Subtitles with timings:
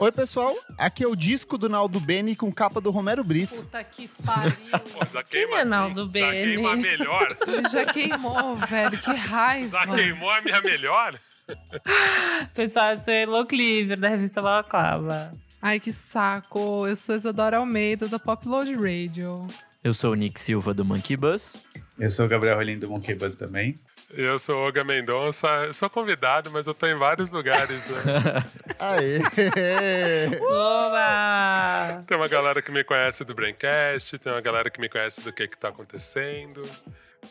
[0.00, 0.56] Oi, pessoal.
[0.78, 3.54] Aqui é o disco do Naldo Beni com capa do Romero Brito.
[3.54, 4.56] Puta que pariu.
[4.94, 7.36] Pô, já queima é Naldo Já queima a melhor.
[7.70, 8.98] Já queimou, velho.
[8.98, 9.84] Que raiva.
[9.84, 11.14] Já queimou a minha melhor?
[12.54, 15.34] Pessoal, eu sou Elo Cleaver, da revista Balaclava.
[15.60, 16.86] Ai, que saco.
[16.88, 19.46] Eu sou Isadora Almeida, da Pop Load Radio.
[19.84, 21.58] Eu sou o Nick Silva do Monkey Bus.
[21.98, 23.74] Eu sou o Gabriel Rolim do Monkey Bus também.
[24.12, 25.46] Eu sou o Olga Mendonça.
[25.66, 27.88] Eu sou convidado, mas eu tô em vários lugares.
[28.04, 28.44] né?
[28.78, 29.20] Aê!
[30.40, 32.00] Oba!
[32.06, 35.32] Tem uma galera que me conhece do Braincast, tem uma galera que me conhece do
[35.32, 36.62] que que tá acontecendo.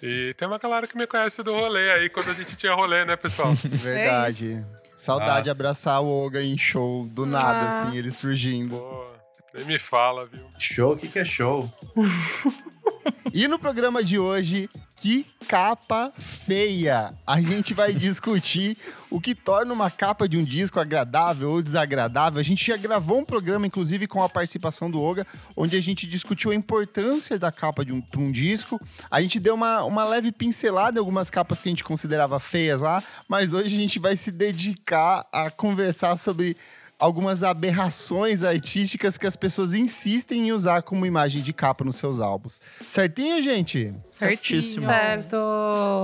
[0.02, 3.03] E tem uma galera que me conhece do rolê aí, quando a gente tinha rolê,
[3.03, 3.53] né, pessoal?
[3.55, 4.66] Verdade.
[4.95, 7.67] Saudade de abraçar o Olga em show, do nada, Ah.
[7.67, 8.77] assim, ele surgindo.
[8.77, 9.05] Pô,
[9.55, 10.45] nem me fala, viu?
[10.57, 11.69] Show, o que, que é show?
[13.33, 14.69] E no programa de hoje,
[15.02, 17.14] que capa feia!
[17.25, 18.78] A gente vai discutir
[19.09, 22.39] o que torna uma capa de um disco agradável ou desagradável.
[22.39, 25.25] A gente já gravou um programa, inclusive, com a participação do Olga,
[25.56, 28.80] onde a gente discutiu a importância da capa de um, um disco.
[29.09, 32.81] A gente deu uma, uma leve pincelada em algumas capas que a gente considerava feias
[32.81, 36.58] lá, mas hoje a gente vai se dedicar a conversar sobre
[37.00, 42.19] algumas aberrações artísticas que as pessoas insistem em usar como imagem de capa nos seus
[42.19, 42.59] álbuns.
[42.81, 43.94] Certinho, gente?
[44.09, 44.86] Certíssimo.
[44.86, 45.38] Certo!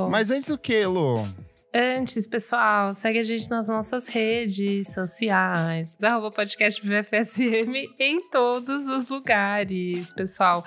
[0.10, 1.28] Mas antes do que, Lu?
[1.78, 5.98] Antes, pessoal, segue a gente nas nossas redes sociais.
[6.02, 10.64] Arroba podcast VFSM em todos os lugares, pessoal.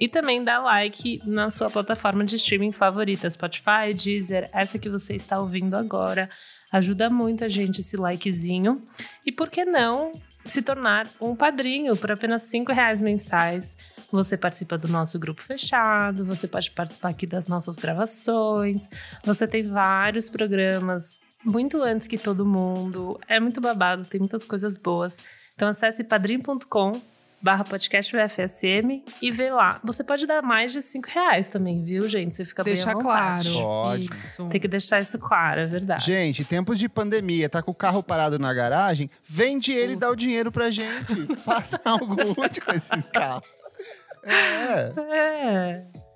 [0.00, 5.14] E também dá like na sua plataforma de streaming favorita, Spotify, Deezer, essa que você
[5.14, 6.28] está ouvindo agora.
[6.72, 8.82] Ajuda muito a gente esse likezinho.
[9.24, 10.12] E por que não
[10.44, 13.76] se tornar um padrinho por apenas cinco reais mensais?
[14.10, 18.88] Você participa do nosso grupo fechado, você pode participar aqui das nossas gravações,
[19.22, 23.18] você tem vários programas muito antes que todo mundo.
[23.28, 25.18] É muito babado, tem muitas coisas boas.
[25.54, 26.92] Então acesse padrim.com
[27.40, 29.80] barra podcast UFSM e vê lá.
[29.84, 32.34] Você pode dar mais de cinco reais também, viu, gente?
[32.36, 33.50] Você fica Deixa bem à vontade.
[33.50, 33.62] claro.
[33.62, 34.04] Pode.
[34.04, 34.48] Isso.
[34.48, 36.04] Tem que deixar isso claro, é verdade.
[36.04, 40.10] Gente, tempos de pandemia, tá com o carro parado na garagem, vende ele e dá
[40.10, 41.36] o dinheiro pra gente.
[41.38, 43.42] Faça algo útil com esse carro.
[44.24, 44.92] É.
[45.12, 46.07] É.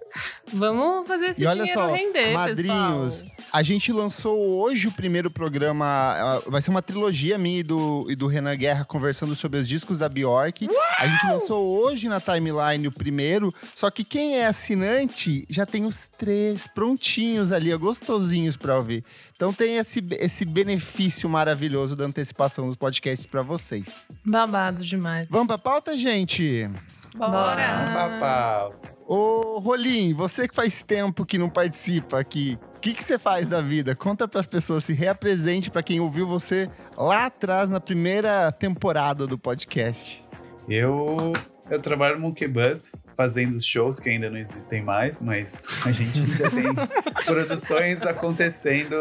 [0.52, 3.36] Vamos fazer esse e olha dinheiro só, render, madrinhos, pessoal.
[3.52, 8.14] a gente lançou hoje o primeiro programa, vai ser uma trilogia minha e do, e
[8.14, 10.68] do Renan Guerra conversando sobre os discos da Bjork.
[10.98, 15.84] A gente lançou hoje na timeline o primeiro, só que quem é assinante já tem
[15.84, 19.04] os três prontinhos ali, gostosinhos pra ouvir.
[19.34, 24.06] Então tem esse, esse benefício maravilhoso da antecipação dos podcasts pra vocês.
[24.24, 25.28] Babado demais.
[25.30, 26.68] Vamos pra pauta, gente?
[27.16, 27.92] Bora.
[27.94, 28.74] Papau.
[29.06, 33.50] Ô, Rolim, você que faz tempo que não participa aqui, o que, que você faz
[33.50, 33.94] da vida?
[33.94, 39.38] Conta pras pessoas, se reapresente pra quem ouviu você lá atrás na primeira temporada do
[39.38, 40.24] podcast.
[40.68, 41.32] Eu,
[41.70, 46.18] eu trabalho no Monkey Bus, fazendo shows que ainda não existem mais, mas a gente
[46.20, 46.74] ainda tem
[47.26, 49.00] produções acontecendo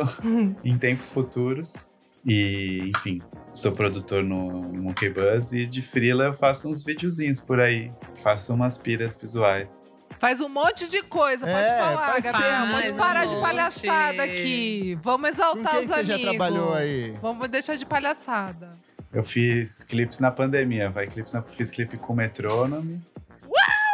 [0.64, 1.88] em tempos futuros.
[2.26, 3.22] E, enfim,
[3.62, 7.92] sou produtor no, no Monkey Bus e de freela eu faço uns videozinhos por aí.
[8.16, 9.86] Faço umas piras visuais.
[10.20, 12.68] Faz um monte de coisa, pode É, falar, Gabriel.
[12.72, 13.44] Pode parar um de monte.
[13.44, 14.98] palhaçada aqui.
[15.02, 16.22] Vamos Com exaltar quem os você amigos.
[16.22, 17.18] já trabalhou aí?
[17.22, 18.78] Vamos deixar de palhaçada.
[19.14, 21.08] Eu fiz clipes na pandemia, vai.
[21.08, 23.02] Clipes na, fiz clipe com Metronome.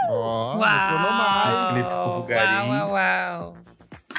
[0.10, 0.60] Ó, Uau!
[0.60, 1.52] Metronomar.
[1.52, 2.70] Fiz clipe com Bugarins.
[2.70, 3.58] Uau, uau, uau.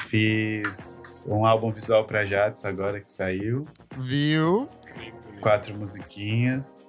[0.07, 3.65] Fiz um álbum visual pra Jades agora que saiu.
[3.97, 4.67] Viu?
[5.41, 6.87] Quatro musiquinhas.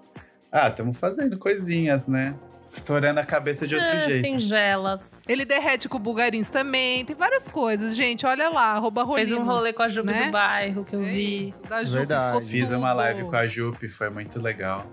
[0.52, 2.34] Ah, estamos fazendo coisinhas, né?
[2.72, 4.30] Estourando a cabeça de outro É, jeito.
[4.30, 5.28] Singelas.
[5.28, 7.04] Ele derrete com o Bugarins também.
[7.04, 8.24] Tem várias coisas, gente.
[8.24, 10.26] Olha lá, arroba Fez um Rolinos, rolê com a Jupe né?
[10.26, 11.48] do bairro que eu É vi.
[11.48, 12.34] isso, Da Jupe Verdade.
[12.34, 12.78] ficou Fiz tudo.
[12.78, 14.86] uma live com a Jupe, foi muito legal.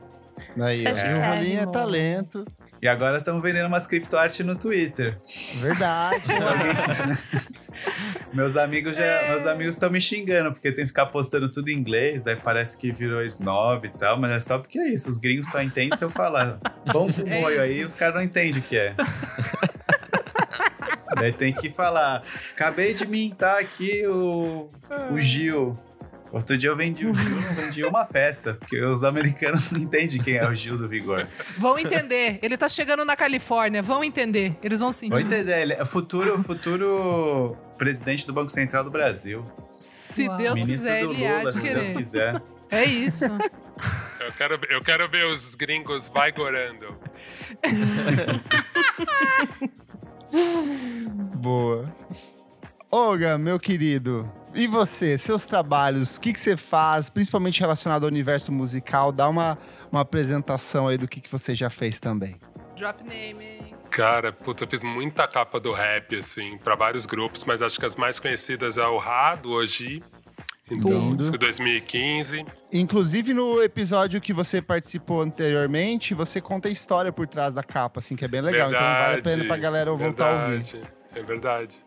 [0.60, 0.90] Aí, ó.
[0.90, 2.46] E o que é, é talento.
[2.82, 5.20] E agora estamos vendendo umas criptoarte no Twitter.
[5.56, 6.22] Verdade.
[8.34, 11.74] Meus amigos já, meus amigos estão me xingando porque tem que ficar postando tudo em
[11.74, 15.18] inglês, daí parece que virou snob e tal, mas é só porque é isso, os
[15.18, 16.60] gringos só entendem se eu falar.
[16.92, 18.96] Bom com É moio aí, os caras não entendem o que é.
[21.16, 22.22] daí tem que falar,
[22.52, 24.70] acabei de mintar aqui o,
[25.12, 25.78] o Gil.
[26.32, 30.22] Outro dia eu vendi o Gil, não vendi uma peça, porque os americanos não entendem
[30.22, 31.28] quem é o Gil do Vigor.
[31.58, 32.40] Vão entender.
[32.42, 33.82] Ele tá chegando na Califórnia.
[33.82, 34.56] Vão entender.
[34.62, 35.12] Eles vão sentir.
[35.12, 39.46] Vou entender, ele é futuro, futuro presidente do Banco Central do Brasil.
[39.78, 40.38] Se Uau.
[40.38, 41.98] Deus Ministro quiser, do ele há Lula, de se Deus querer.
[41.98, 42.42] quiser.
[42.70, 43.26] É isso.
[43.26, 46.94] Eu quero, eu quero ver os gringos vaigorando.
[51.36, 51.86] Boa.
[52.92, 58.10] Olga, meu querido, E você, seus trabalhos, o que, que você faz, principalmente relacionado ao
[58.10, 59.12] universo musical?
[59.12, 59.58] Dá uma,
[59.92, 62.40] uma apresentação aí do que, que você já fez também.
[62.76, 63.76] Drop name.
[63.92, 67.86] Cara, putz, eu fiz muita capa do rap, assim, pra vários grupos, mas acho que
[67.86, 70.04] as mais conhecidas é o Ra, do Oji.
[70.70, 72.46] Então, disco 2015.
[72.74, 78.00] Inclusive no episódio que você participou anteriormente, você conta a história por trás da capa,
[78.00, 78.70] assim, que é bem legal.
[78.70, 80.64] então vale a pena Verdade, pra galera voltar a ouvir.
[80.64, 80.82] verdade,
[81.16, 81.78] É verdade.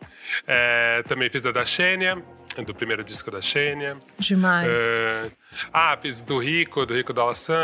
[0.47, 2.23] É, também fiz a da Xênia,
[2.65, 3.97] do primeiro disco da Xênia.
[4.19, 4.69] Demais.
[4.69, 5.31] É,
[5.71, 7.23] ah, fiz do Rico, do Rico da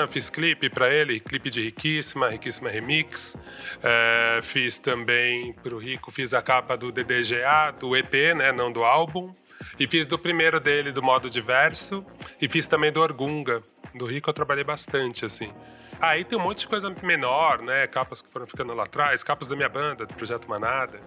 [0.09, 3.35] fiz clipe pra ele, clipe de Riquíssima, Riquíssima Remix.
[3.83, 8.83] É, fiz também pro Rico, fiz a capa do DDGA, do EP, né, não do
[8.83, 9.33] álbum.
[9.79, 12.05] E fiz do primeiro dele, do modo diverso.
[12.41, 13.61] E fiz também do Orgunga.
[13.93, 15.51] Do Rico eu trabalhei bastante, assim.
[15.99, 17.87] Aí tem um monte de coisa menor, né?
[17.87, 20.99] Capas que foram ficando lá atrás, capas da minha banda, do Projeto Manada.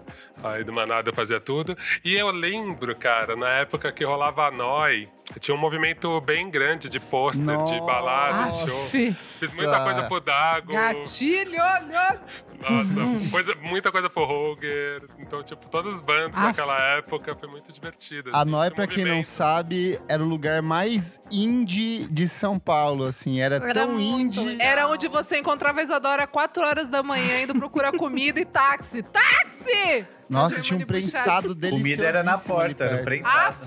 [0.43, 1.77] Aí do Manada eu fazia tudo.
[2.03, 5.09] E eu lembro, cara, na época que rolava a Noi,
[5.39, 8.85] tinha um movimento bem grande de pôster, de balada, de show.
[8.87, 10.71] Fiz muita coisa pro Dago.
[10.73, 12.19] Gatilho, olha.
[12.61, 15.03] Nossa, coisa, muita coisa pro Roger.
[15.19, 16.47] Então, tipo, todas as bandas Aff.
[16.47, 18.29] naquela época foi muito divertido.
[18.33, 22.59] A assim, Noi, tinha pra quem não sabe, era o lugar mais indie de São
[22.59, 23.39] Paulo, assim.
[23.41, 24.39] Era, Era tão muito indie.
[24.43, 24.67] legal.
[24.67, 29.03] Era onde você encontrava a Isadora 4 horas da manhã indo procurar comida e táxi.
[29.03, 30.05] Táxi!
[30.29, 31.83] Nossa, tinha um prensado delicioso.
[31.83, 33.57] Comida era na porta, era prensado.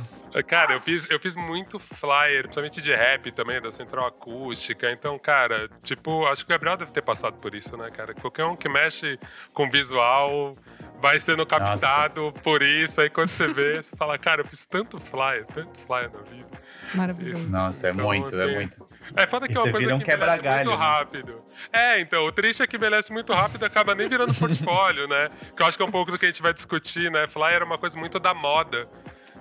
[0.42, 4.90] Cara, eu fiz, eu fiz muito flyer, principalmente de rap também, da Central Acústica.
[4.90, 8.14] Então, cara, tipo, acho que o Gabriel deve ter passado por isso, né, cara?
[8.14, 9.18] Qualquer um que mexe
[9.52, 10.56] com visual
[11.00, 13.00] vai sendo captado por isso.
[13.00, 16.48] Aí quando você vê, você fala, cara, eu fiz tanto flyer, tanto flyer na vida.
[16.94, 17.50] Maravilhoso.
[17.50, 18.88] Nossa, é Então, muito, é muito.
[19.16, 20.76] É foda que é uma coisa vira um que envelhece muito né?
[20.76, 21.42] rápido.
[21.72, 25.28] É, então, o triste é que envelhece muito rápido e acaba nem virando portfólio, né?
[25.56, 27.26] Que eu acho que é um pouco do que a gente vai discutir, né?
[27.28, 28.88] Flyer é uma coisa muito da moda.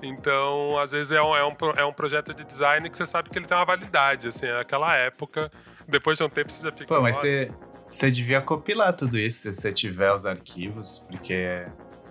[0.03, 3.29] Então, às vezes é um, é, um, é um projeto de design que você sabe
[3.29, 5.51] que ele tem uma validade, assim, é aquela época.
[5.87, 6.85] Depois de um tempo você já fica.
[6.85, 7.51] Pô, mas "Olha, você,
[7.87, 11.65] você devia compilar tudo isso se você tiver os arquivos, porque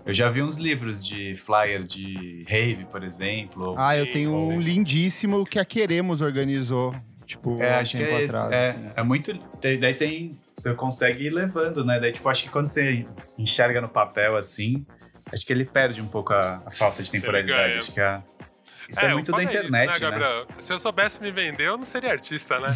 [0.04, 3.74] eu já vi uns livros de flyer de rave, por exemplo.
[3.78, 4.58] Ah, eu tenho um sim.
[4.58, 6.94] lindíssimo que a Queremos organizou.
[7.24, 8.34] Tipo, É, acho que é esse.
[8.36, 8.52] atrás.
[8.52, 8.90] É, assim.
[8.96, 9.34] é muito.
[9.60, 10.38] tem- daí tem.
[10.56, 11.98] Você consegue ir levando, né?
[11.98, 13.06] Daí, tipo, acho que quando você
[13.38, 14.84] enxerga no papel assim,
[15.32, 17.78] acho que ele perde um pouco a, a falta de temporalidade.
[17.78, 18.22] Acho que a-
[18.88, 20.10] isso é, o muito da foda internet, isso, né?
[20.10, 20.46] Gabriel?
[20.58, 22.68] Se eu soubesse me vender, eu não seria artista, né?
[22.68, 22.74] Né?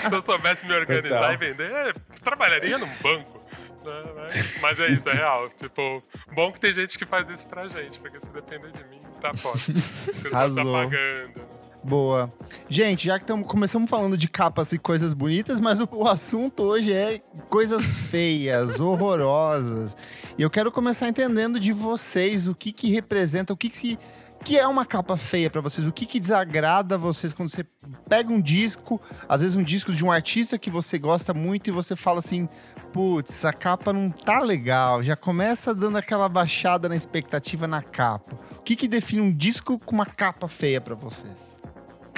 [0.00, 1.34] Se eu soubesse me organizar Total.
[1.34, 1.92] e vender, é,
[2.22, 3.40] trabalharia num banco.
[3.84, 4.26] né?
[4.62, 5.50] Mas- é isso, é real.
[5.50, 6.02] Tipo,
[6.32, 9.34] bom que tem gente que faz isso pra gente, porque se depender de mim, tá
[9.34, 9.58] foda.
[9.58, 11.38] Você tá pagando.
[11.38, 11.44] né?
[11.82, 12.32] Boa.
[12.68, 16.62] Gente, já que tamo, começamos falando de capas e coisas bonitas, mas o, o assunto
[16.62, 19.96] hoje é coisas feias, horrorosas.
[20.36, 23.98] E eu quero começar entendendo de vocês o que que representa, o que que,
[24.44, 27.64] que é uma capa feia pra vocês, o que que desagrada vocês quando você
[28.06, 31.72] pega um disco, às vezes um disco de um artista que você gosta muito e
[31.72, 32.46] você fala assim,
[32.92, 38.38] putz, a capa não tá legal, já começa dando aquela baixada na expectativa na capa.
[38.58, 41.59] O que que define um disco com uma capa feia pra vocês?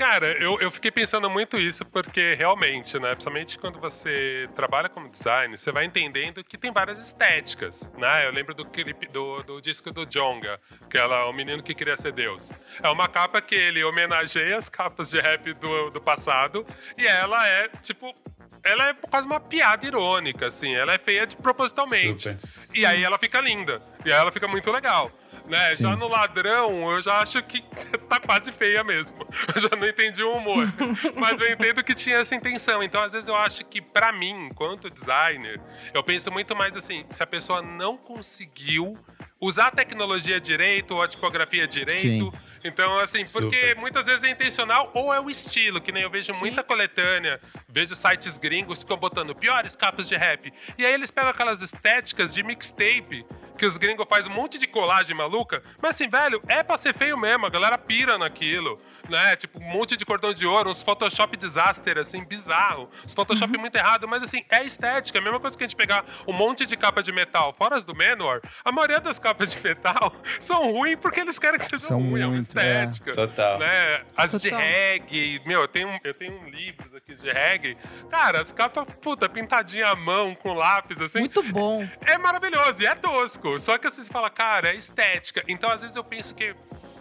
[0.02, 3.10] Cara, eu, eu fiquei pensando muito isso porque realmente, né?
[3.10, 8.26] Principalmente quando você trabalha como design, você vai entendendo que tem várias estéticas, né?
[8.26, 10.58] Eu lembro do clipe do, do disco do Jonga,
[10.91, 12.50] que é o menino que queria ser Deus.
[12.82, 16.67] É uma capa que ele homenageia as capas de rap do, do passado
[16.98, 18.12] e ela é, tipo.
[18.65, 20.74] Ela é quase uma piada irônica, assim.
[20.74, 22.41] Ela é feia de propositalmente.
[22.41, 22.76] Super.
[22.76, 23.81] E aí ela fica linda.
[24.05, 25.12] E aí ela fica muito legal.
[25.46, 25.75] Né?
[25.75, 25.82] Sim.
[25.82, 27.63] Já no ladrão, eu já acho que
[28.08, 29.17] tá quase feia mesmo.
[29.55, 30.65] Eu já não entendi o humor.
[31.17, 32.82] Mas eu entendo que tinha essa intenção.
[32.82, 35.61] Então, às vezes, eu acho que, pra mim, enquanto designer,
[35.93, 38.96] eu penso muito mais assim: se a pessoa não conseguiu
[39.41, 42.31] usar a tecnologia direito ou a tipografia direito.
[42.31, 42.32] Sim.
[42.65, 43.77] Então, assim, porque Super.
[43.77, 46.39] muitas vezes é intencional ou é o estilo, que nem eu vejo Sim.
[46.39, 50.53] muita coletânea, vejo sites gringos que ficam botando piores capas de rap.
[50.79, 53.27] E aí eles pegam aquelas estéticas de mixtape,
[53.62, 56.92] que os gringos fazem um monte de colagem maluca, mas assim, velho, é pra ser
[56.92, 58.76] feio mesmo, a galera pira naquilo,
[59.08, 59.36] né?
[59.36, 62.90] Tipo, um monte de cordão de ouro, uns Photoshop disaster, assim, bizarro.
[63.06, 65.16] Os Photoshop muito errado, mas assim, é estética.
[65.16, 67.76] É a mesma coisa que a gente pegar um monte de capa de metal, fora
[67.76, 71.66] as do Manowar, a maioria das capas de metal são ruins porque eles querem que
[71.66, 72.84] sejam ruins, é uma muito, é.
[72.84, 73.60] estética Total.
[73.60, 74.02] né?
[74.16, 74.58] As de Total.
[74.58, 75.40] reggae.
[75.46, 77.78] Meu, eu tenho, eu tenho livros aqui de reggae.
[78.10, 81.20] Cara, as capas, puta, pintadinha à mão, com lápis, assim.
[81.20, 81.88] Muito bom.
[82.04, 83.51] É maravilhoso e é tosco.
[83.58, 85.42] Só que assim, você fala, cara, é estética.
[85.48, 86.54] Então, às vezes, eu penso que.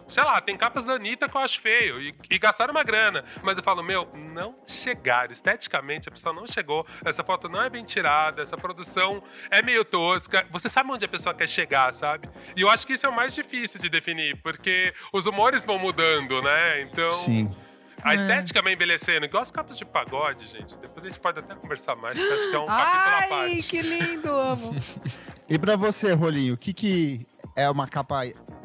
[0.07, 3.23] sei lá, tem capas da Anitta que eu acho feio e, e gastaram uma grana.
[3.41, 5.31] Mas eu falo, meu, não chegaram.
[5.31, 6.85] Esteticamente, a pessoa não chegou.
[7.05, 10.45] Essa foto não é bem tirada, essa produção é meio tosca.
[10.51, 12.29] Você sabe onde a pessoa quer chegar, sabe?
[12.55, 15.79] E eu acho que isso é o mais difícil de definir, porque os humores vão
[15.79, 16.81] mudando, né?
[16.81, 17.11] Então.
[17.11, 17.53] Sim.
[18.03, 20.75] A estética vai envelhecendo, igual as capas de pagode, gente.
[20.79, 23.63] Depois a gente pode até conversar mais, acho que é um capítulo à Ai, parte.
[23.63, 24.75] que lindo, amo.
[25.51, 27.27] E pra você, Rolinho, o que, que
[27.57, 28.21] é uma capa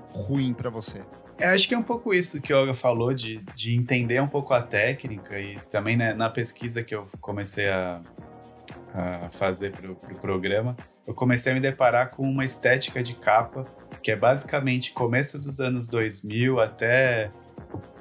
[0.09, 1.03] ruim pra você?
[1.37, 4.29] Eu acho que é um pouco isso que o Olga falou, de, de entender um
[4.29, 8.01] pouco a técnica e também né, na pesquisa que eu comecei a,
[8.95, 13.65] a fazer pro, pro programa, eu comecei a me deparar com uma estética de capa
[14.01, 17.33] que é basicamente começo dos anos 2000 até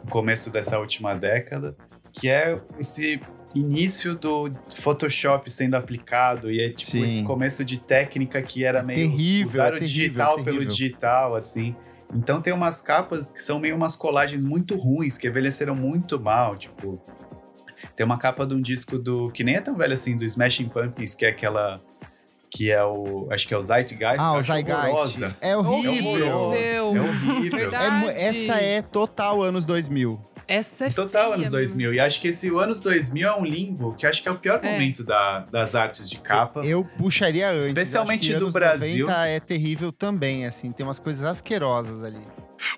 [0.04, 1.76] o começo dessa última década,
[2.14, 3.20] que é esse
[3.56, 7.04] início do Photoshop sendo aplicado e é tipo Sim.
[7.04, 10.46] esse começo de técnica que era meio terrível, usar é o terrível, digital é pelo
[10.58, 10.68] terrível.
[10.68, 11.76] digital assim.
[12.14, 16.56] Então tem umas capas que são meio umas colagens muito ruins, que envelheceram muito mal,
[16.56, 17.02] tipo
[17.96, 20.70] tem uma capa de um disco do que nem é tão velho assim, do Smashing
[20.70, 21.82] Pumpkins, que é aquela
[22.50, 24.88] que é o acho que é o Zeitgeist, ah, o Zeitgeist.
[24.88, 25.38] horrorosa.
[25.42, 26.28] É horrível.
[26.38, 26.54] Horrível.
[26.54, 27.70] É horrível.
[27.74, 30.35] É essa é total anos 2000.
[30.48, 31.52] Essa é Total feia anos mesmo.
[31.58, 31.94] 2000.
[31.94, 34.60] E acho que esse anos 2000 é um limbo, que acho que é o pior
[34.64, 34.72] É.
[34.74, 36.62] momento da- das artes de capa.
[36.66, 37.66] Eu puxaria antes.
[37.68, 39.06] Especialmente Acho que do anos Brasil.
[39.08, 40.72] 90 é terrível também, assim.
[40.72, 42.22] Tem umas coisas asquerosas ali.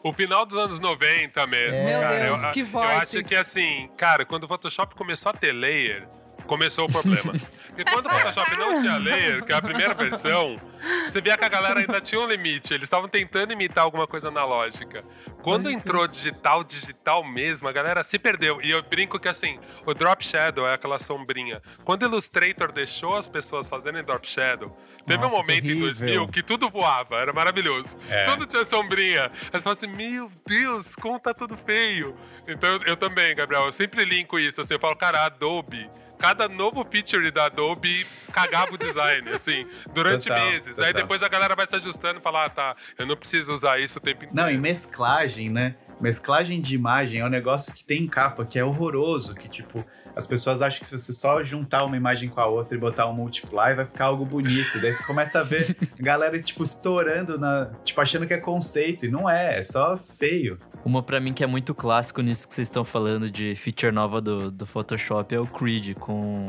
[0.04, 2.24] O final dos anos 90 mesmo, Meu cara.
[2.24, 3.24] Deus, eu, que Eu acho vórtice.
[3.24, 6.08] que assim, cara, quando o Photoshop começou a ter layer,
[6.48, 7.34] começou o problema.
[7.68, 10.60] Porque quando o Photoshop não tinha layer, que é a primeira versão,
[11.06, 12.74] você via que a galera ainda tinha um limite.
[12.74, 15.04] Eles estavam tentando imitar alguma coisa analógica.
[15.44, 18.60] Quando entrou digital, digital mesmo, a galera se perdeu.
[18.62, 21.62] E eu brinco que assim, o Drop Shadow é aquela sombrinha.
[21.84, 24.76] Quando o Illustrator deixou as pessoas fazerem Drop Shadow,
[25.06, 25.78] teve Nossa, um momento terrível.
[25.78, 27.88] em 2000 que tudo voava, era maravilhoso.
[28.10, 28.26] É.
[28.26, 29.32] Tudo tinha sombrinha.
[29.54, 32.16] Aí você assim, meu Deus, como tá tudo feio.
[32.48, 34.62] Então eu, eu também, Gabriel, eu sempre linko isso.
[34.62, 35.90] Assim, eu falo, cara, Adobe.
[36.18, 40.80] Cada novo feature da Adobe cagava o design, assim, durante Total, meses.
[40.80, 41.02] Aí total.
[41.02, 44.00] depois a galera vai se ajustando e fala, ah, tá, eu não preciso usar isso
[44.00, 44.36] o tempo inteiro.
[44.36, 45.76] Não, e mesclagem, né?
[46.00, 49.84] Mesclagem de imagem é um negócio que tem em capa, que é horroroso, que tipo,
[50.16, 53.08] as pessoas acham que se você só juntar uma imagem com a outra e botar
[53.08, 54.80] um multiply, vai ficar algo bonito.
[54.80, 59.06] Daí você começa a ver a galera, tipo, estourando, na, tipo, achando que é conceito,
[59.06, 60.60] e não é, é só feio.
[60.88, 64.22] Uma pra mim que é muito clássico nisso que vocês estão falando de feature nova
[64.22, 66.48] do, do Photoshop é o Creed com.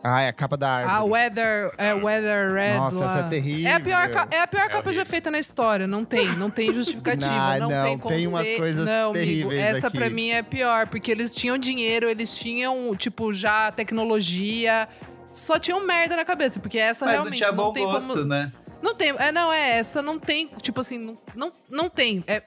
[0.00, 0.94] Ah, é a capa da árvore.
[0.96, 3.26] A Weather, é Weather Red Nossa, essa lá.
[3.26, 3.68] é terrível.
[3.68, 5.88] É a pior, é a pior É capa já feita na história.
[5.88, 8.20] Não tem, não tem justificativa, Não, não, não, tem conceito.
[8.20, 9.14] tem umas coisas não, amigo,
[9.48, 9.98] terríveis essa aqui.
[9.98, 14.88] pra mim é pior, porque eles tinham dinheiro, eles tinham, tipo, já tecnologia.
[15.32, 18.24] Só tinham merda na cabeça, porque essa Mas não realmente tinha bom tem gosto, como.
[18.24, 18.52] né?
[18.84, 19.14] Não tem.
[19.18, 20.48] É, não, é essa, não tem.
[20.60, 22.22] Tipo assim, não, não, não tem.
[22.26, 22.42] É,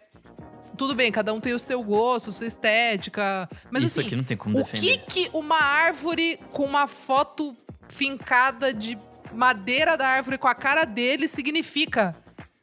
[0.77, 3.50] tudo bem, cada um tem o seu gosto, sua estética.
[3.72, 4.98] Mas Isso assim, aqui não tem como o defender.
[5.00, 7.55] que que uma árvore com uma foto
[7.89, 8.98] fincada de
[9.34, 12.15] madeira da árvore com a cara dele significa?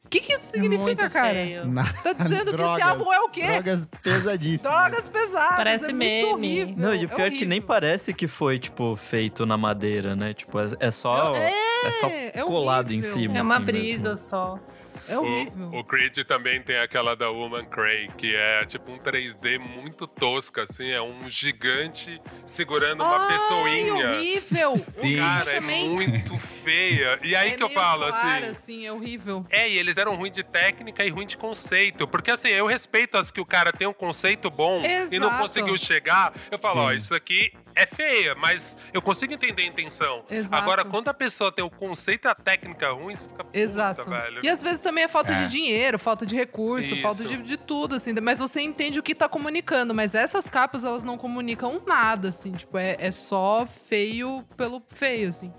[0.04, 1.33] O que que isso significa, Muito cara?
[1.33, 1.66] feio.
[1.66, 3.47] Na- Tá dizendo que esse Drogas, álbum é o quê?
[3.47, 4.73] Drogas pesadíssimas.
[4.73, 5.56] Drogas pesadas.
[5.56, 6.25] Parece é muito meme.
[6.62, 9.56] horrível, Não, e o é pior é que nem parece que foi, tipo, feito na
[9.56, 10.33] madeira, né?
[10.33, 11.35] Tipo, é, é só.
[11.35, 11.52] É,
[11.87, 13.38] É, só é colado em cima.
[13.38, 14.25] É uma assim brisa mesmo.
[14.25, 14.59] só.
[15.08, 15.68] É horrível.
[15.73, 20.06] O, o Creed também tem aquela da Woman Cray, que é tipo um 3D muito
[20.06, 24.11] tosca, assim, é um gigante segurando uma Ai, pessoinha.
[24.11, 24.78] horrível.
[24.87, 25.16] Sim.
[25.16, 25.88] Cara, é também.
[25.90, 27.18] muito feia.
[27.23, 28.76] E aí É que eu falo, clara, assim.
[28.76, 29.44] assim, é horrível.
[29.50, 32.06] É, e eles eram ruins de técnica e ruim de conceito.
[32.08, 35.38] Porque assim, eu respeito as que o cara tem um conceito bom e não Exato.
[35.42, 36.32] conseguiu chegar.
[36.50, 36.96] Eu falo, ó, Sim.
[36.96, 40.25] isso aqui é feia, mas eu consigo entender a intenção.
[40.31, 40.62] Exato.
[40.62, 44.09] Agora, quando a pessoa tem o conceito e a técnica ruim, você fica puta, Exato.
[44.09, 44.40] velho.
[44.43, 45.43] E às vezes também é falta É.
[45.43, 47.02] de dinheiro, falta de recurso, Isso.
[47.02, 48.12] falta de, de tudo, assim.
[48.21, 49.95] Mas você entende o que tá comunicando.
[49.95, 52.52] Mas essas capas, elas não comunicam nada, assim.
[52.52, 55.52] Tipo, é, é só feio pelo feio, assim.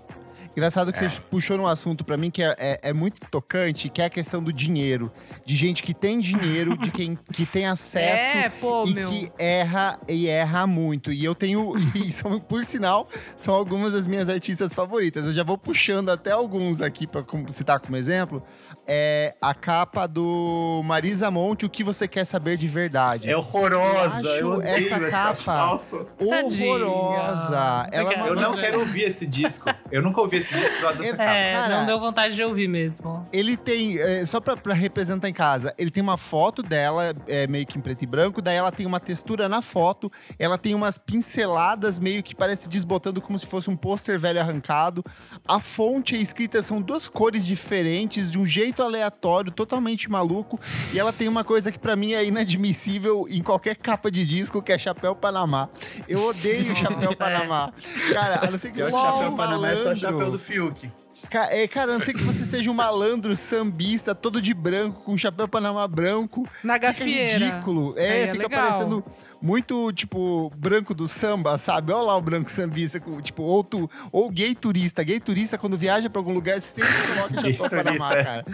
[0.56, 4.00] Engraçado que você puxou num assunto pra mim que é, é- é muito tocante, que
[4.00, 5.12] é a questão do dinheiro.
[5.44, 9.08] De gente que tem dinheiro, de quem que tem acesso É, pô, e meu.
[9.10, 11.12] que erra e erra muito.
[11.12, 15.26] E eu tenho, e são, por sinal, são algumas das minhas artistas favoritas.
[15.26, 18.42] Eu já vou puxando até alguns aqui com- citar como exemplo.
[18.88, 23.28] É a capa do Marisa Monte, o que você quer saber de verdade.
[23.30, 24.28] É horrorosa.
[24.30, 25.80] Eu Eu, essa capa
[26.20, 27.88] horrorosa.
[27.92, 29.68] Ela é Eu não coisa- quero ouvir esse disco.
[29.90, 31.30] Eu nunca ouvi esse vídeo por causa dessa É, capa.
[31.32, 33.26] É, Cara, não deu vontade de ouvir mesmo.
[33.32, 37.46] Ele tem, é, só pra, pra representar em casa, ele tem uma foto dela, é,
[37.46, 40.74] meio que em preto e branco, daí ela tem uma textura na foto, ela tem
[40.74, 45.04] umas pinceladas meio que parece desbotando como se fosse um pôster velho arrancado.
[45.46, 50.58] A fonte e a escrita são duas cores diferentes, de um jeito aleatório, totalmente maluco,
[50.92, 54.62] e ela tem uma coisa que pra mim é inadmissível em qualquer capa de disco,
[54.62, 55.68] que é chapéu Panamá.
[56.08, 57.14] Eu odeio chapéu é.
[57.14, 57.72] Panamá.
[58.12, 60.90] Cara, a não ser que eu chapéu Panamá é só chapéu do Fiuk.
[61.30, 65.02] Ca- é, cara, a não ser que você seja um malandro sambista, todo de branco,
[65.02, 66.46] com chapéu Panamá branco.
[66.62, 67.38] Na Fica gafieira.
[67.46, 67.94] ridículo.
[67.96, 68.60] É, é fica legal.
[68.70, 69.04] parecendo
[69.40, 71.92] muito, tipo, branco do samba, sabe?
[71.92, 75.02] Olha lá o branco sambista, com, tipo, ou, tu, ou gay turista.
[75.02, 78.24] Gay turista, quando viaja pra algum lugar, sempre coloca chapéu Panamá, turista, é.
[78.24, 78.44] cara.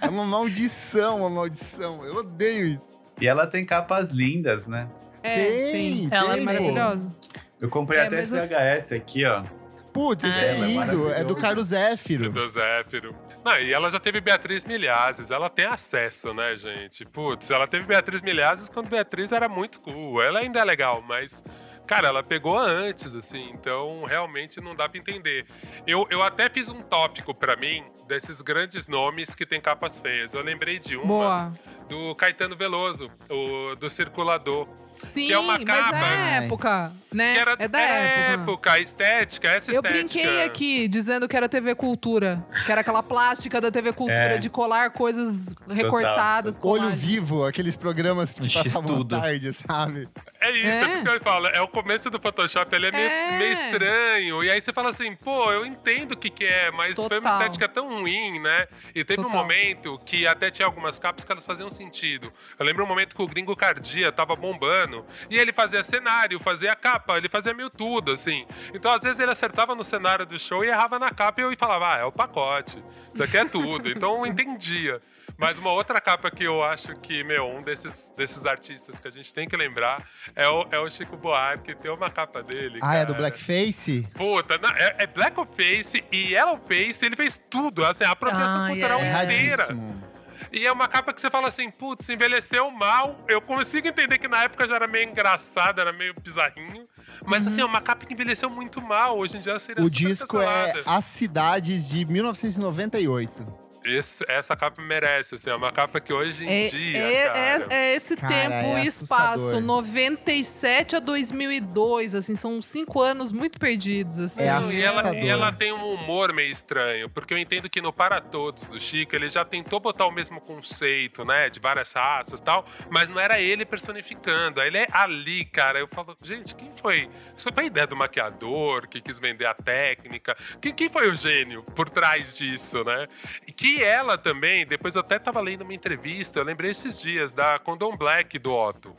[0.00, 2.04] É uma maldição, uma maldição.
[2.04, 2.92] Eu odeio isso.
[3.20, 4.88] E ela tem capas lindas, né?
[5.22, 6.08] É, Tem, tem.
[6.10, 6.44] Ela é tem.
[6.44, 7.14] maravilhosa.
[7.60, 9.44] Eu comprei É, até esse VHS aqui, ó.
[9.92, 10.80] Putz, esse é é lindo.
[10.80, 11.34] É do maravilhosa.
[11.40, 12.30] Carlos Zéfiro.
[12.30, 13.14] Do Zéfiro.
[13.44, 17.04] Não, e ela já teve Beatriz Milhazes, ela tem acesso, né, gente?
[17.04, 20.22] Putz, ela teve Beatriz Milhazes quando Beatriz era muito cool.
[20.22, 21.42] Ela ainda é legal, mas,
[21.86, 25.44] cara, ela pegou antes, assim, então realmente não dá pra entender.
[25.86, 30.32] Eu, eu até fiz um tópico pra mim desses grandes nomes que tem capas feias.
[30.34, 31.52] Eu lembrei de uma Boa.
[31.88, 34.68] do Caetano Veloso, o do Circulador.
[35.02, 35.96] Sim, Que é uma mas capa.
[36.06, 37.32] é época, né?
[37.34, 38.72] Que era, é da era época.
[38.72, 39.92] a estética, essa Eu estética.
[39.92, 44.38] brinquei aqui dizendo que era TV Cultura, que era aquela plástica da TV Cultura É.
[44.38, 46.56] de colar coisas recortadas.
[46.62, 46.98] Olho colagem.
[46.98, 49.20] vivo, aqueles programas que Um passavam à X-tudo.
[49.20, 50.08] tarde, sabe?
[50.40, 50.80] É isso, é.
[50.82, 50.84] É.
[50.86, 51.46] por isso que eu falo.
[51.48, 53.38] É o começo do Photoshop, ele é meio, É.
[53.38, 54.44] meio estranho.
[54.44, 57.10] E aí você fala assim, pô, eu entendo o que, que é, mas foi uma
[57.20, 57.38] Total.
[57.42, 58.66] estética tão ruim, né?
[58.94, 59.40] E teve um Total.
[59.42, 62.32] momento que até tinha algumas capas que elas faziam sentido.
[62.58, 64.91] Eu lembro um momento que o Gringo Cardia tava bombando.
[65.30, 68.46] E ele fazia cenário, fazia capa, ele fazia meio tudo, assim.
[68.74, 71.56] Então, às vezes, ele acertava no cenário do show e errava na capa e eu
[71.56, 72.82] falava, ah, é o pacote.
[73.14, 73.90] Isso aqui é tudo.
[73.90, 75.00] Então eu entendia.
[75.36, 79.10] Mas uma outra capa que eu acho que, meu, um desses, desses artistas que a
[79.10, 80.06] gente tem que lembrar
[80.36, 81.74] é o, é o Chico Buarque.
[81.74, 82.78] Tem uma capa dele.
[82.82, 83.18] Ah, é do cara.
[83.18, 84.08] Blackface?
[84.14, 89.00] Puta, não, é, é Blackface e Yellowface, ele fez tudo, assim, a apropriação Ai, cultural
[89.00, 89.24] é.
[89.24, 89.62] inteira.
[89.62, 90.11] Erradíssimo.
[90.52, 93.24] E é uma capa que você fala assim, putz, envelheceu mal.
[93.26, 96.86] Eu consigo entender que na época já era meio engraçado, era meio bizarrinho.
[97.24, 99.18] Mas assim, é uma capa que envelheceu muito mal.
[99.18, 100.74] Hoje em dia seria O disco é.
[100.86, 103.61] As Cidades de 1998.
[103.84, 107.66] Esse- essa capa merece, assim, é uma capa que hoje em É, dia, é, cara...
[107.70, 109.60] é- é esse Cara, tempo é e espaço, assustador.
[109.62, 114.42] 97 a 2002, assim, são cinco anos muito perdidos, assim.
[114.42, 117.92] É E ela, e ela tem um humor meio estranho, porque eu entendo que no
[117.92, 122.40] Para Todos do Chico, ele já tentou botar o mesmo conceito, né, de várias raças
[122.40, 125.78] e tal, mas não era ele personificando, ele é ali, cara.
[125.78, 127.08] Eu falo, gente, quem foi?
[127.36, 130.36] Isso foi a ideia do maquiador que quis vender a técnica?
[130.60, 133.08] Quem, quem foi o gênio por trás disso, né?
[133.46, 137.30] E que ela também, depois eu até tava lendo uma entrevista, eu lembrei esses dias,
[137.30, 138.94] da Condom Black do Otto.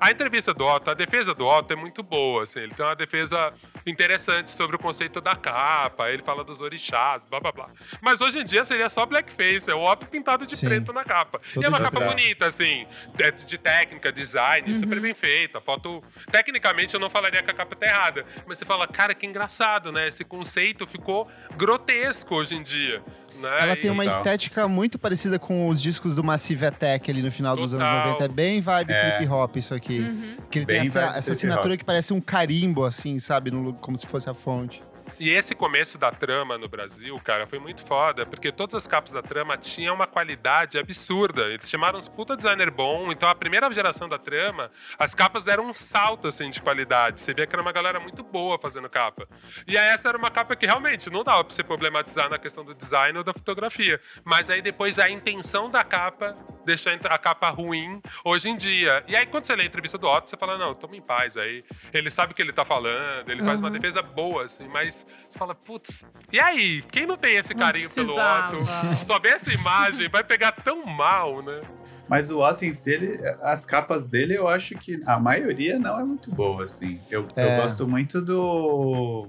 [0.00, 2.96] A entrevista do Otto, a defesa do Otto é muito boa, assim, ele tem uma
[2.96, 3.52] defesa
[3.86, 7.68] interessante sobre o conceito da capa, ele fala dos orixás, blá blá blá.
[8.00, 10.66] Mas hoje em dia seria só blackface, é o Otto pintado de Sim.
[10.66, 11.38] preto na capa.
[11.54, 12.84] Todo e é uma capa pra- bonita, assim,
[13.14, 15.60] de, de técnica, design, super bem feita.
[15.60, 19.24] Foto, tecnicamente eu não falaria que a capa tá errada, mas você fala, cara, que
[19.24, 20.08] engraçado, né?
[20.08, 23.02] Esse conceito ficou grotesco hoje em dia.
[23.40, 23.48] Né?
[23.60, 24.18] Ela tem uma Total.
[24.18, 28.06] estética muito parecida com os discos do Massive Attack ali no final dos anos Total.
[28.12, 28.24] 90.
[28.24, 29.16] É bem vibe É.
[29.18, 29.98] trip hop isso aqui.
[30.00, 30.36] Uhum.
[30.50, 33.50] Que ele Bem tem essa, essa assinatura que parece um carimbo, assim, sabe?
[33.50, 34.82] No, como se fosse a fonte.
[35.18, 39.12] E esse começo da trama no Brasil, cara, foi muito foda, porque todas as capas
[39.12, 41.42] da trama tinham uma qualidade absurda.
[41.48, 45.66] Eles chamaram uns puta designer bom, então a primeira geração da trama, as capas deram
[45.66, 47.20] um salto, assim, de qualidade.
[47.20, 49.26] Você via que era uma galera muito boa fazendo capa.
[49.66, 52.62] E aí essa era uma capa que realmente não dava pra você problematizar na questão
[52.62, 53.98] do design ou da fotografia.
[54.22, 59.02] Mas aí depois a intenção da capa deixou a capa ruim hoje em dia.
[59.08, 61.36] E aí quando você lê a entrevista do Otto, você fala, não, toma em paz
[61.36, 61.64] aí.
[61.94, 63.72] Ele sabe o que ele tá falando, ele faz uma Uhum.
[63.72, 66.82] defesa boa, assim, mas você fala, putz, e aí?
[66.90, 68.14] Quem não tem esse carinho pelo.
[68.16, 68.64] Otto?
[69.06, 71.60] Só vê essa imagem, vai pegar tão mal, né?
[72.08, 75.98] Mas o Otto em si, ele- as capas dele, eu acho que a maioria não
[75.98, 77.00] é muito boa, assim.
[77.10, 77.56] Eu, eu É.
[77.60, 79.28] gosto muito do.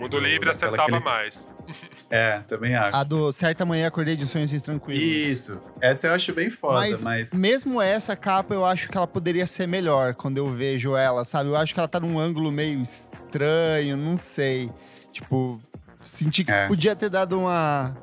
[0.00, 1.46] O Mundo Do- Livre acertava ele- mais.
[2.10, 2.96] É, também acho.
[2.96, 5.00] A do Certa Manhã Acordei de Sonhos Tranquilos.
[5.00, 5.60] Isso.
[5.80, 7.32] Essa eu acho bem foda, Mas, mas.
[7.32, 11.50] mesmo essa capa, eu acho que ela poderia ser melhor quando eu vejo ela, sabe?
[11.50, 14.72] Eu acho que ela tá num ângulo meio estranho, não sei.
[15.12, 15.60] Tipo,
[16.02, 16.66] senti que É.
[16.66, 17.96] podia ter dado uma.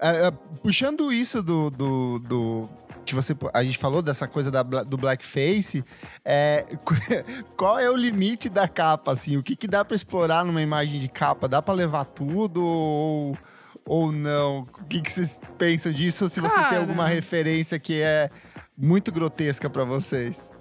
[0.00, 0.30] É, é,
[0.62, 2.68] puxando isso do, do, do,
[3.04, 5.84] que você a gente falou dessa coisa da, do blackface,
[6.24, 6.64] é,
[7.56, 9.36] qual é o limite da capa assim?
[9.36, 11.48] O que, que dá pra explorar numa imagem de capa?
[11.48, 13.36] Dá pra levar tudo ou,
[13.84, 14.60] ou não?
[14.80, 16.24] O que, que vocês pensam disso?
[16.24, 16.80] Ou se vocês têm Cara.
[16.80, 18.30] alguma referência que é
[18.76, 20.52] muito grotesca pra vocês?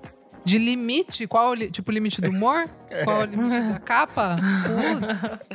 [0.43, 1.27] De limite?
[1.27, 2.69] Qual tipo o limite do humor?
[2.91, 3.05] É.
[3.05, 4.35] Qual o limite da capa?
[4.99, 5.49] Putz.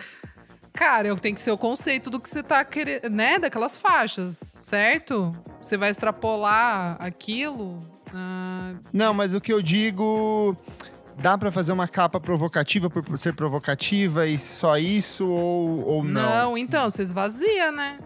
[0.77, 3.39] Cara, eu tenho que ser o conceito do que você tá querendo, né?
[3.39, 5.35] Daquelas faixas, certo?
[5.61, 7.81] Você vai extrapolar aquilo.
[8.15, 10.57] ah, Não, mas o que eu digo.
[11.19, 16.21] Dá pra fazer uma capa provocativa por ser provocativa e só isso ou, ou não?
[16.51, 16.59] não.
[16.59, 17.99] então, você esvazia, né?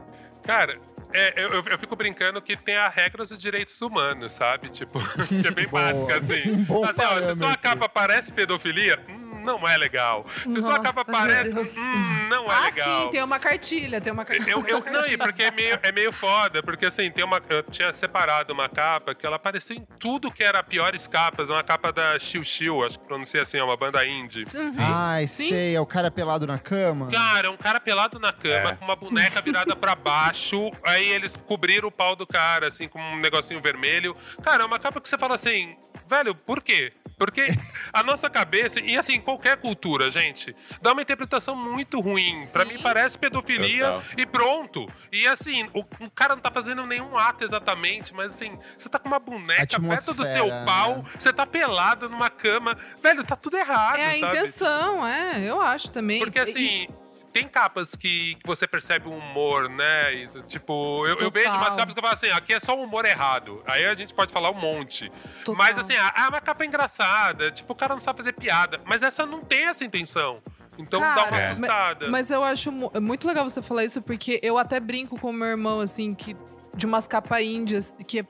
[0.44, 0.78] Cara,
[1.12, 4.68] é, eu, eu- eu fico brincando que tem a regra dos direitos humanos, sabe?
[4.68, 5.92] Tipo, que é bem Boa.
[5.92, 6.64] básica, assim.
[6.66, 7.58] Bom assim ó, se sua parâmetro.
[7.62, 9.19] capa parece pedofilia, hum,
[9.58, 10.24] não é legal.
[10.28, 11.76] Se sua Nossa, capa meu parece, Deus.
[11.76, 13.02] hum, não é ah, legal.
[13.04, 14.50] sim, tem uma cartilha, tem uma cartilha.
[14.52, 17.62] Eu, eu, não, e porque é meio, é meio foda, porque assim, tem uma, eu
[17.64, 21.92] tinha separado uma capa que ela aparecia em tudo que era piores capas, uma capa
[21.92, 24.44] da Xiu Xiu, acho que pronuncia assim, é uma banda indie.
[24.54, 24.76] Uhum.
[24.80, 25.48] Ai, Sim.
[25.48, 27.08] sei, é o cara pelado na cama?
[27.10, 28.74] Cara, é um cara pelado na cama, É.
[28.76, 33.00] com uma boneca virada pra baixo, aí eles cobriram o pau do cara, assim, com
[33.00, 34.16] um negocinho vermelho.
[34.42, 35.76] Cara, é uma capa que você fala assim,
[36.08, 36.92] velho, por quê?
[37.20, 37.48] Porque
[37.92, 42.32] a nossa cabeça, e assim, qualquer cultura, gente, dá uma interpretação muito ruim.
[42.50, 42.72] Pra Sim.
[42.72, 44.02] mim parece pedofilia Total.
[44.16, 44.88] e pronto.
[45.12, 48.98] E assim, o, o cara não tá fazendo nenhum ato exatamente, mas assim, você tá
[48.98, 51.04] com uma boneca perto do seu Atmosfera, pau, né?
[51.18, 52.74] você tá pelado numa cama.
[53.02, 54.36] Velho, tá tudo errado, É a sabe?
[54.38, 56.20] intenção, é, eu acho também.
[56.20, 56.88] Porque E- assim,
[57.32, 60.12] tem capas que, que você percebe o humor, né?
[60.14, 62.82] Isso, tipo, eu, eu vejo umas capas que eu falo assim, aqui é só o
[62.82, 63.62] humor errado.
[63.66, 65.10] Aí a gente pode falar um monte.
[65.44, 65.54] Total.
[65.56, 68.80] Mas assim, ah, é uma capa engraçada, tipo, o cara não sabe fazer piada.
[68.84, 70.42] Mas essa não tem essa intenção.
[70.78, 71.46] Então dá uma Cara, É.
[71.50, 72.08] assustada.
[72.08, 75.32] Mas eu acho mu- muito legal você falar isso, porque eu até brinco com o
[75.32, 76.36] meu irmão, assim, que
[76.74, 78.24] de umas capas índias, que é-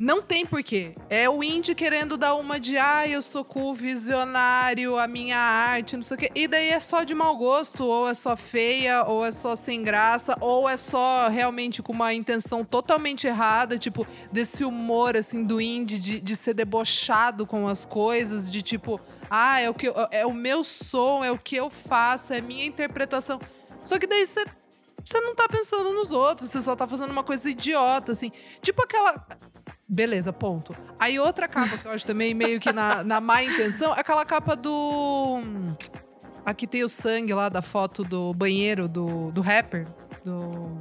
[0.00, 0.94] não tem porquê.
[1.10, 5.94] É o indie querendo dar uma de, ah, eu sou cool, visionário, a minha arte,
[5.94, 6.30] não sei o quê.
[6.34, 9.82] E daí é só de mau gosto, ou é só feia, ou é só sem
[9.82, 15.60] graça, ou é só realmente com uma intenção totalmente errada, tipo, desse humor, assim, do
[15.60, 19.94] indie, de, de ser debochado com as coisas, de tipo, ah, é o, que eu-
[20.10, 23.38] é o meu som, é o que eu faço, é a minha interpretação.
[23.84, 24.44] Só que daí você
[25.02, 28.30] você não tá pensando nos outros, você só tá fazendo uma coisa idiota, assim.
[28.62, 29.26] Tipo aquela.
[29.92, 30.72] Beleza, ponto.
[31.00, 34.24] Aí outra capa que eu acho também meio que na, na má intenção, é aquela
[34.24, 35.42] capa do.
[36.46, 39.88] Aqui tem o sangue lá da foto do banheiro do, do rapper.
[40.22, 40.78] Do.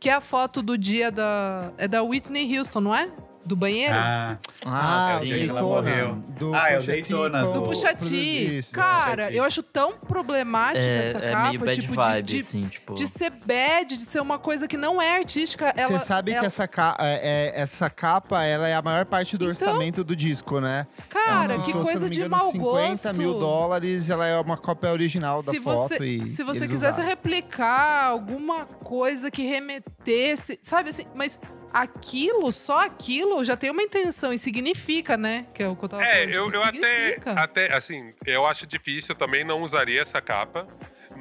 [0.00, 1.70] Que é a foto do dia da.
[1.78, 3.08] É da Whitney Houston, não é?
[3.46, 3.94] Do banheiro?
[3.94, 5.74] Ah, Ah, é o o dia que ela Daytona.
[5.80, 6.14] morreu.
[6.38, 8.16] Do Ah, é o Daytona Do T.
[8.58, 8.72] isso.
[8.72, 11.48] Cara, eu acho tão problemática É, essa é capa.
[11.48, 12.94] meio bad tipo, de- vibe, de, assim, tipo...
[12.94, 15.72] de ser bad, de ser uma coisa que não é artística.
[15.76, 19.36] Você sabe ela- que essa, ca- é- é- essa capa ela é a maior parte
[19.38, 20.86] do Então, orçamento do disco, né?
[21.08, 23.14] Cara, Ela que coisa de engano, mau 50 gosto.
[23.14, 25.76] mil dólares, ela é uma cópia original da se foto.
[25.88, 27.08] você, e se você quisesse usaram.
[27.08, 31.38] replicar alguma coisa que remetesse, sabe assim, mas
[31.82, 35.46] aquilo, só aquilo, já tem uma intenção e significa, né?
[35.54, 36.34] Que é o que eu tava É, falando.
[36.34, 40.66] eu, tipo, eu até, até, assim, eu acho difícil, eu também não usaria essa capa.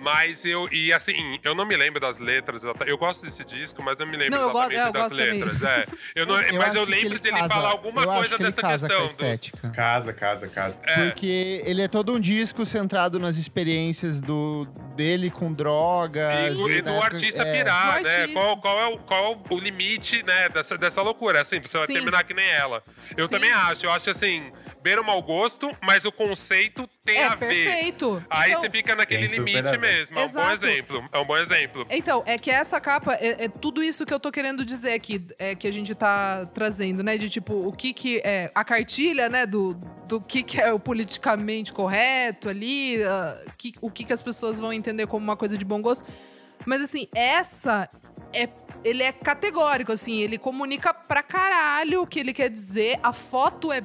[0.02, 2.64] Mas eu, e assim, eu não me lembro das letras.
[2.86, 5.02] Eu gosto desse disco, mas eu me lembro Não, eu gosto- exatamente é, eu das
[5.04, 5.40] gosto também.
[5.44, 5.64] letras.
[5.64, 5.86] É.
[6.16, 8.42] Eu não, Eu mas eu lembro ele dele casa- falar alguma eu acho coisa que
[8.44, 8.98] ele dessa casa questão.
[8.98, 9.70] Com a do- estética.
[9.70, 10.82] casa, casa, casa.
[10.86, 11.06] É.
[11.10, 16.16] Porque ele é todo um disco centrado nas experiências do, dele com drogas.
[16.16, 18.10] Sim, e na do época- artista é, pirar, né?
[18.16, 18.34] artista.
[18.34, 21.42] Qual, qual, é o, qual é o limite, né, dessa, dessa loucura?
[21.42, 22.84] Assim, você vai terminar que nem ela.
[23.18, 23.34] Eu Sim.
[23.36, 23.86] também acho.
[23.86, 24.52] Eu acho assim,
[24.86, 27.48] beira o mau gosto, mas o conceito tem é a ver.
[27.48, 28.24] perfeito.
[28.30, 30.20] Aí Então- você fica naquele limite mesmo.
[30.20, 31.10] É um bom exemplo.
[31.12, 31.88] É um bom exemplo.
[31.90, 35.26] Então, é que essa capa é, é tudo isso que eu tô querendo dizer aqui,
[35.40, 37.18] é que a gente tá trazendo, né?
[37.18, 39.48] De tipo, o que que é a cartilha, né?
[39.48, 39.74] Do,
[40.08, 44.60] do que que é o politicamente correto ali, ah, que, o que que as pessoas
[44.60, 46.06] vão entender como uma coisa de bom gosto.
[46.64, 47.90] Mas assim, essa
[48.32, 48.48] é.
[48.84, 53.00] Ele é categórico, assim, ele comunica pra caralho o que ele quer dizer.
[53.02, 53.82] A foto é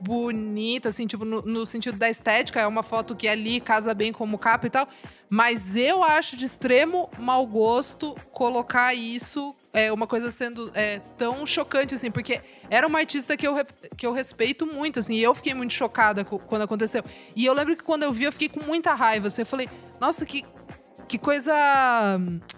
[0.00, 4.12] bonita, assim, tipo, no, no sentido da estética, é uma foto que ali casa bem
[4.12, 4.88] como capa e tal.
[5.28, 11.44] Mas eu acho de extremo mau gosto colocar isso, é, uma coisa sendo é, tão
[11.44, 13.54] chocante, assim, porque era uma artista que eu,
[13.96, 17.04] que eu respeito muito, assim, e eu fiquei muito chocada quando aconteceu.
[17.36, 19.68] E eu lembro que quando eu vi, eu fiquei com muita raiva, assim, eu falei,
[20.00, 20.44] nossa, que,
[21.08, 21.54] que coisa.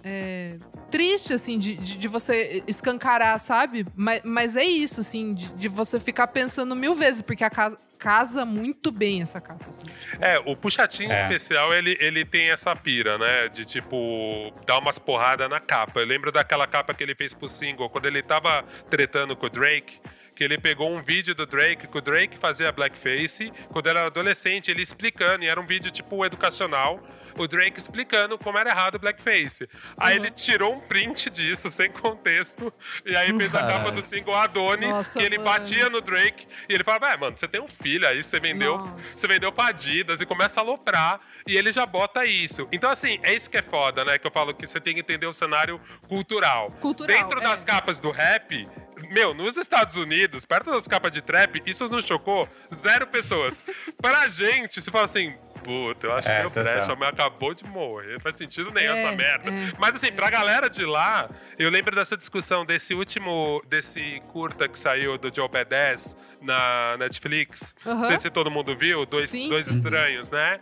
[0.04, 0.56] é,
[0.90, 3.86] triste, assim, de, de, de você escancarar, sabe?
[3.94, 7.78] Mas, mas é isso, assim, de, de você ficar pensando mil vezes, porque a casa
[7.98, 9.66] casa muito bem essa capa.
[9.68, 10.24] Assim, tipo.
[10.24, 11.20] É, o puxatinho É.
[11.22, 13.48] especial, ele, ele tem essa pira, né?
[13.48, 16.00] De, tipo, dar umas porradas na capa.
[16.00, 19.50] Eu lembro daquela capa que ele fez pro single, quando ele tava tretando com o
[19.50, 20.00] Drake,
[20.34, 24.06] que ele pegou um vídeo do Drake, que o Drake fazia blackface, quando ele era
[24.06, 26.98] adolescente, ele explicando, e era um vídeo, tipo, educacional,
[27.38, 29.68] o Drake explicando como era errado o blackface.
[29.96, 30.24] Aí Uhum.
[30.24, 32.72] ele tirou um print disso, sem contexto,
[33.04, 34.02] e aí fez a capa do Nossa.
[34.02, 35.50] single Adonis, Nossa, que ele mano.
[35.50, 38.76] batia no Drake, e ele falava, é, mano, você tem um filho aí, você vendeu
[38.78, 39.02] Nossa.
[39.02, 42.66] você vendeu pra Adidas e começa a aloprar e ele já bota isso.
[42.72, 44.18] Então, assim, é isso que é foda, né?
[44.18, 46.70] Que eu falo que você tem que entender o cenário cultural.
[46.80, 47.42] Cultural, Dentro é.
[47.42, 48.68] das capas do rap,
[49.10, 53.64] meu, nos Estados Unidos, perto das capas de trap, isso não chocou zero pessoas.
[54.00, 55.34] pra gente, você fala assim.
[55.62, 58.14] Puta, eu acho É, que meu mas acabou de morrer.
[58.14, 59.50] Não faz sentido nenhum É, essa merda.
[59.50, 64.66] é, Mas assim, pra galera de lá, eu lembro dessa discussão desse último, desse curta
[64.68, 67.74] que saiu do Joe Badass na Netflix.
[67.84, 69.50] Não sei se todo mundo viu, dois, Sim.
[69.50, 70.60] dois estranhos, né?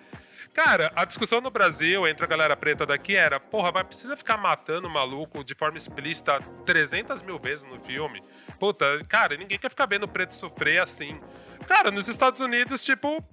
[0.59, 4.37] Cara, a discussão no Brasil entre a galera preta daqui era, porra, mas precisa ficar
[4.37, 8.21] matando o maluco de forma explícita 300 mil vezes no filme?
[8.59, 11.21] Puta, cara, ninguém quer ficar vendo preto sofrer assim.
[11.65, 13.25] Cara, nos Estados Unidos, tipo,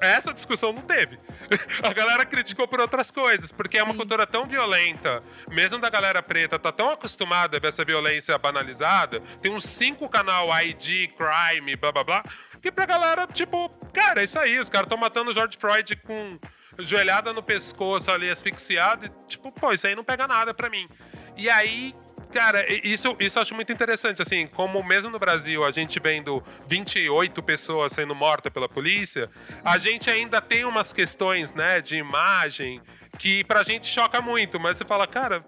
[0.00, 1.18] essa discussão não teve.
[1.82, 3.98] A galera criticou por outras coisas, porque é uma Sim.
[3.98, 9.20] cultura tão violenta, mesmo da galera preta tá tão acostumada a ver essa violência banalizada,
[9.40, 12.24] tem uns cinco canal ID, crime, blá blá blá,
[12.60, 15.96] que pra galera, tipo, cara, é isso aí, os caras estão matando o George Floyd
[15.96, 16.38] com
[16.78, 20.88] joelhada no pescoço ali, asfixiado, e tipo, pô, isso aí não pega nada pra mim.
[21.36, 21.94] E aí,
[22.32, 26.42] Cara, isso, isso eu acho muito interessante, assim, como mesmo no Brasil a gente vendo
[26.68, 29.28] 28 pessoas sendo mortas pela polícia,
[29.64, 32.80] a gente ainda tem umas questões, né, de imagem
[33.18, 35.44] que pra gente choca muito, mas você fala, cara,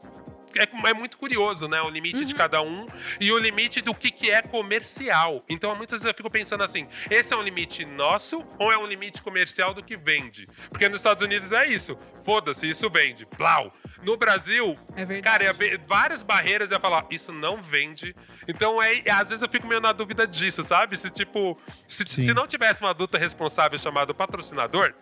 [0.59, 1.81] é, é muito curioso, né?
[1.81, 2.87] O limite de cada um
[3.21, 5.43] e o limite do que, que é comercial.
[5.49, 8.87] Então, muitas vezes eu fico pensando assim: esse é um limite nosso ou é um
[8.87, 10.47] limite comercial do que vende?
[10.69, 11.97] Porque nos Estados Unidos é isso.
[12.25, 13.27] Foda-se, isso vende.
[13.39, 13.73] Blau.
[14.03, 18.15] No Brasil, É cara, ia ver várias barreiras ia falar, isso não vende.
[18.49, 20.97] Então, é, às vezes eu fico meio na dúvida disso, sabe?
[20.97, 24.93] Se, tipo, se, se não tivesse uma adulta responsável chamado patrocinador,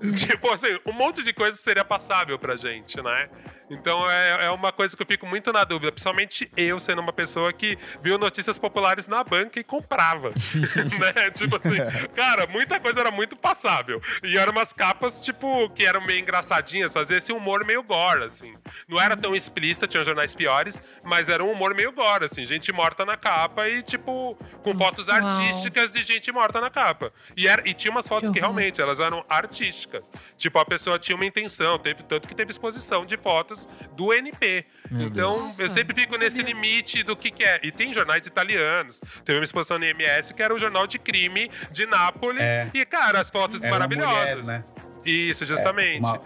[0.16, 3.28] Tipo assim, um monte de coisa seria passável pra gente, né?
[3.70, 7.12] Então é, é uma coisa que eu fico muito na dúvida, principalmente eu sendo uma
[7.12, 10.30] pessoa que viu notícias populares na banca e comprava.
[10.98, 11.30] né?
[11.30, 11.76] Tipo assim,
[12.16, 14.00] cara, muita coisa era muito passável.
[14.24, 18.54] E eram umas capas, tipo, que eram meio engraçadinhas, fazia esse humor meio gore, assim.
[18.88, 22.72] Não era tão explícita, tinha jornais piores, mas era um humor meio gore, assim, gente
[22.72, 25.16] morta na capa e, tipo, com fotos Uau.
[25.16, 27.12] artísticas de gente morta na capa.
[27.36, 29.89] E, era, e tinha umas fotos Que que realmente elas eram artísticas.
[30.36, 34.64] Tipo, a pessoa tinha uma intenção, teve tanto que teve exposição de fotos do NP.
[34.90, 35.58] Meu então, Deus.
[35.58, 36.52] eu sempre fico nesse sabia.
[36.54, 37.60] limite do que, que é.
[37.62, 39.00] E tem jornais italianos.
[39.24, 42.40] Teve uma exposição no IMS que era o jornal de crime de Nápoles.
[42.40, 42.70] É.
[42.74, 44.44] E, cara, as fotos Era uma maravilhosas.
[44.46, 44.64] mulher, né?
[45.04, 46.00] Isso, justamente.
[46.00, 46.20] Uma-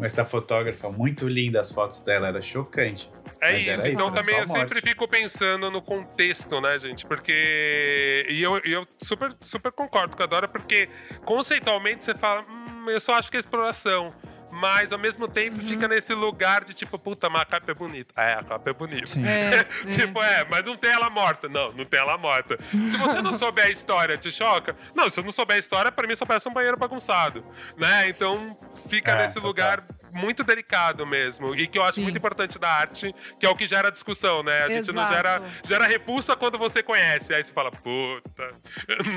[0.00, 3.10] essa fotógrafa muito linda, as fotos dela, era chocante.
[3.40, 4.88] É Mas isso, era então isso, também eu sempre morte.
[4.88, 7.06] fico pensando no contexto, né, gente?
[7.06, 8.26] Porque.
[8.28, 10.88] E eu, eu super, super concordo com a Dora, porque
[11.24, 14.12] conceitualmente você fala, hum, eu só acho que é exploração.
[14.50, 18.14] Mas ao mesmo tempo fica nesse lugar de tipo, puta, mas a capa é bonita.
[18.16, 19.06] É, a capa é bonita.
[19.06, 19.24] Sim.
[19.28, 21.48] É, tipo, é, mas não tem ela morta.
[21.48, 22.58] Não, não tem ela morta.
[22.70, 24.74] Se você não souber a história, te choca?
[24.94, 27.44] Não, se eu não souber a história, pra mim só parece um banheiro bagunçado.
[27.76, 28.08] Né?
[28.08, 28.58] Então
[28.88, 31.54] fica É, nesse lugar muito delicado mesmo.
[31.54, 32.02] E que eu acho Sim.
[32.02, 34.64] muito importante da arte, que é o que gera discussão, né?
[34.64, 37.32] A gente não gera, gera repulsa quando você conhece.
[37.34, 38.54] Aí você fala, puta,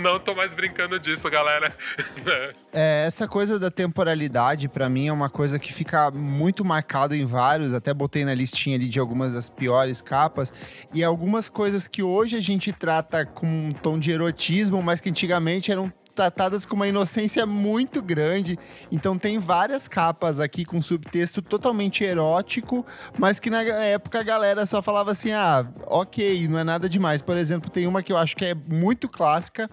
[0.01, 1.75] não tô mais brincando disso, galera.
[2.73, 7.25] É, essa coisa da temporalidade, pra mim, é uma coisa que fica muito marcado em
[7.25, 7.73] vários.
[7.73, 10.53] Até botei na listinha ali de algumas das piores capas.
[10.93, 15.09] E algumas coisas que hoje a gente trata com um tom de erotismo, mas que
[15.09, 18.57] antigamente eram tratadas com uma inocência muito grande.
[18.91, 22.85] Então tem várias capas aqui com subtexto totalmente erótico,
[23.17, 27.21] mas que na época a galera só falava assim: "Ah, OK, não é nada demais".
[27.21, 29.69] Por exemplo, tem uma que eu acho que é muito clássica,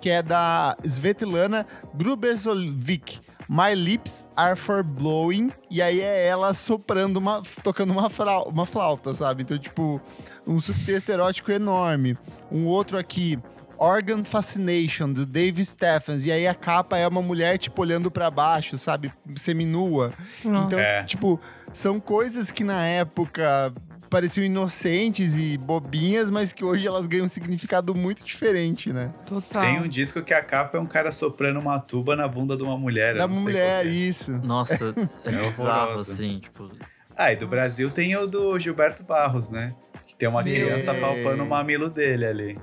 [0.00, 3.20] que é da Svetlana Grubezovic.
[3.48, 5.50] My lips are for blowing.
[5.70, 7.42] E aí é ela soprando uma.
[7.62, 9.42] tocando uma, frau- uma flauta, sabe?
[9.42, 10.00] Então, tipo,
[10.46, 12.16] um subtexto erótico enorme.
[12.50, 13.38] Um outro aqui.
[13.78, 16.24] Organ Fascination, do Dave Stephens.
[16.24, 19.12] E aí a capa é uma mulher, tipo, olhando pra baixo, sabe?
[19.34, 20.12] Seminua.
[20.44, 20.66] Nossa.
[20.66, 21.02] Então, É.
[21.02, 21.40] tipo,
[21.74, 23.72] são coisas que na época
[24.12, 29.10] pareciam inocentes e bobinhas, mas que hoje elas ganham um significado muito diferente, né?
[29.24, 29.62] total.
[29.62, 32.62] Tem um disco que a capa é um cara soprando uma tuba na bunda de
[32.62, 33.16] uma mulher.
[33.16, 33.88] da mulher, é.
[33.88, 34.32] isso.
[34.44, 34.94] Nossa,
[35.24, 36.12] é, É bizarro, horroroso.
[36.12, 36.70] assim, tipo.
[37.16, 39.74] Ah, e do Brasil tem o do Gilberto Barros, né?
[40.06, 40.50] Que tem uma Sim.
[40.50, 42.58] criança palpando o mamilo dele ali.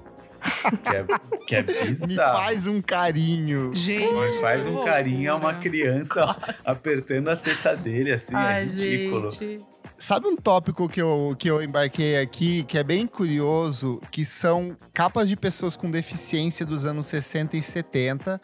[0.83, 1.05] Que é,
[1.47, 2.37] que é Me bizarro.
[2.37, 3.71] faz um carinho.
[3.73, 4.13] Gente.
[4.13, 4.93] Mas faz um loucura.
[4.93, 6.35] carinho a uma criança
[6.65, 9.31] apertando a teta dele, assim, é Ai, ridículo.
[9.31, 9.61] gente.
[9.99, 14.77] Sabe um tópico que eu, que eu embarquei aqui, que é bem curioso, que são
[14.93, 18.41] capas de pessoas com deficiência dos anos 60 e 70.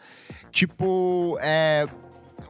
[0.50, 1.88] Tipo, é,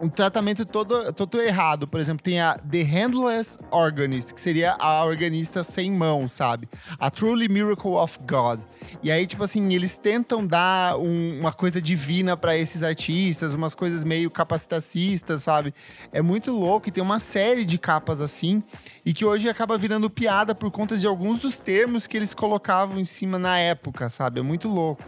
[0.00, 1.86] um tratamento todo, todo errado.
[1.86, 6.68] Por exemplo, tem a The Handless Organist, que seria a organista sem mão, sabe?
[6.98, 8.60] A Truly Miracle of God.
[9.02, 13.74] E aí, tipo assim, eles tentam dar um- uma coisa divina pra esses artistas, umas
[13.74, 15.72] coisas meio capacitacistas, sabe?
[16.12, 18.62] É muito louco e tem uma série de capas assim,
[19.04, 22.98] e que hoje acaba virando piada por conta de alguns dos termos que eles colocavam
[22.98, 24.40] em cima na época, sabe?
[24.40, 25.02] É muito louco.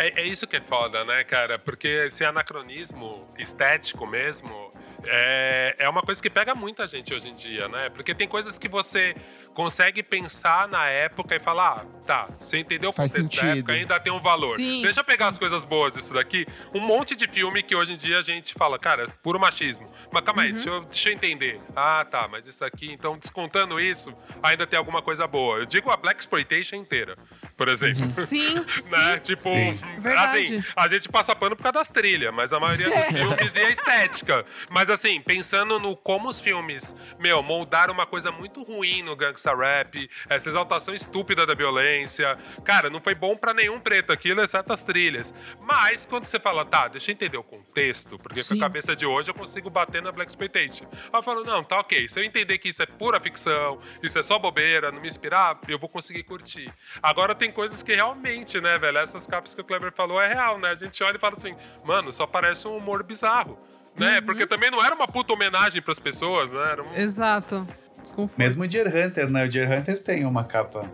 [0.00, 1.58] É, é isso que é foda, né, cara?
[1.58, 4.72] Porque esse anacronismo estético mesmo
[5.04, 7.88] é, é uma coisa que pega muita gente hoje em dia, né?
[7.90, 9.14] Porque tem coisas que você
[9.54, 13.58] consegue pensar na época e falar, ah, tá, você entendeu o Faz contexto da sentido.
[13.58, 14.54] época, ainda tem um valor.
[14.56, 16.46] Sim, Deixa eu pegar as coisas boas disso daqui.
[16.74, 19.90] Um monte de filme que hoje em dia a gente fala, cara, puro machismo.
[20.12, 20.46] Mas calma Uhum.
[20.48, 21.60] aí, deixa eu, deixa eu entender.
[21.74, 25.58] Ah, tá, mas isso aqui, então descontando isso, ainda tem alguma coisa boa.
[25.58, 27.16] Eu digo a Black Exploitation inteira,
[27.60, 28.00] por exemplo.
[28.00, 28.90] Sim, sim.
[28.90, 29.18] né?
[29.18, 29.78] Tipo, Sim.
[29.98, 30.44] Verdade.
[30.44, 33.58] assim, a gente passa pano por causa das trilhas, mas a maioria dos filmes e
[33.58, 34.46] a estética.
[34.70, 39.54] Mas assim, pensando no como os filmes, meu, moldaram uma coisa muito ruim no gangsta
[39.54, 42.38] rap, essa exaltação estúpida da violência.
[42.64, 45.34] Cara, não foi bom pra nenhum preto aquilo, exceto as trilhas.
[45.60, 48.56] Mas quando você fala, tá, deixa eu entender o contexto, porque com Sim.
[48.56, 50.86] a cabeça de hoje eu consigo bater na Black Exploitation.
[50.90, 54.18] Aí eu falo, não, tá ok, se eu entender que isso é pura ficção, isso
[54.18, 56.72] é só bobeira, não me inspirar, eu vou conseguir curtir.
[57.02, 60.58] Agora tem coisas que realmente, né, velho, essas capas que o Kleber falou é real,
[60.58, 60.70] né?
[60.70, 63.58] A gente olha e fala assim, mano, só parece um humor bizarro.
[63.98, 64.20] Né?
[64.20, 66.72] Porque também não era uma puta homenagem pras pessoas, né?
[66.72, 66.94] Era um...
[66.94, 67.66] Exato.
[68.00, 68.38] Desconforto.
[68.38, 69.44] Mesmo o Deer Hunter, né?
[69.44, 70.88] O Deer Hunter tem uma capa.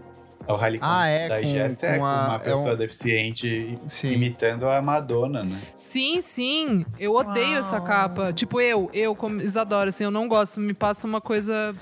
[0.48, 4.12] O Rally Ah, é, da com- Gesta é com uma é pessoa um- deficiente Sim.
[4.12, 5.60] imitando a Madonna, né?
[5.74, 6.86] Sim, sim.
[6.98, 7.58] Eu odeio Uau.
[7.58, 8.32] essa capa.
[8.32, 10.60] Tipo, eu, eu como Isadora, assim, eu não gosto.
[10.60, 11.74] Me passa uma coisa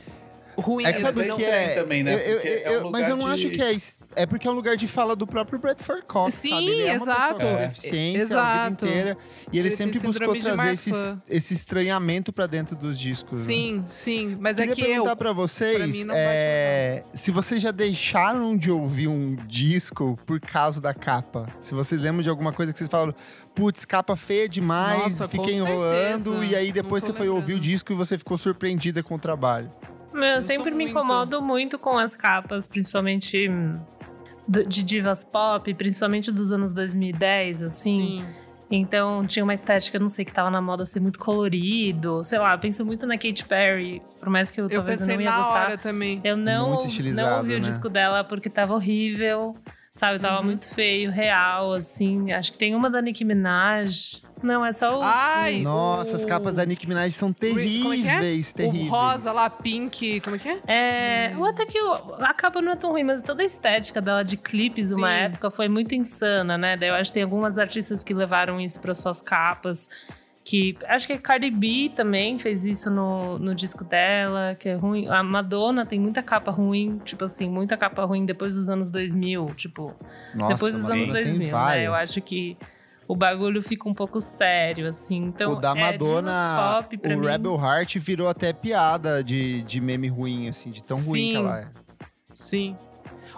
[0.56, 0.84] ruim.
[0.84, 1.68] É que sabe o que é?
[1.74, 2.14] também, né?
[2.14, 4.02] Eu- eu- Porque é um eu- mas eu não lugar acho de- que é isso.
[4.16, 6.64] É porque é um lugar de fala do próprio Bradford Cox, Sim, sabe?
[6.66, 7.34] Ele é uma exato.
[7.34, 7.66] pessoa com É.
[7.66, 8.62] deficiência a Exato.
[8.62, 9.18] vida inteira.
[9.52, 10.90] E ele, Ele sempre buscou de trazer esse,
[11.28, 13.38] esse estranhamento pra dentro dos discos.
[13.40, 13.44] né?
[13.46, 14.36] Sim, sim.
[14.40, 15.16] Mas Queria é que perguntar eu.
[15.16, 20.40] pra vocês pra mim não é, se vocês já deixaram de ouvir um disco por
[20.40, 21.48] causa da capa.
[21.60, 23.14] Se vocês lembram de alguma coisa que vocês falaram,
[23.54, 26.44] putz, capa feia demais, Nossa, fiquei enrolando, certeza.
[26.44, 27.62] e aí depois você tô foi ouvir o lembrando.
[27.62, 29.70] disco e você ficou surpreendida com o trabalho.
[30.14, 30.90] Meu, eu sempre me muito.
[30.90, 33.78] incomodo muito com as capas, principalmente hum,
[34.46, 38.22] do- de divas pop, principalmente dos anos 2010, assim.
[38.22, 38.26] Sim.
[38.70, 42.24] Então tinha uma estética, não sei, que tava na moda ser muito colorido.
[42.24, 45.06] Sei lá, eu penso muito na Katy Perry, por mais que eu, Eu talvez eu
[45.06, 45.66] pensei não ia na gostar.
[45.66, 46.20] hora também.
[46.24, 46.70] Eu não,
[47.14, 47.60] não ouvi o né?
[47.60, 49.54] disco dela porque tava horrível,
[49.92, 50.18] sabe?
[50.18, 50.46] Tava Uhum.
[50.46, 52.32] muito feio, real, assim.
[52.32, 54.22] Acho que tem uma da Nicki Minaj.
[54.42, 55.02] Não, é só o.
[55.02, 58.18] Ai, Nossa, o- as capas da Nicki Minaj são como é que é?
[58.18, 58.88] terríveis, terríveis.
[58.88, 60.60] O rosa lá, pink, como é que é?
[60.66, 64.00] É, ou até que o- a capa não é tão ruim, mas toda a estética
[64.02, 65.14] dela de clipes de uma Sim.
[65.14, 66.76] época foi muito insana, né?
[66.76, 69.88] Daí eu acho que tem algumas artistas que levaram isso para suas capas.
[70.46, 74.74] Que acho que a Cardi B também fez isso no, no disco dela, que é
[74.74, 75.08] ruim.
[75.08, 79.46] A Madonna tem muita capa ruim, tipo assim, muita capa ruim depois dos anos 2000,
[79.54, 79.94] tipo,
[80.34, 81.86] Nossa, depois dos Madonna anos tem 2000, né?
[81.86, 82.58] Eu acho que
[83.06, 85.16] o bagulho fica um pouco sério, assim.
[85.16, 89.80] Então, o da é, Madonna, pop, o mim, Rebel Heart virou até piada de, de
[89.80, 91.30] meme ruim, assim, de tão ruim Sim.
[91.30, 91.70] que ela é.
[92.32, 92.76] Sim.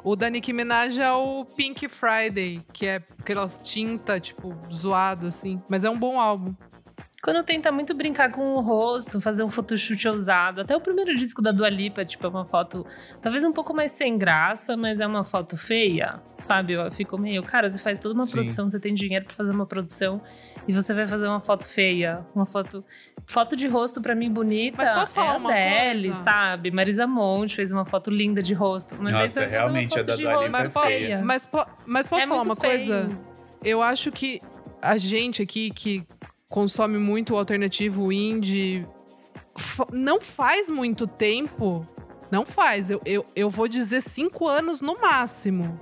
[0.04, 5.60] O da Nicki Minaj é o Pink Friday, que é aquelas tinta, tipo, zoado, assim.
[5.68, 6.54] Mas é um bom álbum.
[7.26, 10.60] Quando tenta muito brincar com o rosto, fazer um photoshoot ousado.
[10.60, 12.86] Até o primeiro disco da Dua Lipa, tipo, é uma foto
[13.20, 16.74] talvez um pouco mais sem graça, mas é uma foto feia, sabe?
[16.74, 18.30] Eu fico meio, cara, você faz toda uma Sim.
[18.34, 20.22] produção, você tem dinheiro pra fazer uma produção
[20.68, 22.84] e você vai fazer uma foto feia, uma foto
[23.26, 24.76] foto de rosto pra mim bonita.
[24.78, 26.22] Mas posso falar é a uma Adele, coisa?
[26.22, 26.70] sabe?
[26.70, 30.30] Marisa Monte fez uma foto linda de rosto, mas Nossa, fazer realmente, a da Dua
[30.36, 31.22] rosto Lipa é Mas, feia.
[31.24, 33.06] mas, po- mas posso É falar uma coisa?
[33.08, 33.18] feio.
[33.64, 34.40] Eu acho que
[34.80, 36.06] a gente aqui que
[36.48, 38.86] consome muito o alternativo indie
[39.56, 41.86] fa- não faz muito tempo.
[42.30, 42.90] Não faz.
[42.90, 45.80] Eu, eu, eu vou dizer cinco anos no máximo.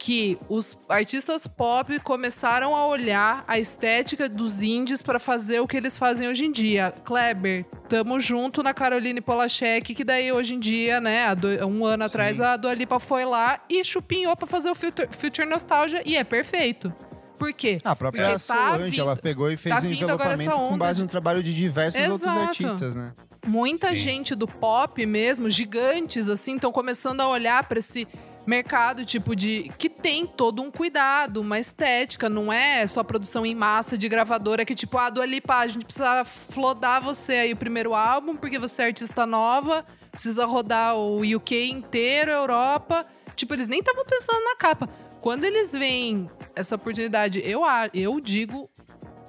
[0.00, 5.76] Que os artistas pop começaram a olhar a estética dos indies para fazer o que
[5.76, 6.94] eles fazem hoje em dia.
[7.04, 12.04] Kleber, tamo junto na Caroline Polachek, que daí hoje em dia, né, do- um ano
[12.04, 12.44] atrás, Sim.
[12.44, 16.22] a Dua Lipa foi lá e chupinhou pra fazer o Future, Future Nostalgia e é
[16.22, 16.94] perfeito.
[17.38, 17.78] Por quê?
[17.84, 20.78] Ah, a própria Porque tá Solange, vindo- ela pegou e fez tá um envelopamento com
[20.78, 22.38] base de- no trabalho de diversos outros Exato.
[22.40, 23.12] artistas, né?
[23.46, 23.94] muita Sim.
[23.94, 28.06] gente do pop mesmo, gigantes assim, estão começando a olhar para esse
[28.46, 33.54] mercado tipo de que tem todo um cuidado, uma estética, não é só produção em
[33.54, 37.56] massa de gravadora que tipo, ah, do Lipa, a gente precisa flodar você aí o
[37.56, 43.06] primeiro álbum porque você é artista nova, precisa rodar o UK inteiro, Europa.
[43.36, 44.88] Tipo, eles nem estavam pensando na capa.
[45.20, 46.28] Quando eles veem
[46.58, 47.62] essa oportunidade, eu,
[47.94, 48.68] eu digo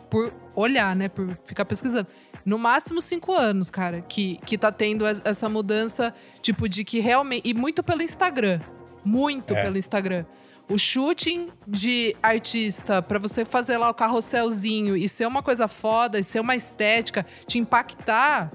[0.09, 1.07] por olhar, né?
[1.07, 2.07] Por ficar pesquisando.
[2.45, 6.99] No máximo cinco anos, cara, que, que tá tendo es- essa mudança, tipo, de que
[6.99, 7.47] realmente.
[7.47, 8.59] E muito pelo Instagram.
[9.05, 9.61] Muito É.
[9.63, 10.25] pelo Instagram.
[10.69, 16.19] O shooting de artista, pra você fazer lá o carrosselzinho e ser uma coisa foda,
[16.19, 18.51] e ser uma estética, te impactar,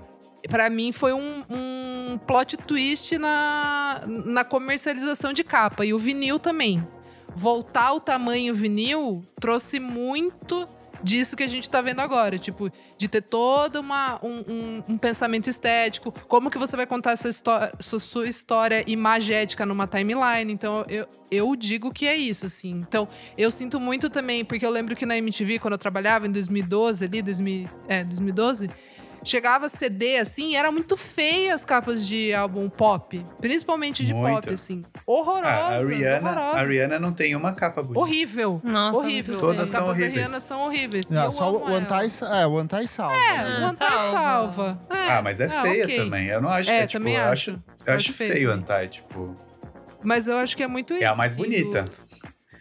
[0.48, 5.84] pra mim foi um, um plot twist na, na comercialização de capa.
[5.84, 6.86] E o vinil também.
[7.34, 10.68] Voltar ao tamanho vinil trouxe muito
[11.02, 12.38] disso que a gente tá vendo agora.
[12.38, 16.12] Tipo, de ter todo uma, um, um- um pensamento estético.
[16.28, 20.50] Como que você vai contar essa história, sua, sua história imagética numa timeline.
[20.50, 22.70] Então, eu, eu digo que é isso, assim.
[22.88, 23.06] Então,
[23.36, 27.04] eu sinto muito também, porque eu lembro que na MTV, quando eu trabalhava, em 2012
[27.04, 28.70] ali, 2000, é, 2012...
[29.24, 33.24] Chegava CD assim, e era muito feia as capas de álbum pop.
[33.40, 34.34] Principalmente de Muito.
[34.42, 34.82] pop, assim.
[34.94, 36.60] Ah, Horrorosas, a, Rihanna, horrorosas.
[36.60, 38.00] a Rihanna não tem uma capa bonita.
[38.00, 38.60] Horrível.
[38.62, 39.38] Nossa, horrível.
[39.38, 40.24] Todas As são capas da horríveis.
[40.26, 41.08] Rihanna são horríveis.
[41.08, 41.66] Não, só o.
[41.66, 42.08] Antai,
[42.40, 43.14] é, o Antai salva.
[43.16, 43.60] É, né?
[43.60, 44.12] o Antai salva.
[44.12, 44.80] salva.
[44.90, 45.96] É, Ah, mas é feia ok.
[45.96, 46.26] também.
[46.28, 46.70] Eu não acho.
[46.70, 47.50] É, É, tipo, também eu acho.
[47.52, 47.62] acho.
[47.86, 48.52] Eu Acho feio feio o.
[48.52, 49.36] Antai, tipo.
[50.02, 51.02] Mas eu acho que é muito isso.
[51.02, 51.84] É a mais assim, do- bonita.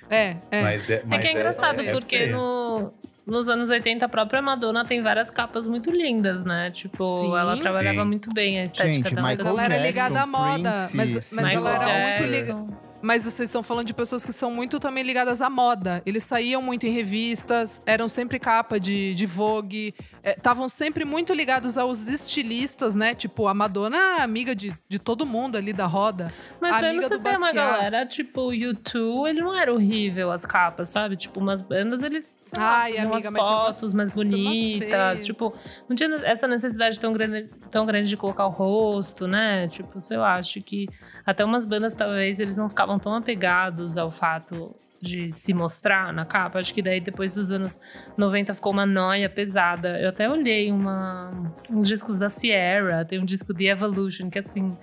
[0.09, 0.61] É, é.
[0.61, 2.93] Mas é, É mas que é engraçado, é porque no,
[3.26, 6.70] nos anos 80 a própria Madonna tem várias capas muito lindas, né?
[6.72, 7.38] Tipo, Sim.
[7.38, 8.08] ela trabalhava Sim.
[8.08, 9.22] muito bem a estética Gente, dela.
[9.22, 10.72] Mas Michael ela era ligada à moda.
[10.72, 12.84] Prince, mas mas ela era muito ligada.
[13.02, 16.02] Mas vocês estão falando de pessoas que são muito também ligadas à moda.
[16.06, 19.94] Eles saíam muito em revistas, eram sempre capa de, de Vogue,
[20.24, 23.14] estavam sempre muito ligados aos estilistas, né?
[23.14, 26.32] Tipo, a Madonna é amiga de, de todo mundo ali da roda.
[26.62, 30.90] Mas mesmo você vê uma galera, tipo, o U2, ele não era horrível as capas,
[30.90, 31.18] sabe?
[31.18, 35.26] Tipo, umas bandas, eles, sei lá, Ai, faziam amiga, umas fotos mais bonitas.
[35.26, 35.54] Tipo,
[35.90, 39.68] não tinha essa necessidade tão grande, tão grande de colocar o rosto, né?
[39.68, 40.88] Tipo, sei lá, acho que
[41.26, 46.26] até umas bandas, talvez, eles não ficavam tão apegados ao fato de se mostrar na
[46.26, 46.60] capa.
[46.60, 47.80] Acho que daí, depois dos anos
[48.18, 49.99] 90, ficou uma noia pesada.
[49.99, 54.76] Eu até olhei uma, uns discos da Sierra, tem um disco The Evolution, que assim,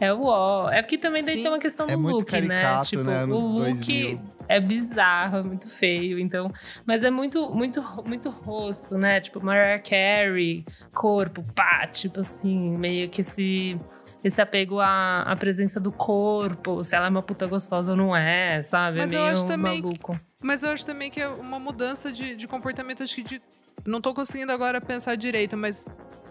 [0.00, 0.68] é o ó.
[0.70, 1.42] É porque também daí Sim.
[1.42, 2.62] tem uma questão do É muito look, né?
[2.62, 4.20] caricato, Tipo, né, o look 2000.
[4.48, 6.18] é bizarro, é muito feio.
[6.18, 6.50] Então,
[6.84, 9.20] mas é muito, muito, muito rosto, né?
[9.20, 13.78] Tipo, Mariah Carey, corpo, pá, tipo assim, meio que esse
[14.24, 18.16] esse apego à, à presença do corpo, se ela é uma puta gostosa ou não
[18.16, 18.98] é, sabe?
[18.98, 20.18] Mas é eu meio acho também maluco.
[20.42, 23.42] Mas eu acho também que é uma mudança de, de comportamento, acho que de.
[23.86, 25.86] Não tô conseguindo agora pensar direito, mas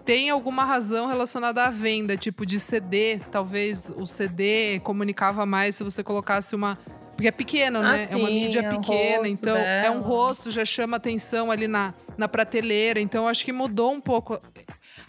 [0.05, 3.19] tem alguma razão relacionada à venda, tipo de CD.
[3.31, 6.77] Talvez o CD comunicava mais se você colocasse uma.
[7.15, 8.07] Porque é pequeno, Ah, né?
[8.11, 11.65] é uma sim, mídia é pequena, rosto então é um rosto, já chama atenção ali
[11.65, 12.99] na, na prateleira.
[12.99, 14.39] Então eu acho que mudou um pouco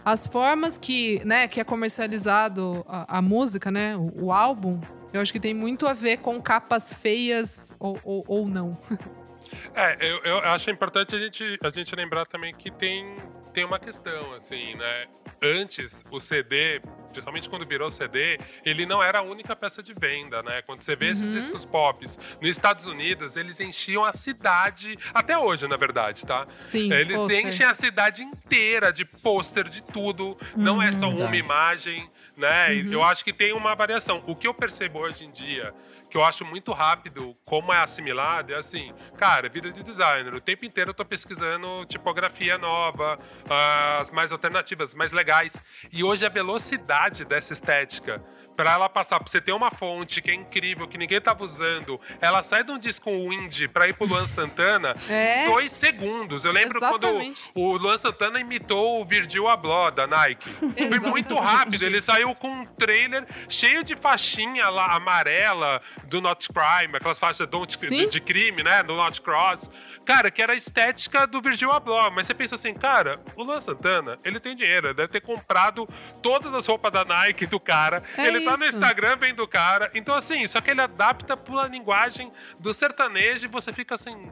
[0.05, 3.97] as formas que, né, que é comercializado a, a música, né?
[3.97, 4.81] O, o álbum.
[5.13, 8.79] Eu acho que tem muito a ver com capas feias ou, ou, ou não.
[9.75, 13.15] É, eu, eu acho importante a gente, a gente lembrar também que tem,
[13.57, 15.07] tem uma questão, assim, né?
[15.43, 16.79] Antes, o CD,
[17.09, 20.61] principalmente quando virou CD, ele não era a única peça de venda, né?
[20.61, 21.41] Quando você vê esses Uhum.
[21.41, 26.47] discos pops nos Estados Unidos, eles enchiam a cidade, até hoje, na verdade, tá?
[26.59, 26.93] Sim.
[26.93, 27.47] Eles pôster.
[27.47, 30.37] enchem a cidade inteira de pôster de tudo.
[30.55, 31.39] Não é só uma Verdade.
[31.39, 32.69] imagem, né?
[32.75, 32.93] Uhum.
[32.93, 34.23] Eu acho que tem uma variação.
[34.27, 35.73] O que eu percebo hoje em dia,
[36.17, 40.33] que eu acho muito rápido, como é assimilado, é assim, cara, vida de designer.
[40.33, 43.19] O tempo inteiro eu tô pesquisando tipografia nova,
[43.51, 45.63] ah, as mais alternativas, mais legais.
[45.93, 48.25] E hoje a velocidade dessa estética.
[48.57, 52.01] Pra ela passar, pra você ter uma fonte que é incrível, que ninguém tava usando,
[52.21, 55.45] ela sai de um disco indie pra ir pro Luan Santana, É.
[55.47, 56.45] dois segundos.
[56.45, 57.43] Eu lembro Exatamente.
[57.53, 60.49] quando o Luan Santana imitou o Virgil Abloh da Nike.
[60.49, 61.83] Foi muito rápido.
[61.85, 67.47] Ele saiu com um trailer cheio de faixinha lá amarela do Not Crime, aquelas faixas
[67.49, 68.83] de, de crime, né?
[68.83, 69.71] Do Not Cross.
[70.05, 72.11] Cara, que era a estética do Virgil Abloh.
[72.11, 75.87] Mas você pensa assim, cara, o Luan Santana, ele tem dinheiro, deve ter comprado
[76.23, 78.03] todas as roupas da Nike do cara.
[78.17, 78.67] É ele tá no.
[78.67, 79.91] Instagram vendo o cara.
[79.95, 84.31] Então, assim, só que ele adapta pra linguagem do sertanejo e você fica assim,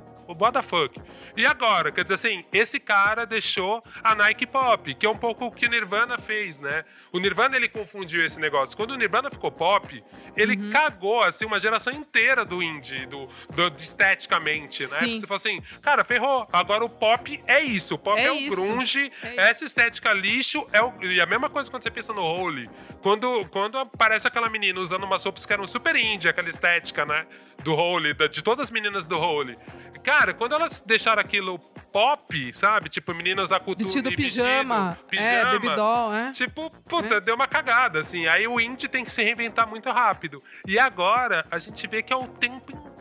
[0.52, 1.00] the fuck?
[1.36, 1.90] E agora?
[1.92, 5.66] Quer dizer assim, esse cara deixou a Nike pop, que é um pouco o que
[5.66, 6.84] o Nirvana fez, né?
[7.12, 8.76] O Nirvana, ele confundiu esse negócio.
[8.76, 10.02] Quando o Nirvana ficou pop,
[10.36, 10.70] ele Uhum.
[10.70, 14.86] cagou, assim, uma geração inteira do indie, do, do- esteticamente, né?
[14.98, 15.20] Sim.
[15.20, 16.46] Você falou assim, cara, ferrou.
[16.52, 17.94] Agora o pop é isso.
[17.94, 19.40] O pop é, É o grunge, É isso.
[19.40, 22.68] essa estética lixo é o, e a mesma coisa quando você pensa no Holy.
[23.02, 27.26] Quando, quando aparece aquela menina usando umas roupas que eram super indie, aquela estética, né?
[27.62, 29.56] Do Holy, de todas as meninas do Holy.
[30.02, 31.58] Cara, quando elas deixaram aquilo
[31.92, 32.88] pop, sabe?
[32.88, 33.84] Tipo, meninas a cultura.
[33.84, 34.98] Vestido pijama.
[35.10, 36.30] vestido, É, baby doll, é.
[36.32, 38.26] Tipo, puta, deu uma cagada, assim.
[38.26, 40.42] Aí o indie tem que se reinventar muito rápido.
[40.66, 42.93] E agora a gente vê que é o tempo inteiro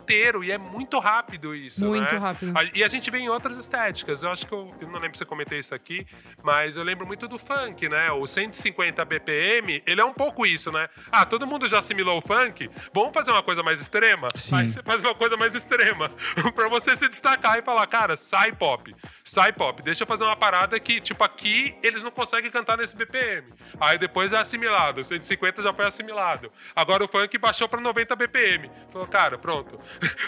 [0.43, 2.19] e é muito rápido isso, Muito né?
[2.19, 2.53] rápido.
[2.73, 4.23] E a gente vê em outras estéticas.
[4.23, 6.05] Eu acho que eu, eu não lembro se eu comentei isso aqui,
[6.43, 8.11] mas eu lembro muito do funk, né?
[8.11, 10.87] O 150 BPM, ele é um pouco isso, né?
[11.11, 12.69] Ah, todo mundo já assimilou o funk?
[12.93, 14.29] Vamos fazer uma coisa mais extrema?
[14.35, 14.55] Sim.
[14.55, 16.09] Aí você faz uma coisa mais extrema.
[16.55, 18.93] pra você se destacar e falar, cara, sai pop.
[19.23, 19.81] Sai pop.
[19.81, 23.47] Deixa eu fazer uma parada que, tipo, aqui eles não conseguem cantar nesse BPM.
[23.79, 25.01] Aí depois é assimilado.
[25.01, 26.51] O 150 já foi assimilado.
[26.75, 28.69] Agora o funk baixou pra 90 BPM.
[28.91, 29.79] Falou, cara, pronto.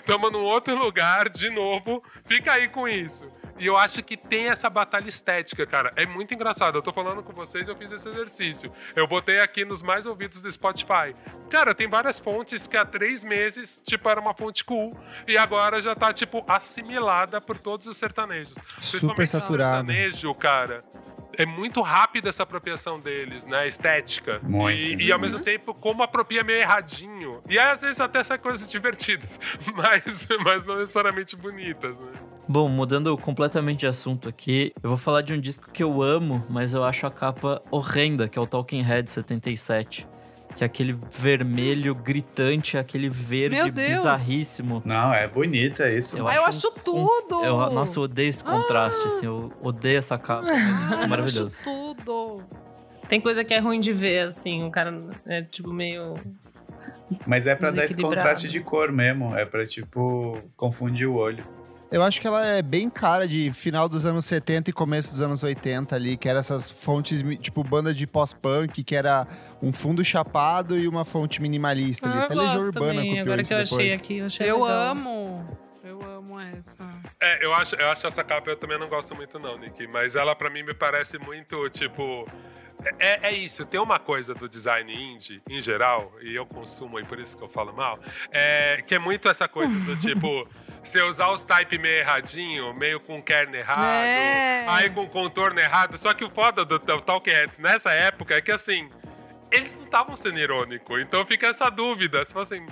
[0.06, 2.04] Tamo num outro lugar de novo.
[2.26, 3.28] Fica aí com isso.
[3.58, 5.94] E eu acho que tem essa batalha estética, cara.
[5.96, 6.78] É muito engraçado.
[6.78, 8.72] Eu tô falando com vocês, eu fiz esse exercício.
[8.96, 11.16] Eu botei aqui nos mais ouvidos do Spotify.
[11.50, 14.98] Cara, tem várias fontes que há três meses, tipo, era uma fonte cool.
[15.26, 18.56] E agora já tá, tipo, assimilada por todos os sertanejos.
[18.78, 18.82] O
[19.26, 19.88] saturado.
[19.88, 20.84] sertanejo, cara.
[21.38, 23.68] É muito rápida essa apropriação deles, né?
[23.68, 24.40] Estética.
[24.44, 25.02] Muito.
[25.02, 27.42] E, e ao mesmo tempo, como apropria meio erradinho.
[27.50, 29.40] E às vezes até sai coisas divertidas,
[29.74, 32.12] mas, mas não necessariamente bonitas, né?
[32.48, 36.46] Bom, mudando completamente de assunto aqui, eu vou falar de um disco que eu amo,
[36.48, 40.08] mas eu acho a capa horrenda, que é o Talking Head 77.
[40.56, 43.98] Que é aquele vermelho gritante, aquele verde Meu Deus!
[43.98, 44.82] bizarríssimo.
[44.86, 46.18] Não, é bonita isso.
[46.18, 47.44] Eu Ah, eu acho acho tudo!
[47.44, 50.48] Eu, nossa, eu odeio esse contraste, assim, eu odeio essa capa.
[50.50, 51.56] É um disco Eu maravilhoso.
[51.60, 52.44] acho tudo.
[53.10, 54.94] Tem coisa que é ruim de ver, assim, o cara
[55.26, 56.16] é tipo meio.
[57.28, 59.36] Mas é pra dar esse contraste de cor mesmo.
[59.36, 61.46] É pra, tipo, confundir o olho.
[61.92, 65.22] Eu acho que ela é bem cara de final dos anos 70 e começo dos
[65.22, 69.28] anos 80 ali, que era essas fontes, tipo banda de pós-punk, que era
[69.62, 72.18] um fundo chapado e uma fonte minimalista ali.
[72.18, 73.20] Ah, eu Até Legião gosto Urbana também.
[73.20, 73.74] Agora que eu depois.
[73.74, 74.92] achei aqui, eu achei Eu legal.
[74.92, 75.58] amo.
[75.84, 76.84] Eu amo essa.
[77.22, 79.88] É, eu acho, eu acho essa capa, eu também não gosto muito não, Nick.
[79.88, 82.28] Mas ela pra mim me parece muito, tipo...
[83.00, 87.06] É, é isso, tem uma coisa do design indie, em geral, e eu consumo, e
[87.06, 87.98] por isso que eu falo mal,
[88.32, 90.46] é, que é muito essa coisa do tipo,
[90.90, 94.66] você usar os type meio erradinho, meio com kern errado, É.
[94.68, 95.98] aí com contorno errado.
[95.98, 98.90] Só que o foda do, do Talking Heads nessa época é que assim,
[99.52, 102.66] eles não estavam sendo irônicos, então fica essa dúvida, você fala assim...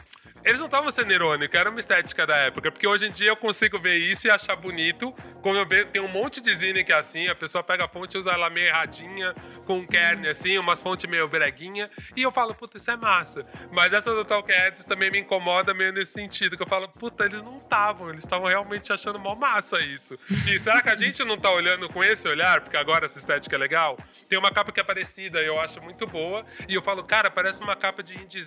[0.46, 2.72] Eles não estavam sendo irônicos, era uma estética da época.
[2.72, 5.14] Porque hoje em dia eu consigo ver isso e achar bonito.
[5.42, 7.88] Como eu vejo, tem um monte de zine que é assim, a pessoa pega a
[7.88, 9.34] fonte e usa ela meio erradinha,
[9.66, 11.90] com um kern assim, umas fontes meio breguinha.
[12.16, 13.46] E eu falo, puta, isso é massa.
[13.72, 16.58] Mas essa do Talk Heads também me incomoda meio nesse sentido.
[16.58, 20.18] Que eu falo, puta, eles não estavam, eles estavam realmente achando mó massa isso.
[20.50, 22.62] E será que a gente não tá olhando com esse olhar?
[22.62, 23.98] Porque agora essa estética é legal?
[24.28, 26.46] Tem uma capa que é parecida, eu acho muito boa.
[26.68, 28.42] E eu falo, cara, parece uma capa de indie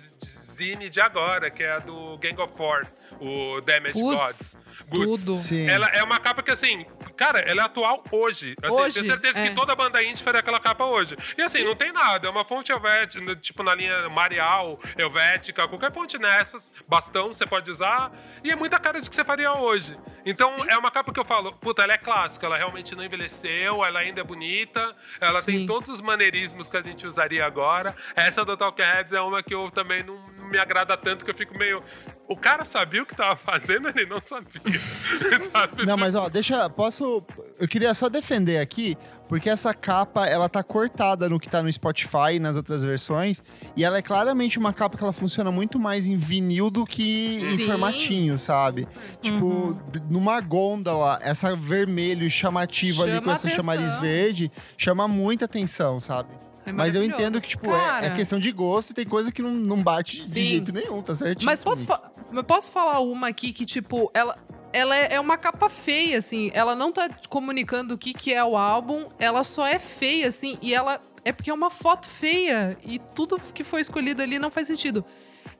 [0.57, 2.87] de zine de agora, que é a do Gang of Four,
[3.19, 4.57] o Damage Putz, Gods.
[4.89, 5.25] Goods.
[5.25, 5.37] Tudo.
[5.37, 5.67] Sim.
[5.67, 6.85] Ela é uma capa que, assim,
[7.15, 8.55] cara, ela é atual hoje.
[8.61, 9.49] Assim, Hoje, tenho certeza é.
[9.49, 11.15] que toda banda indie faria aquela capa hoje.
[11.37, 11.65] E assim, Sim.
[11.65, 12.27] não tem nada.
[12.27, 17.69] É uma fonte helvética, tipo na linha Marial, helvética, qualquer fonte nessas, bastão você pode
[17.69, 18.11] usar.
[18.43, 19.97] E é muita cara de que você faria hoje.
[20.25, 20.65] Então, Sim.
[20.69, 23.99] é uma capa que eu falo, puta, ela é clássica, ela realmente não envelheceu, ela
[23.99, 25.65] ainda é bonita, ela tem Sim.
[25.65, 27.95] todos os maneirismos que a gente usaria agora.
[28.15, 31.35] Essa do Talking Heads é uma que eu também não me agrada tanto, que eu
[31.35, 31.81] fico meio.
[32.29, 34.61] O cara sabia o que tava fazendo, ele não sabia.
[35.51, 35.85] Sabe?
[35.85, 36.69] Não, mas ó, deixa.
[36.69, 37.23] Posso.
[37.59, 38.97] Eu queria só defender aqui,
[39.29, 43.41] porque essa capa ela tá cortada no que tá no Spotify e nas outras versões.
[43.77, 47.37] E ela é claramente uma capa que ela funciona muito mais em vinil do que
[47.37, 47.65] em Sim.
[47.65, 48.87] formatinho, sabe?
[49.21, 55.45] Tipo, d- numa gôndola, essa vermelho chamativo ali Chama com essa chamariz verde chama muita
[55.45, 56.29] atenção, sabe?
[56.67, 59.41] É Mas eu entendo que, tipo, é- é, questão de gosto e tem coisa que
[59.41, 60.45] não, não bate de Sim.
[60.45, 61.45] jeito nenhum, tá certo?
[61.45, 62.11] Mas posso, fa-
[62.45, 64.37] posso falar uma aqui que, tipo, ela,
[64.73, 66.51] ela é, é uma capa feia, assim.
[66.53, 70.57] Ela não tá comunicando o que, que é o álbum, ela só é feia, assim.
[70.61, 70.99] E ela.
[71.25, 72.77] É porque é uma foto feia.
[72.85, 75.03] E tudo que foi escolhido ali não faz sentido.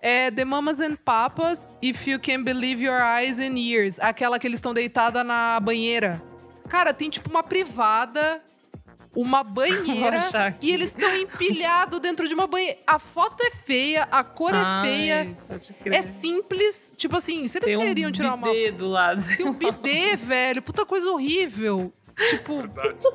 [0.02, 4.00] É The Mamas and Papas, If You Can Believe Your Eyes and Ears.
[4.00, 6.22] Aquela que eles estão deitada na banheira.
[6.70, 8.42] Cara, tem tipo uma privada,
[9.18, 10.16] uma banheira
[10.62, 12.78] e eles estão empilhados dentro de uma banheira.
[12.86, 15.38] A foto é feia, a cor é Ai, feia,
[15.86, 16.94] é simples.
[16.96, 19.24] Tipo assim, se eles Tem um queriam tirar uma bidê do lado.
[19.36, 20.62] Tem um bidê, velho.
[20.62, 21.92] Puta coisa horrível.
[22.30, 23.08] Tipo, Verdade.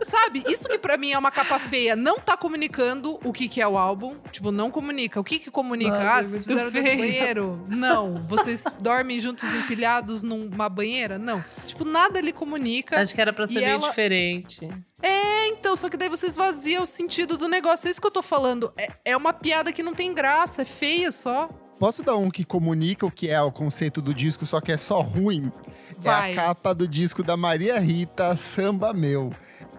[0.00, 0.42] Sabe?
[0.48, 1.94] Isso que pra mim é uma capa feia.
[1.96, 4.16] Não tá comunicando o que, que é o álbum.
[4.30, 5.20] Tipo, não comunica.
[5.20, 5.90] O que que comunica?
[5.92, 6.98] Nossa, ah, é vocês fizeram dentro do feio.
[6.98, 7.64] banheiro?
[7.68, 8.14] Não.
[8.24, 11.18] Vocês dormem juntos empilhados numa banheira?
[11.18, 11.42] Não.
[11.66, 13.00] Tipo, nada lhe comunica.
[13.00, 14.60] Acho que era pra ser meio ela- diferente.
[15.02, 17.86] É, então, só que daí vocês vaziam o sentido do negócio.
[17.86, 18.72] É isso que eu tô falando.
[18.76, 21.48] É, é uma piada que não tem graça, é feia só.
[21.78, 24.76] Posso dar um que comunica o que é o conceito do disco, só que é
[24.76, 25.52] só ruim?
[25.96, 26.30] Vai.
[26.30, 29.32] É a capa do disco da Maria Rita, Samba Meu.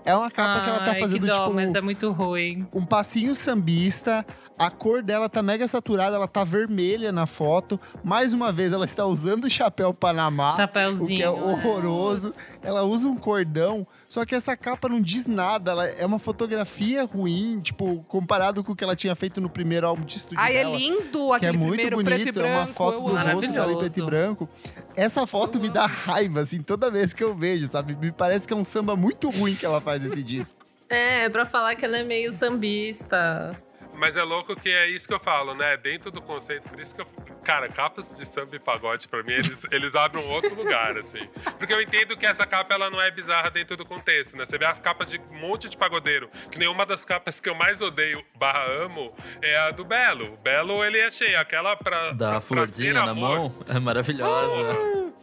[0.06, 2.68] É uma capa que ela tá Ai, fazendo, que dó, tipo, mas é muito ruim.
[2.74, 4.26] um passinho sambista.
[4.60, 7.80] A cor dela tá mega saturada, ela tá vermelha na foto.
[8.04, 10.52] Mais uma vez, ela está usando o chapéu Panamá.
[10.52, 11.08] O Chapeuzinho.
[11.08, 12.28] que é horroroso.
[12.62, 15.72] Ela usa um cordão, só que essa capa não diz nada.
[15.72, 19.88] Ela é uma fotografia ruim, tipo, comparado com o que ela tinha feito no primeiro
[19.88, 20.76] álbum de estúdio Ai, é dela.
[20.76, 22.50] lindo Que é aquele muito primeiro bonito, preto e branco.
[22.50, 24.50] é uma foto eu do rosto dela em preto e branco.
[24.94, 27.96] Essa foto me dá raiva, assim, toda vez que eu vejo, sabe?
[27.96, 30.60] Me parece que é um samba muito ruim que ela faz esse disco.
[30.90, 33.56] É, pra falar que ela é meio sambista.
[34.00, 35.76] Mas é louco que é isso que eu falo, né?
[35.78, 37.08] Dentro do conceito, por isso que eu.
[37.44, 41.28] Cara, capas de samba e pagode, pra mim, eles, eles abrem um outro lugar, assim.
[41.58, 44.46] Porque eu entendo que essa capa, ela não é bizarra dentro do contexto, né?
[44.46, 47.56] Você vê as capas de um monte de pagodeiro, que nenhuma das capas que eu
[47.56, 50.34] mais odeio, barra amo, é a do Belo.
[50.34, 51.40] O Belo, ele é cheio.
[51.40, 52.12] Aquela pra.
[52.12, 55.14] Da pra- florzinha na amor, mão é maravilhosa.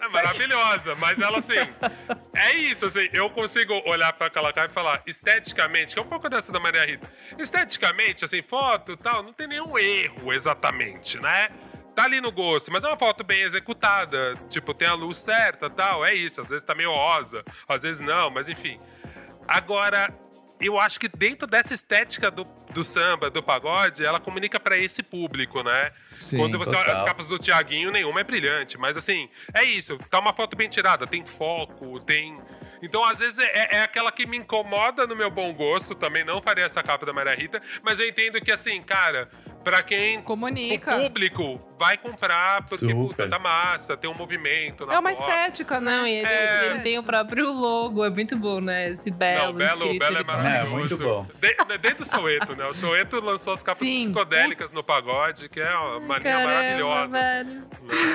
[0.00, 1.54] É maravilhosa, mas ela assim.
[2.38, 6.06] É isso, assim, eu consigo olhar pra aquela cara e falar, esteticamente, que é um
[6.06, 7.10] pouco dessa da Maria Rita.
[7.38, 11.48] Esteticamente, assim, foto e tal, não tem nenhum erro exatamente, né?
[11.94, 14.34] Tá ali no gosto, mas é uma foto bem executada.
[14.50, 16.42] Tipo, tem a luz certa tal, é isso.
[16.42, 18.78] Às vezes tá meio rosa, às vezes não, mas enfim.
[19.48, 20.12] Agora,
[20.60, 25.02] eu acho que dentro dessa estética do, do samba, do pagode, ela comunica pra esse
[25.02, 25.92] público, né?
[26.18, 27.04] Sim, Quando você olha as total.
[27.04, 28.78] capas do Tiaguinho, nenhuma é brilhante.
[28.78, 29.98] Mas assim, é isso.
[30.10, 32.40] Tá uma foto bem tirada, tem foco, tem.
[32.82, 35.94] Então, às vezes, é, é aquela que me incomoda no meu bom gosto.
[35.94, 37.60] Também não faria essa capa da Maria Rita.
[37.82, 39.28] Mas eu entendo que, assim, cara,
[39.66, 40.18] pra quem.
[40.18, 40.96] O Comunica.
[40.96, 44.86] público vai comprar, porque, puta, tá massa, tem um movimento.
[44.86, 45.28] Na É uma foto.
[45.28, 45.96] estética, né?
[45.98, 46.66] Não, e ele, É.
[46.66, 48.90] ele tem o próprio logo, é muito bom, né?
[48.90, 50.66] Esse belo Não, o Belo, o Belo é ele- maravilhoso.
[50.66, 51.26] É, muito bom.
[51.40, 52.64] De- dentro do Soeto, né?
[52.66, 54.04] O Soeto lançou as capas Sim.
[54.04, 54.74] psicodélicas Putz.
[54.76, 57.12] no pagode, que é uma mania Caramba, maravilhosa.
[57.12, 57.64] velho.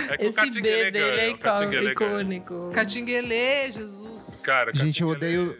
[0.10, 1.92] É que o Esse B dele é ganha, o ganha.
[1.92, 2.72] icônico.
[2.74, 4.42] Catinguelê, Jesus.
[4.46, 5.58] Cara, Gente, eu odeio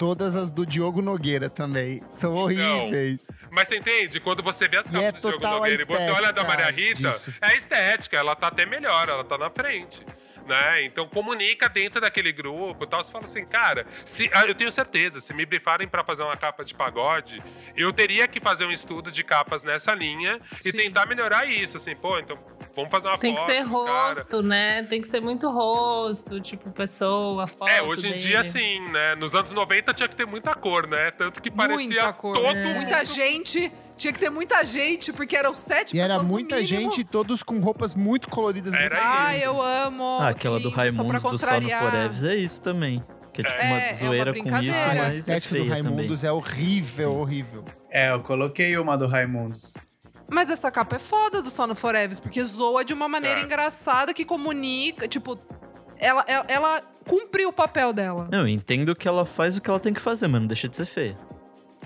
[0.00, 2.02] todas as do Diogo Nogueira também.
[2.10, 3.28] São Então, horríveis.
[3.50, 4.18] Mas você entende?
[4.18, 6.42] Quando você vê as E capas é do Diogo Nogueira e você olha a da
[6.42, 7.34] Maria Rita, disso.
[7.42, 10.00] é estética, ela tá até melhor, ela tá na frente.
[10.46, 10.84] Né?
[10.86, 13.04] Então comunica dentro daquele grupo e tal.
[13.04, 16.36] Você fala assim, cara, se, ah, eu tenho certeza, se me brifarem pra fazer uma
[16.36, 17.40] capa de pagode,
[17.76, 20.78] eu teria que fazer um estudo de capas nessa linha e Sim.
[20.78, 21.76] tentar melhorar isso.
[21.76, 22.38] Assim, pô, então
[22.80, 23.50] vamos fazer uma Tem que foto.
[23.52, 24.06] ser do cara.
[24.08, 24.82] rosto, né?
[24.84, 28.22] Tem que ser muito rosto, tipo, pessoa, foto É, hoje em dele.
[28.22, 29.14] dia, sim, né?
[29.16, 31.10] Nos anos 90 tinha que ter muita cor, né?
[31.12, 32.34] Tanto que parecia Muita cor.
[32.34, 32.62] todo É.
[32.64, 33.70] mundo Muita gente.
[33.96, 36.90] Tinha que ter muita gente, porque eram sete E era pessoas no muita mínimo.
[36.90, 38.72] gente, todos com roupas muito coloridas.
[38.74, 39.42] Era muito lindas.
[39.42, 40.18] eu amo.
[40.22, 41.68] Ah, aquela que do lindo, só pra Raimundos do Sono.
[41.90, 43.04] Forever é isso também.
[43.32, 44.82] Que é tipo É, uma é uma zoeira com isso, brincadeira.
[44.90, 45.92] A mas é estética do feia também.
[45.96, 47.16] Raimundos é horrível, Sim.
[47.18, 47.64] horrível.
[47.90, 49.74] É, eu coloquei uma do Raimundos.
[50.30, 53.42] Mas essa capa é foda do Sono Forever, porque zoa de uma maneira É.
[53.42, 55.38] engraçada que comunica, tipo,
[55.98, 58.28] ela, ela, ela cumpriu o papel dela.
[58.30, 60.68] Não, eu entendo que ela faz o que ela tem que fazer, mas não deixa
[60.68, 61.16] de ser feia.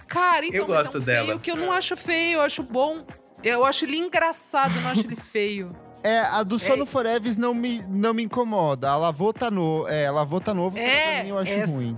[0.07, 1.27] Cara, então, Eu mas gosto é um dela.
[1.27, 3.07] feio que eu não acho feio, eu acho bom.
[3.43, 5.75] Eu acho ele engraçado, eu não acho ele feio.
[6.05, 6.87] É, a do Sono É.
[6.87, 8.91] Forever não me, não me incomoda.
[8.91, 11.97] A Lavô tá, no, é, Lavô tá novo, É, pra mim eu acho essa- ruim.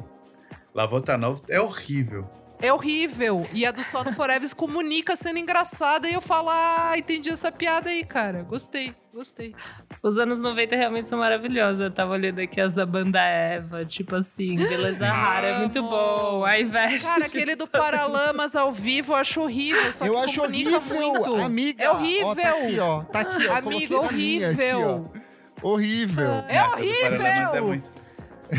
[0.72, 2.30] Lavô tá novo, é horrível.
[2.61, 3.46] É horrível.
[3.52, 7.90] E a do Sono Forever comunica sendo engraçada e eu falo, ah, entendi essa piada
[7.90, 8.42] aí, cara.
[8.42, 9.54] Gostei, gostei.
[10.02, 11.80] Os anos 90 realmente são maravilhosos.
[11.82, 15.04] Eu tava olhando aqui as da banda Eva, tipo assim, Beleza Sim.
[15.04, 15.90] Rara, é muito Amo.
[15.90, 16.44] bom.
[16.44, 17.07] A inveja.
[17.07, 21.12] Cara, aquele do Paralamas ao vivo eu acho horrível, só eu que acho comunica horrível,
[21.12, 21.34] muito.
[21.36, 21.84] amiga.
[21.84, 22.26] É horrível.
[22.28, 23.02] Ó, tá aqui, ó.
[23.04, 23.57] Tá aqui, ó.
[23.57, 25.11] Amiga, minha aqui, horrível.
[25.62, 25.68] ó.
[25.68, 26.32] Horrível.
[26.48, 27.20] É Essa do Paralamas
[27.54, 27.64] é horrível.
[27.66, 28.05] muito.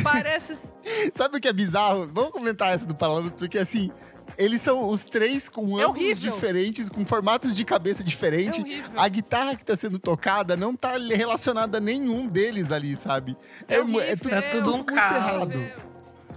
[0.03, 0.75] Parece.
[1.15, 2.09] Sabe o que é bizarro?
[2.13, 3.89] Vamos comentar essa do Paralamas, porque assim,
[4.37, 6.31] eles são os três com É ângulos horrível.
[6.33, 8.59] diferentes, com formatos de cabeça É diferentes.
[8.59, 8.91] horrível.
[8.95, 13.35] a guitarra que tá sendo tocada não tá relacionada a nenhum deles ali, sabe?
[13.67, 14.17] É mu- horrível.
[14.17, 15.87] tudo, Tá tudo um muito errado.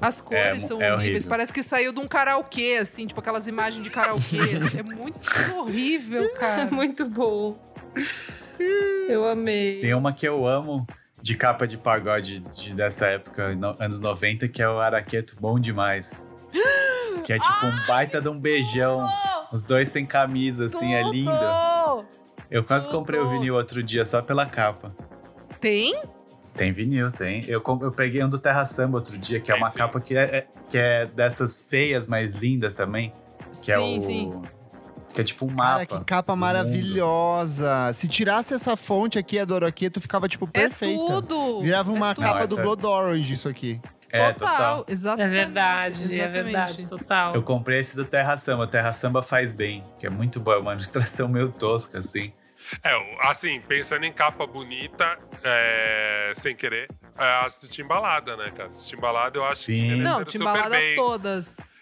[0.01, 1.11] As cores É, são é horríveis.
[1.25, 1.29] horrível.
[1.29, 4.39] Parece que saiu de um karaokê, assim, tipo aquelas imagens de karaokê.
[4.79, 5.29] é muito
[5.59, 6.71] horrível, cara.
[6.71, 7.59] muito bom.
[9.09, 9.81] Eu amei.
[9.81, 10.87] Tem uma que eu amo
[11.23, 15.59] de capa de pagode de- dessa época, no- anos 90, que é o Araqueto Bom
[15.59, 16.27] Demais.
[17.25, 19.07] Que é tipo um baita de um beijão.
[19.53, 21.31] Os dois sem camisa, assim, é lindo.
[22.51, 22.99] Eu quase Tudo.
[22.99, 24.95] comprei o vinil outro dia só pela capa.
[25.61, 26.01] Tem?
[26.57, 27.45] Tem vinil, tem.
[27.47, 29.79] Eu, eu peguei um do Terra Samba outro dia, que é Tem uma sim.
[29.79, 33.13] capa que é, é- que é dessas feias, mas lindas também.
[33.49, 34.01] Que sim, é o.
[34.01, 34.43] sim.
[35.15, 35.87] Que é tipo um Cara, mapa.
[35.99, 37.93] que capa maravilhosa.
[37.93, 40.95] Se tirasse essa fonte aqui, a Doroqueto, ficava, tipo, perfeita.
[41.03, 41.63] É tudo.
[41.63, 42.25] Virava uma é tudo.
[42.25, 43.81] capa Não, do essa- Blood Orange, isso aqui.
[44.13, 44.85] É, total, total.
[44.89, 45.27] exatamente.
[45.27, 46.33] É verdade, é exatamente.
[46.45, 47.35] verdade, total.
[47.35, 48.67] Eu comprei esse do Terra Samba.
[48.67, 50.57] Terra Samba faz bem, que é muito boa.
[50.57, 52.33] É uma ilustração meio tosca, assim.
[52.85, 52.91] É,
[53.29, 56.89] assim, pensando em capa bonita, é, sem querer,
[57.19, 58.69] é, as de Timbalada, né, cara?
[58.71, 59.89] As Timbalada eu acho Sim.
[59.89, 60.95] que Não, Timbalada bem.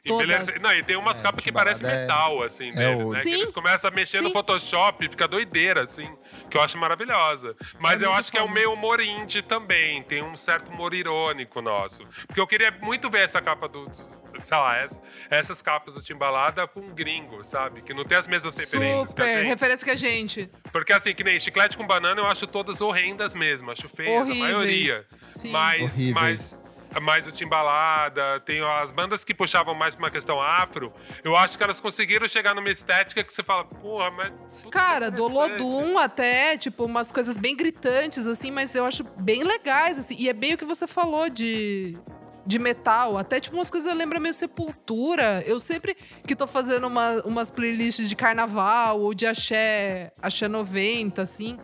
[0.07, 0.47] Todas.
[0.47, 0.63] Todas.
[0.63, 3.21] Não, e tem umas É, capas que parecem é- metal, assim, é deles, o- né?
[3.21, 3.31] Sim.
[3.31, 4.33] Que eles começam a mexer no Sim.
[4.33, 6.09] Photoshop e fica doideira, assim,
[6.51, 7.57] que eu acho maravilhosa.
[7.79, 10.95] Mas É eu acho que é um meio humor indie também, tem um certo humor
[10.95, 12.03] irônico nosso.
[12.27, 16.67] Porque eu queria muito ver essa capa do, sei lá, essa- essas capas do Timbalada
[16.67, 17.83] com um gringo, sabe?
[17.83, 20.51] Que não tem as mesmas referências que a Super, referência que a gente.
[20.73, 24.43] Porque assim, que nem chiclete com banana, eu acho todas horrendas mesmo, acho feias, Horríveis.
[24.43, 25.07] a maioria.
[25.21, 25.51] Sim.
[25.53, 26.15] Mas, Horríveis.
[26.15, 26.68] mas,
[27.01, 30.93] mas o Timbalada, tem as bandas que puxavam mais pra uma questão afro,
[31.25, 34.33] eu acho que elas conseguiram chegar numa estética que você fala, porra, mas.
[34.71, 39.43] Cara, do interessante." Olodum até, tipo, umas coisas bem gritantes, assim, mas eu acho bem
[39.45, 40.17] legais, assim.
[40.19, 41.97] E é bem o que você falou de,
[42.47, 43.17] de metal.
[43.19, 45.43] Até, tipo, umas coisas lembram meio Sepultura.
[45.47, 45.97] Eu sempre
[46.27, 51.59] que tô fazendo uma- umas playlists de carnaval ou de axé, axé 90, assim...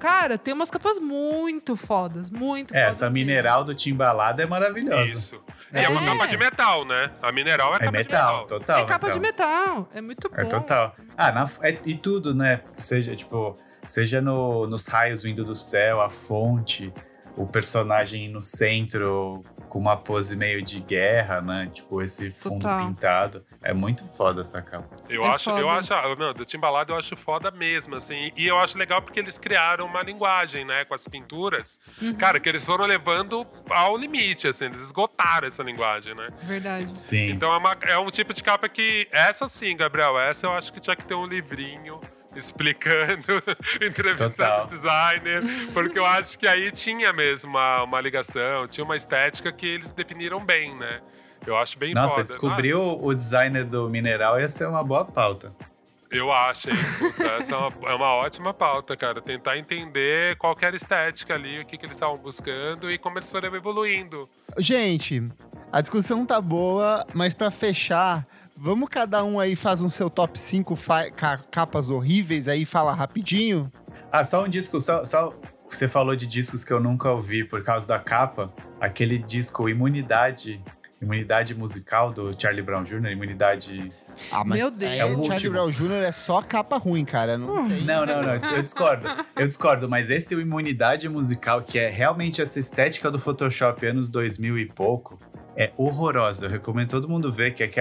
[0.00, 3.26] Cara, tem umas capas muito fodas, muito É, fodas essa mesmo.
[3.26, 5.12] mineral do Timbalada é maravilhosa.
[5.12, 5.42] Isso.
[5.72, 6.06] E é uma É.
[6.06, 7.10] capa de metal, né?
[7.20, 8.46] A mineral é, É capa metal, de metal.
[8.46, 8.80] total.
[8.80, 10.36] É capa de metal, é muito bom.
[10.36, 10.96] É total.
[11.16, 12.60] Ah, na- é- e tudo, né?
[12.78, 16.92] Seja, tipo, seja no- nos raios vindo do céu, a fonte,
[17.38, 21.70] o personagem no centro com uma pose meio de guerra, né?
[21.72, 22.86] Tipo, esse fundo Total.
[22.86, 23.44] pintado.
[23.62, 24.96] É muito foda essa capa.
[25.08, 25.78] Eu É acho, eu foda.
[25.78, 28.32] acho, ah, não, do Timbalada eu acho foda mesmo, assim.
[28.36, 31.78] E eu acho legal porque eles criaram uma linguagem, né, com as pinturas.
[32.00, 32.14] Uhum.
[32.14, 36.28] Cara, que eles foram levando ao limite, assim, eles esgotaram essa linguagem, né?
[36.42, 36.98] Verdade.
[36.98, 37.30] Sim.
[37.30, 39.06] Então é, uma- é um tipo de capa que.
[39.12, 42.00] Essa sim, Gabriel, essa eu acho que tinha que ter um livrinho
[42.38, 43.42] explicando,
[43.82, 44.64] entrevistando Total.
[44.64, 49.52] o designer, porque eu acho que aí tinha mesmo uma, uma ligação, tinha uma estética
[49.52, 51.00] que eles definiram bem, né?
[51.46, 52.24] Eu acho bem Nossa, foda.
[52.24, 55.52] descobrir o, o designer do mineral ia ser uma boa pauta.
[55.60, 55.68] Ah,
[56.10, 56.76] eu acho, hein?
[56.98, 59.20] Putz, essa é uma, é uma ótima pauta, cara.
[59.20, 62.98] Tentar entender qual que era a estética ali, o que, que eles estavam buscando e
[62.98, 64.28] como eles foram evoluindo.
[64.58, 65.22] Gente,
[65.70, 68.26] a discussão tá boa, mas pra fechar,
[68.60, 72.92] vamos cada um aí faz um seu top 5 fa- ca- capas horríveis aí, fala
[72.92, 73.70] rapidinho.
[74.10, 75.32] Ah, só um disco, só, só.
[75.70, 78.52] Você falou de discos que eu nunca ouvi por causa da capa.
[78.80, 80.62] Aquele disco Imunidade.
[81.00, 83.92] Imunidade musical do Charlie Brown Jr., Imunidade.
[84.32, 84.90] Ah, mas Meu Deus.
[84.92, 85.48] é, É o o Charlie.
[85.50, 85.92] Brown Jr.
[86.06, 87.38] é só capa ruim, cara.
[87.38, 87.82] Não tem.
[87.82, 89.06] Não, não, não, eu discordo.
[89.36, 94.58] Eu discordo, mas esse Imunidade musical, que é realmente essa estética do Photoshop anos 2000
[94.58, 95.20] e pouco,
[95.54, 96.46] é horrorosa.
[96.46, 97.78] Eu recomendo todo mundo ver, que é, que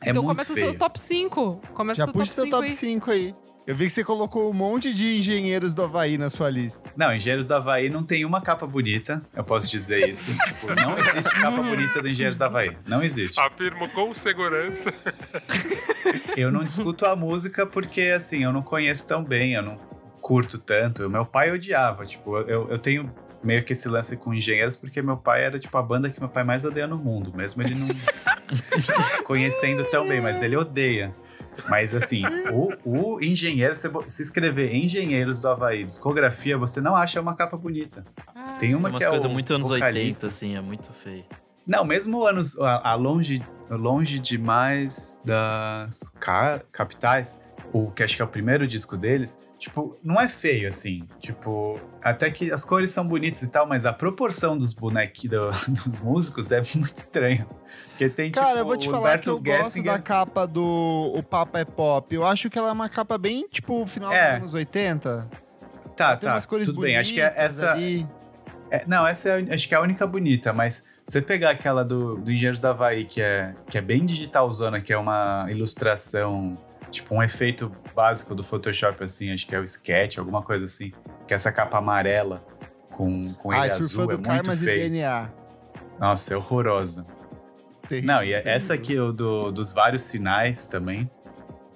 [0.00, 0.70] é, então muito começa feio.
[0.70, 1.60] seu top 5.
[1.74, 2.76] Começa Já seu top puxa seu 5 top aí.
[2.76, 3.34] 5 aí.
[3.66, 6.80] Eu vi que você colocou um monte de engenheiros do Havaí na sua lista.
[6.96, 10.24] Não, Engenheiros do Havaí não tem uma capa bonita, eu posso dizer isso.
[10.46, 12.74] Tipo, não existe capa bonita do Engenheiros do Havaí.
[12.86, 13.38] Não existe.
[13.38, 14.90] Afirmo com segurança.
[16.34, 19.76] Eu não discuto a música porque, assim, eu não conheço tão bem, eu não
[20.22, 21.06] curto tanto.
[21.06, 23.12] O meu pai odiava, tipo, eu, eu tenho
[23.42, 26.28] meio que esse lance com engenheiros porque meu pai era, tipo, a banda que meu
[26.28, 27.86] pai mais odeia no mundo, mesmo ele não
[29.24, 31.14] conhecendo tão bem, mas ele odeia.
[31.68, 32.22] Mas, assim,
[32.52, 37.56] o, o engenheiro, se se escrever Engenheiros do Havaí, discografia, você não acha uma capa
[37.56, 38.04] bonita.
[38.60, 40.26] Tem uma Tem umas que é coisas o muito anos vocalista.
[40.26, 41.24] 80, assim, é muito feio.
[41.66, 47.36] Não, mesmo anos a, a longe, longe demais das ca- capitais,
[47.72, 51.02] o que acho que é o primeiro disco deles, tipo, não é feio assim.
[51.18, 55.98] Tipo, até que as cores são bonitas e tal, mas a proporção dos bonequinhos dos
[56.00, 57.46] músicos é muito estranha.
[57.90, 60.46] Porque tem tipo Cara, eu vou te falar Humberto que eu gosto Gessinger- da capa
[60.46, 62.14] do O Papa é Pop.
[62.14, 64.32] Eu acho que ela é uma capa bem, tipo, final É.
[64.32, 65.28] dos anos 80.
[65.96, 66.96] Tá, Tem tá, tudo bem.
[66.96, 67.74] Acho que é essa.
[68.70, 72.16] É, não, essa é, acho que é a única bonita, mas você pegar aquela do,
[72.18, 76.54] do Engenheiros da Havaí, que é, que é bem digitalzona, que é uma ilustração,
[76.90, 80.92] tipo um efeito básico do Photoshop, assim, acho que é o sketch, alguma coisa assim,
[81.26, 82.44] que é essa capa amarela
[82.90, 84.90] com, com ele Ah, azul, surfando é muito Karmas e feio.
[84.90, 85.30] DNA.
[85.98, 87.06] Nossa, é horrorosa.
[87.88, 91.10] Terrível, Não, e é essa aqui, o do, dos vários sinais também,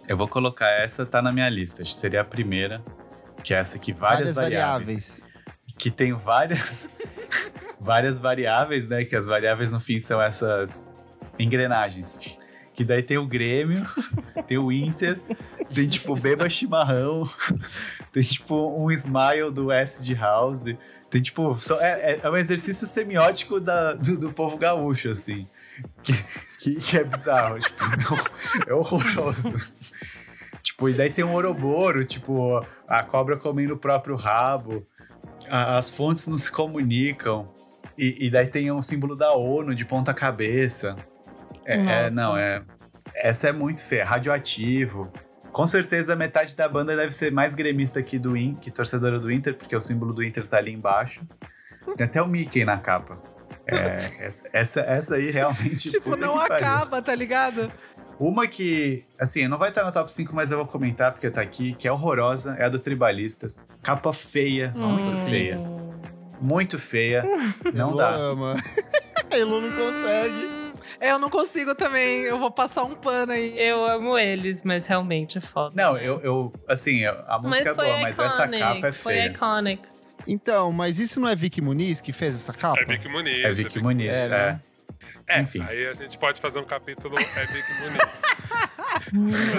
[0.08, 2.82] eu vou colocar, essa tá na minha lista, acho que seria a primeira,
[3.42, 5.22] que é essa aqui, várias, variáveis
[5.78, 6.94] que tem várias
[7.80, 9.04] várias variáveis, né?
[9.04, 10.88] Que as variáveis no fim são essas
[11.38, 12.38] engrenagens.
[12.74, 13.84] Que daí tem o Grêmio,
[14.46, 15.20] tem o Inter,
[15.72, 17.24] tem tipo Beba Chimarrão,
[18.12, 20.64] tem tipo um Smile do Acid House.
[21.12, 21.54] Tem tipo.
[21.56, 25.46] Só, é, é um exercício semiótico da, do, do povo gaúcho, assim.
[26.02, 26.14] Que,
[26.58, 27.58] que, que é bizarro.
[27.60, 27.84] tipo,
[28.66, 29.52] é horroroso.
[30.62, 34.86] tipo, e daí tem um Ouroboro, tipo, a cobra comendo o próprio rabo.
[35.50, 37.46] A, as fontes não se comunicam.
[37.98, 40.96] E, e, daí tem um símbolo da ONU de ponta cabeça.
[41.64, 42.62] É, é, não, é.
[43.14, 44.04] Essa é muito feia.
[44.04, 45.12] Radioativo.
[45.50, 49.30] Com certeza metade da banda deve ser mais gremista que do In, que torcedora do
[49.30, 51.26] Inter, porque o símbolo do Inter tá ali embaixo.
[51.96, 53.18] Tem até o Mickey na capa.
[53.66, 53.98] É,
[54.52, 55.90] essa, essa aí realmente.
[55.90, 57.70] tipo, não acaba, tá ligado?
[58.18, 61.40] Uma que, assim, não vai estar no top 5, mas eu vou comentar porque tá
[61.40, 63.66] aqui, que é horrorosa, é a do Tribalistas.
[63.82, 65.26] Capa feia, nossa, hum.
[65.26, 65.58] feia.
[66.40, 67.24] Muito feia.
[67.74, 68.10] Não dá.
[68.10, 68.54] ama.
[69.30, 70.61] Elo não consegue.
[71.03, 72.20] É, eu não consigo também.
[72.20, 73.59] Eu vou passar um pano aí.
[73.59, 75.72] Eu amo eles, mas realmente é foda.
[75.74, 78.92] Não, eu, eu assim, a música é boa, iconic, mas essa capa é feia.
[78.92, 79.88] Foi iconic.
[80.28, 82.80] Então, mas isso não é Vicky Muniz que fez essa capa?
[82.80, 83.44] É Vicky Muniz.
[83.44, 84.28] É Vicky Muniz, é.
[84.28, 84.61] Né?
[85.26, 85.40] é.
[85.40, 85.66] Enfim.
[85.68, 88.22] aí a gente pode fazer um capítulo É Vicky Muniz.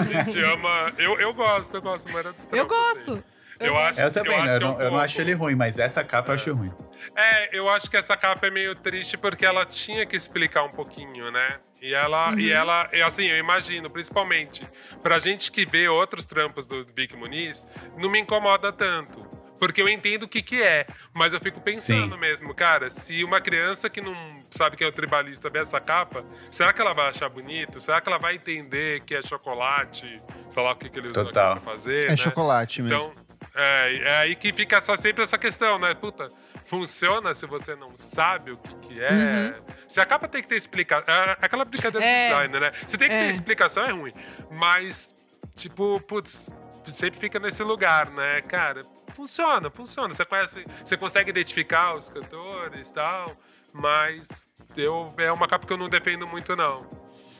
[0.00, 0.94] a gente ama.
[0.96, 3.12] Eu, eu gosto, eu gosto, mas era Eu gosto.
[3.12, 3.22] Assim.
[3.60, 5.78] Eu, acho, eu também, eu, eu, não, é um eu não acho ele ruim, mas
[5.78, 6.30] essa capa é.
[6.30, 6.72] eu acho ruim.
[7.16, 10.72] É, eu acho que essa capa é meio triste porque ela tinha que explicar um
[10.72, 11.58] pouquinho, né?
[11.80, 12.38] E ela, uhum.
[12.38, 14.66] e ela, assim, eu imagino, principalmente,
[15.02, 19.34] pra gente que vê outros trampos do Vic Muniz, não me incomoda tanto.
[19.58, 22.20] Porque eu entendo o que que é, mas eu fico pensando Sim.
[22.20, 26.24] mesmo, cara, se uma criança que não sabe que é o tribalista vê essa capa,
[26.50, 27.80] será que ela vai achar bonito?
[27.80, 30.20] Será que ela vai entender que é chocolate?
[30.48, 32.16] Sei lá o que, que eles usam pra fazer, É né?
[32.16, 32.96] chocolate mesmo.
[32.96, 33.24] Então,
[33.54, 35.94] é, é aí que fica só sempre essa questão, né?
[35.94, 36.28] Puta,
[36.74, 39.10] funciona se você não sabe o que, que é.
[39.12, 39.64] Uhum.
[39.86, 41.14] Se a capa tem que ter explicação.
[41.14, 42.72] É aquela brincadeira é, de design, né?
[42.86, 43.28] Se tem que ter é.
[43.28, 44.12] explicação, é ruim.
[44.50, 45.14] Mas,
[45.54, 46.52] tipo, putz,
[46.90, 48.42] sempre fica nesse lugar, né?
[48.42, 50.12] Cara, funciona, funciona.
[50.12, 53.36] Você conhece, você consegue identificar os cantores e tal,
[53.72, 54.44] mas
[54.76, 56.86] eu, é uma capa que eu não defendo muito, não.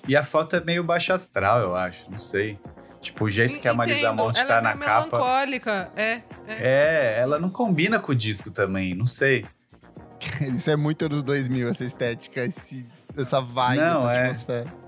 [0.06, 2.58] E a foto é meio baixo astral, eu acho, não sei.
[3.04, 5.18] Tipo, o jeito que a Marisa Monte ela tá é na capa.
[5.18, 6.56] melancólica, é, é.
[6.58, 9.44] É, ela não combina com o disco também, não sei.
[10.54, 14.22] Isso é muito anos 2000, essa estética, esse, essa vibe, não, essa é.
[14.22, 14.84] atmosfera.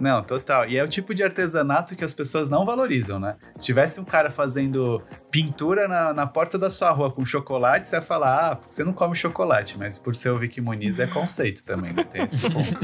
[0.00, 0.66] Não, total.
[0.66, 3.36] E é o tipo de artesanato que as pessoas não valorizam, né?
[3.54, 5.00] Se tivesse um cara fazendo
[5.30, 8.94] pintura na, na porta da sua rua com chocolate, você ia falar, ah, você não
[8.94, 12.02] come chocolate, mas por ser o Vicky Muniz é conceito também, né?
[12.02, 12.80] Tem esse ponto.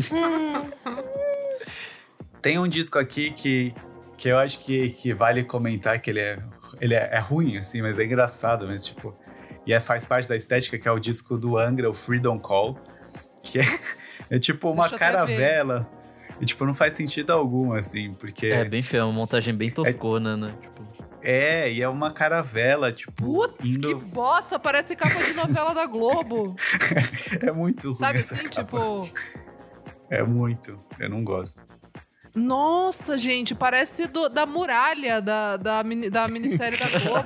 [2.46, 3.74] Tem um disco aqui que,
[4.16, 6.38] que eu acho que, que vale comentar que ele é,
[6.80, 9.14] ele é, é ruim, assim, mas é engraçado, mas tipo.
[9.66, 12.78] E é, faz parte da estética, que é o disco do Angra, o Freedom Call,
[13.42, 13.64] que é,
[14.30, 15.90] é tipo uma caravela.
[16.40, 18.46] E, tipo, não faz sentido algum, assim, porque.
[18.46, 20.54] É bem feio, é uma montagem bem toscona, é, né?
[20.60, 20.86] Tipo.
[21.22, 23.24] É, e é uma caravela, tipo.
[23.24, 23.88] Putz, indo...
[23.88, 24.58] que bosta!
[24.58, 26.54] Parece capa de novela da Globo.
[27.40, 27.94] é muito ruim.
[27.94, 29.08] Sabe assim, tipo.
[30.08, 30.78] É muito.
[31.00, 31.62] Eu não gosto.
[32.36, 37.22] Nossa, gente, parece do, da muralha da, da, da minissérie da Globo.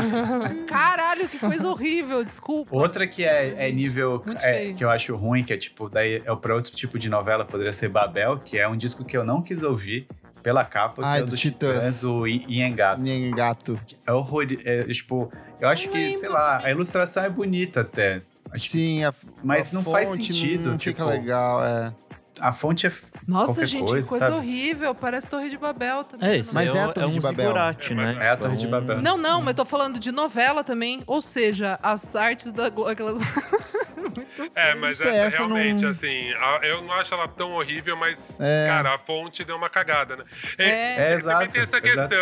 [0.66, 2.74] Caralho, que coisa horrível, desculpa.
[2.74, 6.34] Outra que é, é nível é, que eu acho ruim, que é tipo, daí é
[6.34, 9.42] para outro tipo de novela, poderia ser Babel, que é um disco que eu não
[9.42, 10.08] quis ouvir
[10.42, 13.02] pela capa, Ai, que é do Titãs, o Iengato.
[13.02, 13.78] Iengato.
[14.06, 14.46] É horror.
[14.64, 15.30] É, tipo,
[15.60, 18.22] eu acho que, sei lá, a ilustração é bonita até.
[18.50, 19.14] Acho Sim, a,
[19.44, 20.70] mas a não faz sentido.
[20.70, 21.92] Não tipo, fica legal, é
[22.42, 22.92] a fonte é.
[23.26, 24.36] Nossa, gente, coisa, coisa sabe?
[24.36, 24.94] horrível.
[24.94, 26.28] Parece Torre de Babel também.
[26.28, 27.46] É isso, mas é, é, a Torre é um de Babel.
[27.46, 28.18] zigurate, né?
[28.20, 29.00] É a Torre de Babel.
[29.00, 31.04] Não, não, mas tô falando de novela também.
[31.06, 32.90] Ou seja, as artes da Globo.
[32.90, 33.22] Aquelas...
[34.56, 35.90] é, mas essa, essa realmente, não...
[35.90, 36.32] assim,
[36.62, 38.66] eu não acho ela tão horrível, mas, é.
[38.66, 40.24] cara, a fonte deu uma cagada, né?
[40.58, 41.48] É, é, é exato.
[41.48, 42.12] tem essa exato.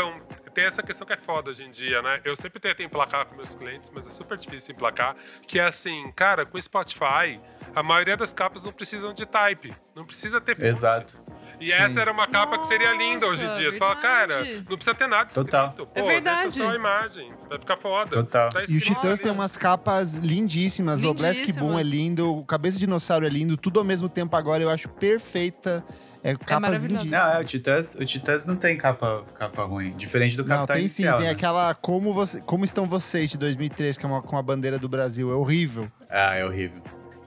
[0.51, 2.21] Tem essa questão que é foda hoje em dia, né?
[2.25, 5.17] Eu sempre tento emplacar com meus clientes, mas é super difícil emplacar.
[5.47, 7.41] Que é assim, cara, com Spotify,
[7.75, 9.75] a maioria das capas não precisam de type.
[9.95, 10.61] Não precisa ter.
[10.63, 11.23] Exato.
[11.61, 11.73] E Sim.
[11.73, 13.71] essa era uma capa Nossa, que seria linda hoje em dia.
[13.71, 15.45] Você fala, cara, não precisa ter nada escrito.
[15.45, 15.73] Total.
[15.73, 16.43] Pô, é verdade.
[16.43, 17.33] deixa só a imagem.
[17.49, 18.11] Vai ficar foda.
[18.11, 18.49] Total.
[18.49, 21.03] Tá e os Titãs tem umas capas lindíssimas.
[21.03, 23.57] O Black Boom é lindo, o Cabeça de Dinossauro é lindo.
[23.59, 25.85] Tudo ao mesmo tempo agora eu acho perfeita.
[26.23, 27.11] É capas lindíssimas.
[27.11, 29.91] Não, é, o Titãs, o Titãs não tem capa, capa ruim.
[29.97, 31.19] Diferente do Capital Não, tem Inicial, sim.
[31.19, 31.33] Tem né?
[31.33, 34.89] aquela Como, você, Como Estão Vocês, de 2003, que é uma, com a bandeira do
[34.89, 35.31] Brasil.
[35.31, 35.91] É horrível.
[36.09, 36.83] Ah, é horrível.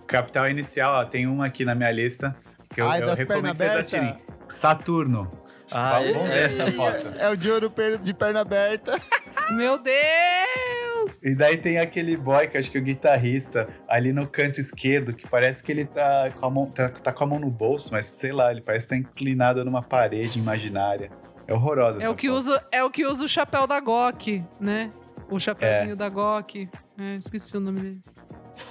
[0.07, 2.35] Capital Inicial, ó, tem uma aqui na minha lista.
[2.73, 4.17] Que eu, Ai, eu das recomendo que vocês pernas assistirem.
[4.47, 5.31] Saturno.
[5.71, 7.07] Ah, ver é, essa foto.
[7.17, 8.99] É o de ouro de perna aberta.
[9.51, 11.19] Meu Deus!
[11.21, 15.13] E daí tem aquele boy, que acho que é o guitarrista, ali no canto esquerdo,
[15.13, 17.89] que parece que ele tá com a mão, tá, tá com a mão no bolso,
[17.91, 21.11] mas sei lá, ele parece estar tá inclinado numa parede imaginária.
[21.47, 22.37] É horrorosa É essa o, que foto.
[22.37, 24.91] usa, é o que usa o chapéu da GOK, né?
[25.29, 26.69] O chapéuzinho da GOK.
[26.97, 28.01] É, esqueci o nome dele.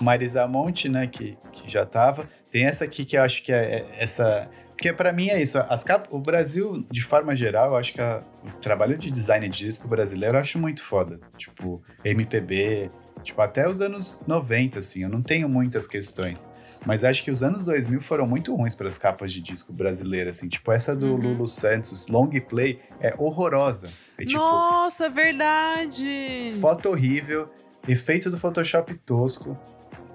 [0.01, 2.29] Marisa Monte, né, que, que já tava.
[2.53, 4.49] Tem essa aqui que eu acho que é, é essa...
[4.77, 6.09] Porque pra mim é isso, as cap...
[6.11, 9.87] o Brasil, de forma geral, eu acho que a- o trabalho de design de disco
[9.89, 11.21] brasileiro eu acho muito foda.
[11.39, 12.91] Tipo, MPB,
[13.23, 16.49] tipo, até os anos 90, assim, eu não tenho muitas questões.
[16.85, 20.37] Mas acho que os anos 2000 foram muito ruins para as capas de disco brasileiras,
[20.37, 20.49] assim.
[20.49, 21.17] Tipo, essa do Uhum.
[21.17, 23.89] Lulu Santos, Long Play, é horrorosa.
[24.19, 26.53] É tipo, Nossa, é verdade!
[26.61, 27.49] Foto horrível,
[27.87, 29.57] efeito do Photoshop tosco.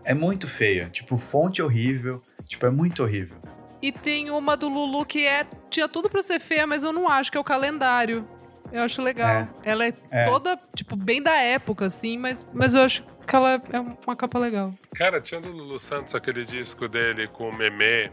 [0.08, 0.90] É muito feia.
[0.90, 2.24] Tipo, fonte horrível.
[2.46, 3.38] Tipo, é muito horrível.
[3.82, 7.08] E tem uma do Lulu que é tinha tudo pra ser feia, mas eu não
[7.08, 8.28] acho que é o calendário.
[8.72, 9.48] Eu acho legal.
[9.64, 10.26] Ela é, É.
[10.26, 14.40] toda, tipo, bem da época, assim, mas, mas eu acho que ela é uma capa
[14.40, 14.74] legal.
[14.96, 18.10] Cara, tinha do Lulu Santos aquele disco dele com o Meme,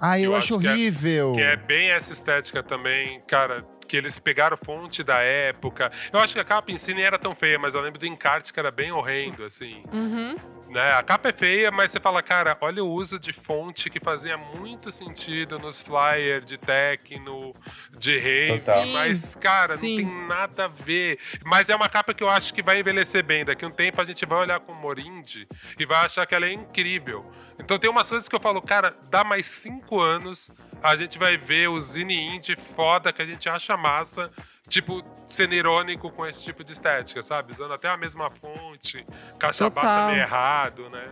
[0.00, 1.32] Ah, eu, Eu acho acho que é- horrível.
[1.34, 5.90] que é bem essa estética também, cara, que eles pegaram fonte da época.
[6.10, 8.06] Eu acho que a capa em si nem era tão feia, mas eu lembro do
[8.06, 9.82] encarte que era bem horrendo, assim.
[9.92, 10.34] Uhum.
[10.72, 10.90] Né?
[10.92, 14.38] A capa é feia, mas você fala, cara, olha o uso de fonte que fazia
[14.38, 17.54] muito sentido nos flyers de techno,
[17.90, 18.56] de.
[18.56, 20.02] Sim, mas, cara, sim.
[20.02, 21.18] não tem nada a ver.
[21.44, 23.44] Mas é uma capa que eu acho que vai envelhecer bem.
[23.44, 25.46] Daqui a um tempo a gente vai olhar com o Morindi
[25.78, 27.30] e vai achar que ela é incrível.
[27.58, 30.50] Então tem umas coisas que eu falo, cara, dá mais cinco anos,
[30.82, 34.30] a gente vai ver o Zine Indie foda que a gente acha massa,
[34.68, 37.52] tipo, sendo irônico com esse tipo de estética, sabe?
[37.52, 39.04] Usando até a mesma fonte,
[39.38, 39.82] caixa Total.
[39.82, 41.08] baixa meio errado, né?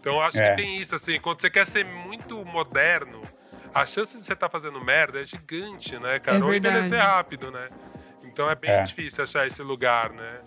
[0.00, 0.50] Então eu acho É.
[0.50, 3.22] que tem isso, assim, quando você quer ser muito moderno,
[3.74, 6.38] a chance de você estar fazendo merda é gigante, né, cara?
[6.38, 7.68] É Ou envelhecer rápido, né?
[8.24, 8.82] Então é bem É.
[8.82, 10.40] difícil achar esse lugar, né?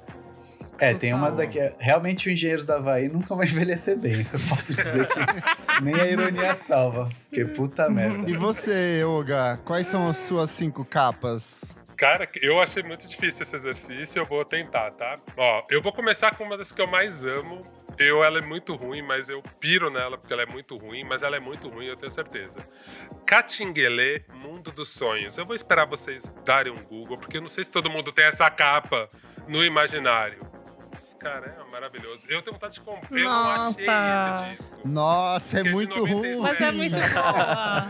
[0.80, 1.18] É, tem Total.
[1.18, 1.58] umas aqui.
[1.80, 4.22] Realmente o Engenheiros da Havaí nunca vai envelhecer bem.
[4.22, 7.10] Isso eu posso dizer que nem a ironia salva.
[7.30, 8.30] Porque puta merda.
[8.30, 11.76] E você, Olga, quais são as suas cinco capas?
[11.98, 15.20] Cara, eu achei muito difícil esse exercício, eu vou tentar, tá?
[15.36, 17.66] Ó, eu vou começar com uma das que eu mais amo.
[17.98, 21.24] Eu, ela é muito ruim, mas eu piro nela porque ela é muito ruim, mas
[21.24, 22.60] ela é muito ruim, eu tenho certeza.
[23.26, 25.40] Catinguelê, Mundo dos Sonhos.
[25.40, 28.26] Eu vou esperar vocês darem um Google, porque eu não sei se todo mundo tem
[28.26, 29.10] essa capa
[29.48, 30.46] no imaginário.
[30.96, 32.26] Esse cara é maravilhoso.
[32.30, 33.18] Eu tenho vontade de comprar.
[33.18, 34.46] Eu não achei Nossa.
[34.46, 34.88] esse disco.
[34.88, 36.38] Nossa, é muito 96.
[36.38, 36.42] ruim.
[36.44, 37.88] Mas é muito boa.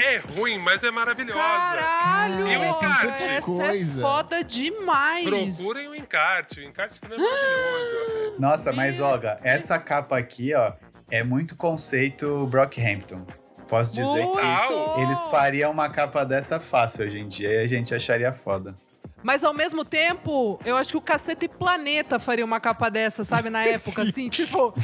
[0.00, 1.38] É ruim, mas é maravilhosa.
[1.38, 2.48] Caralho!
[2.48, 3.22] E o encarte?
[3.24, 4.00] Essa Coisa.
[4.00, 5.56] é foda demais.
[5.56, 6.60] Procurem o encarte.
[6.60, 8.34] O encarte também é maravilhoso.
[8.40, 10.72] Nossa, mas Olga, essa capa aqui, ó,
[11.10, 13.24] é muito conceito Brockhampton.
[13.68, 14.94] Posso dizer Muito!
[14.94, 18.74] que eles fariam uma capa dessa fácil hoje em dia e a gente acharia foda.
[19.22, 23.48] Mas ao mesmo tempo, eu acho que o Cacete Planeta faria uma capa dessa, sabe?
[23.48, 24.74] Na época, assim, tipo.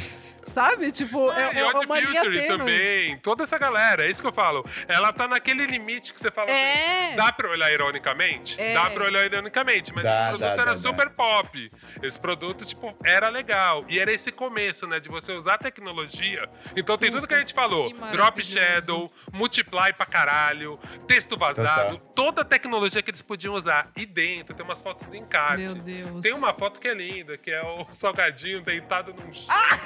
[0.43, 0.91] Sabe?
[0.91, 2.47] Tipo, é, e é Odd uma linha tênue.
[2.47, 3.17] também.
[3.19, 4.65] Toda essa galera, é isso que eu falo.
[4.87, 7.05] Ela tá naquele limite que você fala É.
[7.07, 7.15] assim.
[7.15, 8.59] Dá pra olhar ironicamente?
[8.59, 8.73] É.
[8.73, 11.71] Dá pra olhar ironicamente, mas Dá, esse produto dá, era dá, super pop.
[12.01, 13.85] Esse produto, tipo, era legal.
[13.87, 14.99] E era esse começo, né?
[14.99, 16.49] De você usar a tecnologia.
[16.75, 22.41] Então tem tudo que a gente falou: drop shadow, multiply pra caralho, texto vazado, toda
[22.41, 23.91] a tecnologia que eles podiam usar.
[23.95, 25.63] E dentro tem umas fotos de encarte.
[25.63, 26.21] Meu Deus.
[26.21, 29.45] Tem uma foto que é linda, que é o salgadinho deitado num chão.
[29.49, 29.77] Ah!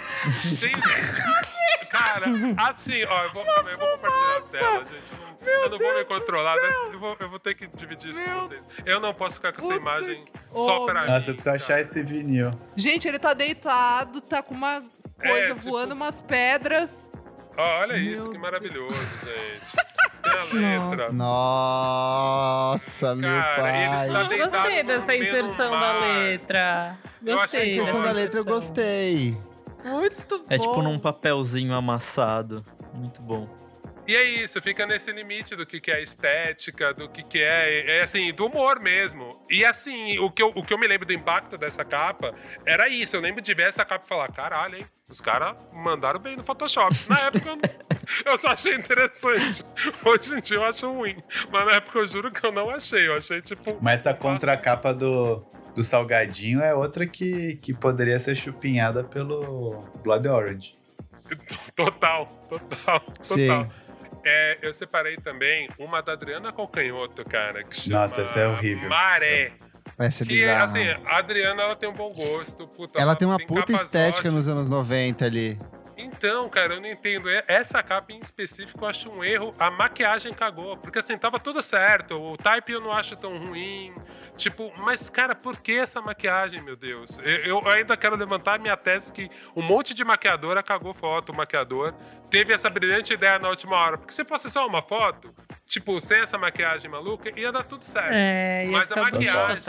[1.90, 2.26] Cara,
[2.70, 5.26] assim, ó, eu vou, eu vou compartilhar a tela, gente.
[5.46, 6.70] Eu não, eu não vou me controlar, né?
[6.92, 8.68] eu vou, eu vou ter que dividir isso com vocês.
[8.86, 11.08] Eu não posso ficar com essa Puta imagem que- só Oh, pra mim.
[11.12, 11.82] Nossa, eu preciso achar cara.
[11.82, 12.52] esse vinil.
[12.76, 14.84] Gente, ele tá deitado, tá com uma
[15.22, 17.10] coisa É, tipo- voando, umas pedras.
[17.58, 19.86] Ó, olha isso, Meu que maravilhoso, gente.
[20.52, 21.12] Tem a letra.
[21.14, 24.10] Nossa, meu Cara, ele pai.
[24.10, 26.96] tá gostei dessa inserção da letra.
[27.24, 27.60] Eu achei Gostei.
[27.60, 29.38] a A inserção da letra eu gostei.
[29.86, 30.46] Muito bom.
[30.50, 32.66] É tipo num papelzinho amassado.
[32.94, 33.48] Muito bom.
[34.08, 37.98] E é isso, fica nesse limite do que, que é estética, do que, que é,
[37.98, 39.44] é assim, do humor mesmo.
[39.50, 42.34] E assim, o que, eu, o que eu me lembro do impacto dessa capa
[42.66, 43.16] era isso.
[43.16, 44.86] Eu lembro de ver essa capa e falar: caralho, hein?
[45.10, 46.96] Os caras mandaram bem no Photoshop.
[47.10, 49.64] Na época eu, não- eu só achei interessante.
[50.04, 51.16] Hoje em dia eu acho ruim.
[51.52, 53.08] Mas na época eu juro que eu não achei.
[53.08, 53.78] Eu achei tipo.
[53.82, 55.44] Mas essa contracapa do,
[55.76, 60.76] do Salgadinho é outra que, que poderia ser chupinhada pelo Blood Orange.
[61.76, 63.14] Total, total, total.
[63.22, 63.70] Sim.
[64.26, 68.90] É, eu separei também uma da Adriana Calcanhoto, cara, que chama Nossa, essa é horrível.
[68.90, 69.52] Maré.
[70.00, 70.64] Essa é Que, bizarra.
[70.64, 72.68] assim, a Adriana, ela tem um bom gosto.
[72.68, 74.34] Puta, ela tem uma puta capas estética ótimas.
[74.34, 75.60] nos anos 90 ali.
[75.98, 77.28] Então, cara, eu não entendo.
[77.48, 79.56] Essa capa em específico eu acho um erro.
[79.58, 80.76] A maquiagem cagou.
[80.78, 82.16] Porque assim, tava tudo certo.
[82.16, 83.94] O type eu não acho tão ruim.
[84.36, 87.18] Tipo, mas, cara, por que essa maquiagem, meu Deus?
[87.20, 91.32] Eu, eu ainda quero levantar a minha tese que um monte de maquiadora cagou foto,
[91.32, 91.94] o maquiador.
[92.30, 93.98] Teve essa brilhante ideia na última hora.
[93.98, 95.34] Porque se fosse só uma foto,
[95.66, 98.10] tipo, sem essa maquiagem maluca, ia dar tudo certo.
[98.12, 99.62] É, ia Mas a maquiagem-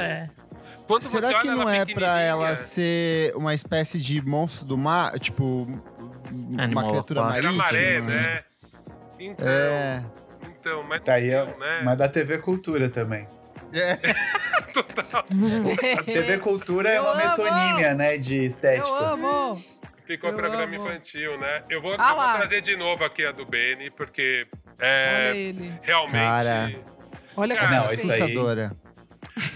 [1.09, 4.79] Será você que olha não é pra pequenininha- ela ser uma espécie de monstro do
[4.79, 5.19] mar?
[5.19, 5.67] Tipo,
[6.31, 7.47] uma Animal criatura aquático.
[7.47, 7.65] Era marítima?
[7.65, 8.07] maré, assim?
[8.09, 8.45] né?
[9.19, 10.05] Então, É.
[10.47, 11.81] então, mas Tá aí, ó, não, né?
[11.85, 13.27] mas da TV Cultura também.
[13.73, 13.97] É.
[14.73, 15.25] Total.
[15.99, 17.23] A TV Cultura é Eu uma amo!
[17.31, 18.91] metonímia, né, de Eu estéticos.
[19.01, 19.55] amo!
[20.07, 20.75] Ficou Eu programa amo.
[20.89, 21.63] infantil, né?
[21.69, 24.47] Eu vou, Ah eu vou trazer de novo aqui a do Beni, porque
[24.79, 25.73] Olha é ele.
[25.83, 26.13] realmente.
[26.15, 26.75] Cara.
[27.37, 28.73] Olha Cara, não, isso aí- Assustadora.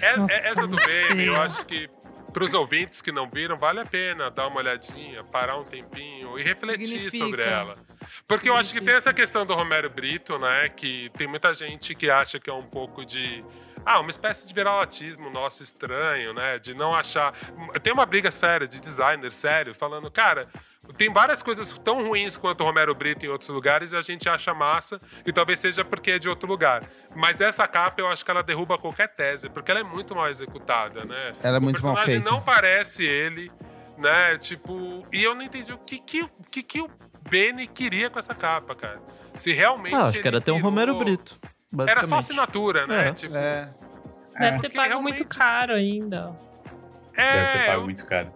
[0.03, 1.89] É- é- Nossa, essa do Beni, eu acho que
[2.31, 6.43] pros ouvintes que não viram, vale a pena dar uma olhadinha, parar um tempinho e
[6.43, 7.25] refletir Significa.
[7.25, 7.75] sobre ela.
[8.27, 8.99] Porque eu acho que tem Significa.
[8.99, 10.69] essa questão do Romero Brito, né?
[10.69, 13.45] Que tem muita gente que acha que é um pouco de.
[13.85, 16.59] Ah, uma espécie de viralatismo nosso estranho, né?
[16.59, 17.33] De não achar.
[17.83, 20.49] Tem uma briga séria de designer sério, falando, cara,
[20.97, 24.29] tem várias coisas tão ruins quanto o Romero Brito em outros lugares e a gente
[24.29, 26.83] acha massa, e talvez seja porque é de outro lugar.
[27.15, 30.29] Mas essa capa eu acho que ela derruba qualquer tese, porque ela é muito mal
[30.29, 31.31] executada, né?
[31.43, 32.31] Ela é o muito mal personagem feita.
[32.31, 33.51] não parece ele,
[33.99, 34.37] né?
[34.39, 36.89] Tipo, e eu não entendi o que que, o que, que o
[37.29, 39.01] Benny queria com essa capa, cara.
[39.37, 39.95] Se realmente.
[39.95, 41.39] Ah, acho que era ter um Romero Brito.
[41.87, 43.09] Era só assinatura, né?
[43.09, 43.13] É.
[43.13, 43.73] Tipo, É.
[44.39, 46.35] Deve ter pago realmente- muito caro ainda.
[47.15, 48.33] é, deve ter pago muito caro.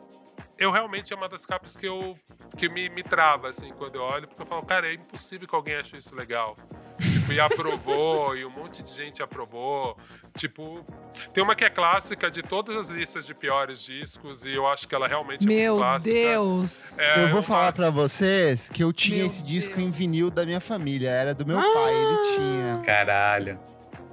[0.58, 2.16] Eu realmente é uma das capas que eu
[2.56, 5.54] que me, me trava, assim, quando eu olho, porque eu falo, cara, é impossível que
[5.54, 6.56] alguém ache isso legal.
[7.00, 9.96] Tipo, e aprovou, e um monte de gente aprovou.
[10.36, 10.84] Tipo,
[11.32, 14.86] tem uma que é clássica de todas as listas de piores discos, e eu acho
[14.86, 16.14] que ela realmente é Meu muito clássica.
[16.14, 16.98] Deus!
[17.00, 19.96] É, eu vou uma- falar pra vocês que eu tinha Meu esse disco em Deus.
[19.96, 21.10] vinil da minha família.
[21.10, 22.84] Era do meu pai, ele tinha.
[22.84, 23.58] Caralho.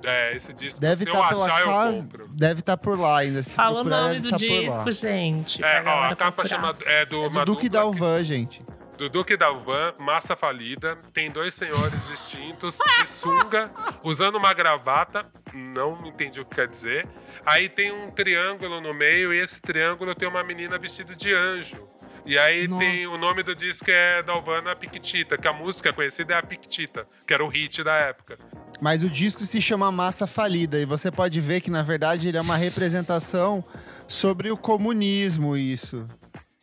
[0.05, 2.03] É, esse disco, Deve se estar eu pela achar, eu casa.
[2.03, 2.27] compro.
[2.29, 3.43] Deve estar por lá ainda.
[3.43, 5.63] Se Fala o nome do tá disco, gente.
[5.63, 6.47] É, ó, a capa procurar.
[6.47, 8.61] chama, é do, É do Duque Dalvan, gente.
[8.97, 13.71] do Duque Dalvan, Massa Falida, tem dois senhores distintos, de sunga,
[14.03, 17.07] usando uma gravata, não entendi o que quer dizer.
[17.45, 21.87] Aí tem um triângulo no meio, e esse triângulo tem uma menina vestida de anjo.
[22.23, 22.85] E aí Nossa.
[22.85, 27.07] tem o nome do disco é Dalvana Piquitita, que a música conhecida é a Piquitita,
[27.25, 28.37] que era o hit da época.
[28.79, 30.79] Mas o disco se chama Massa Falida.
[30.79, 33.63] E você pode ver que, na verdade, ele é uma representação
[34.07, 36.05] sobre o comunismo, isso.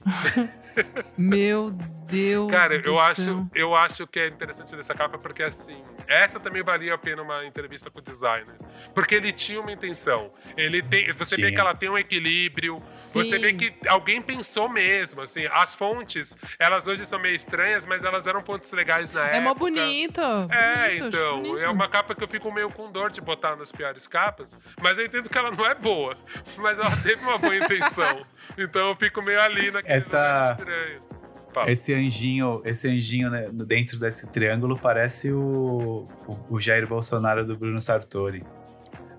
[1.16, 1.70] Meu
[2.06, 3.04] Deus Cara, do eu céu.
[3.04, 7.20] acho, eu acho que é interessante dessa capa porque assim, essa também valia a pena
[7.20, 8.54] uma entrevista com o designer,
[8.94, 10.32] porque ele tinha uma intenção.
[10.56, 13.38] Ele tem, você vê que ela tem um equilíbrio, você Sim.
[13.38, 18.26] vê que alguém pensou mesmo, assim, as fontes, elas hoje são meio estranhas, mas elas
[18.26, 19.40] eram fontes legais na É época.
[19.42, 20.20] mó bonito.
[20.50, 21.58] É, bonito, então, bonito.
[21.58, 24.96] é uma capa que eu fico meio com dor de botar nas piores capas, mas
[24.98, 26.16] eu entendo que ela não é boa,
[26.56, 28.24] mas ela teve uma boa intenção.
[28.56, 31.02] Então eu fico meio ali naquele Essa- estranho.
[31.52, 31.70] Fala.
[31.70, 37.56] Esse anjinho, esse anjinho né, dentro desse triângulo parece o, o, o Jair Bolsonaro do
[37.56, 38.44] Bruno Sartori.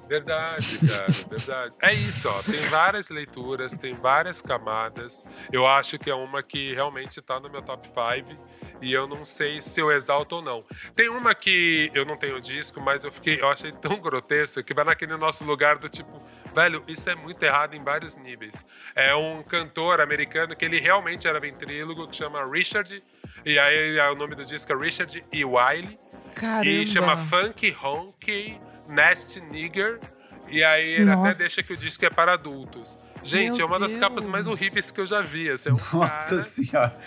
[0.08, 1.74] Verdade, cara, verdade.
[1.84, 2.42] É isso, ó.
[2.42, 5.24] Tem várias leituras, tem várias camadas.
[5.52, 8.36] Eu acho que é uma que realmente tá no meu top 5
[8.82, 10.64] e eu não sei se eu exalto ou não.
[10.96, 14.74] Tem uma que eu não tenho disco, mas eu fiquei, eu achei tão grotesco que
[14.74, 16.20] vai naquele nosso lugar do tipo,
[16.54, 18.66] velho, isso é muito errado em vários níveis.
[18.96, 23.04] É um cantor americano que ele realmente era ventrílogo, que chama Richard,
[23.46, 25.46] e aí o nome do disco é Richard E.
[25.46, 26.00] Wiley.
[26.36, 26.66] Caramba.
[26.66, 30.00] E chama Funk Honky Nasty Nigger.
[30.48, 31.40] E aí ele até Nossa.
[31.40, 32.98] deixa que o disco é para adultos.
[33.24, 35.50] Gente, Meu é uma das capas mais horríveis que eu já vi.
[35.50, 36.98] Assim, é um Nossa cara- senhora.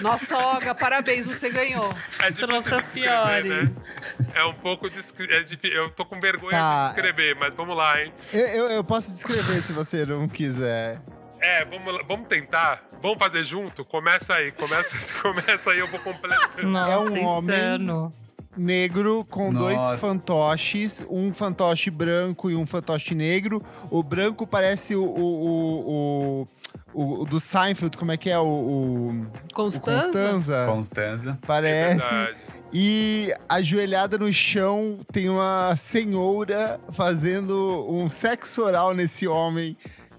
[0.00, 1.88] Nossa, Olga, parabéns, você ganhou.
[2.20, 3.86] é difícil Trouxe as piores.
[3.86, 4.26] Né?
[4.34, 5.42] É um pouco descre- é
[5.76, 6.82] Eu tô com vergonha Tá.
[6.88, 8.12] de descrever, mas vamos lá, hein?
[8.32, 11.00] Eu, eu, eu posso descrever se você não quiser.
[11.40, 12.82] É, vamos, vamos tentar.
[13.02, 13.84] Vamos fazer junto?
[13.84, 16.68] Começa aí, começa, começa aí, eu vou completando.
[16.68, 17.54] Nossa, É um homem.
[17.56, 18.14] insano.
[18.56, 19.98] Negro com dois Nossa.
[19.98, 23.62] fantoches, um fantoche branco e um fantoche negro.
[23.90, 26.48] O branco parece o, o, o,
[26.92, 28.38] o, o do Seinfeld, como é que é?
[28.38, 30.02] O, o, o Constanza?
[30.02, 30.66] Constanza.
[30.66, 31.38] Constanza.
[31.42, 32.10] É Parece.
[32.10, 32.38] verdade.
[32.74, 39.76] E ajoelhada no chão tem uma senhora fazendo um sexo oral nesse homem.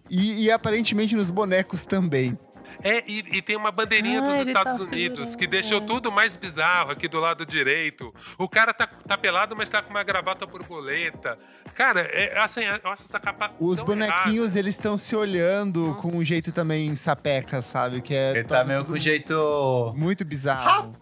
[0.09, 2.37] E, e aparentemente nos bonecos também.
[2.83, 5.77] É, e, e tem uma bandeirinha Ah, dos ele tá Estados Unidos segurando, que deixou
[5.77, 5.85] é.
[5.85, 8.13] tudo mais bizarro aqui do lado direito.
[8.37, 11.37] O cara tá, tá pelado, mas tá com uma gravata borboleta.
[11.75, 13.51] Cara, é, assim, eu acho essa capa.
[13.59, 16.25] Os tão bonequinhos, eles estão se olhando com um Nossa.
[16.25, 18.01] jeito também sapeca, sabe?
[18.01, 19.93] Que é Ele tá meio com jeito.
[19.95, 20.93] muito bizarro.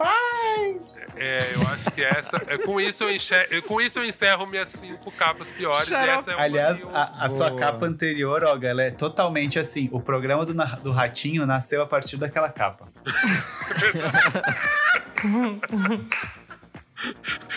[1.15, 2.35] É, eu acho que essa.
[2.47, 5.89] é, com, isso eu enxer- com isso eu encerro minhas cinco capas piores.
[5.89, 9.87] E é Aliás, a, a sua capa anterior, Olga, ela é totalmente assim.
[9.91, 12.87] O programa do, do Ratinho nasceu a partir daquela capa.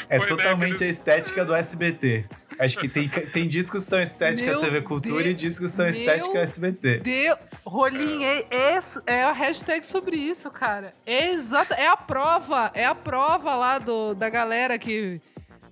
[0.08, 2.26] é Foi, né, totalmente a estética do SBT.
[2.58, 5.76] Acho que tem, tem discos que são estética Meu TV Cultura e Deus, discos que
[5.76, 7.00] são meu estética SBT.
[7.00, 7.36] Deu.
[7.64, 10.94] Rolinho, é, é, é a hashtag sobre isso, cara.
[11.04, 11.74] É exata.
[11.74, 12.70] É a prova.
[12.74, 15.20] É a prova lá do, da galera que.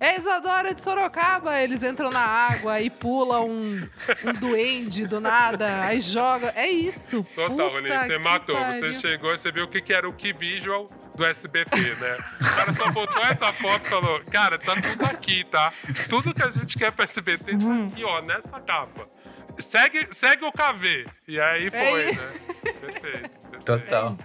[0.03, 1.59] É Isadora de Sorocaba.
[1.61, 3.89] Eles entram na água e pulam um,
[4.25, 5.79] um duende do nada.
[5.85, 6.51] Aí joga.
[6.55, 7.23] É isso.
[7.23, 8.55] Total, Puta Roninho, você que matou.
[8.55, 8.99] Você pariu.
[8.99, 12.17] chegou e você viu o que, que era o key visual do SBT, né?
[12.41, 15.71] O cara só botou essa foto e falou: Cara, tá tudo aqui, tá?
[16.09, 19.07] Tudo que a gente quer pra SBT tá aqui, ó, nessa capa.
[19.59, 21.05] Segue, segue o KV.
[21.27, 22.13] E aí foi, É né?
[22.81, 22.91] Perfeito.
[22.91, 23.63] perfeito.
[23.63, 24.15] Total.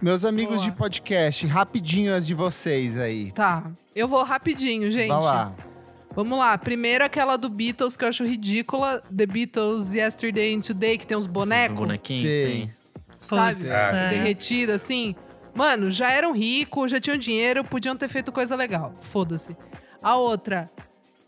[0.00, 0.70] Meus amigos Boa.
[0.70, 3.32] de podcast, rapidinho as de vocês aí.
[3.32, 3.70] Tá.
[3.94, 5.08] Eu vou rapidinho, gente.
[5.08, 5.54] Vai lá.
[6.14, 6.56] Vamos lá.
[6.58, 9.02] Primeiro aquela do Beatles que eu acho ridícula.
[9.14, 11.78] The Beatles Yesterday and Today, que tem uns bonecos.
[11.78, 12.46] bonequinho, Sei.
[12.46, 12.70] sim.
[13.20, 13.70] sabe?
[13.70, 14.08] Ah, é.
[14.10, 15.14] Derretido, assim.
[15.54, 18.94] Mano, já eram ricos, já tinham dinheiro, podiam ter feito coisa legal.
[19.00, 19.56] Foda-se.
[20.02, 20.70] A outra,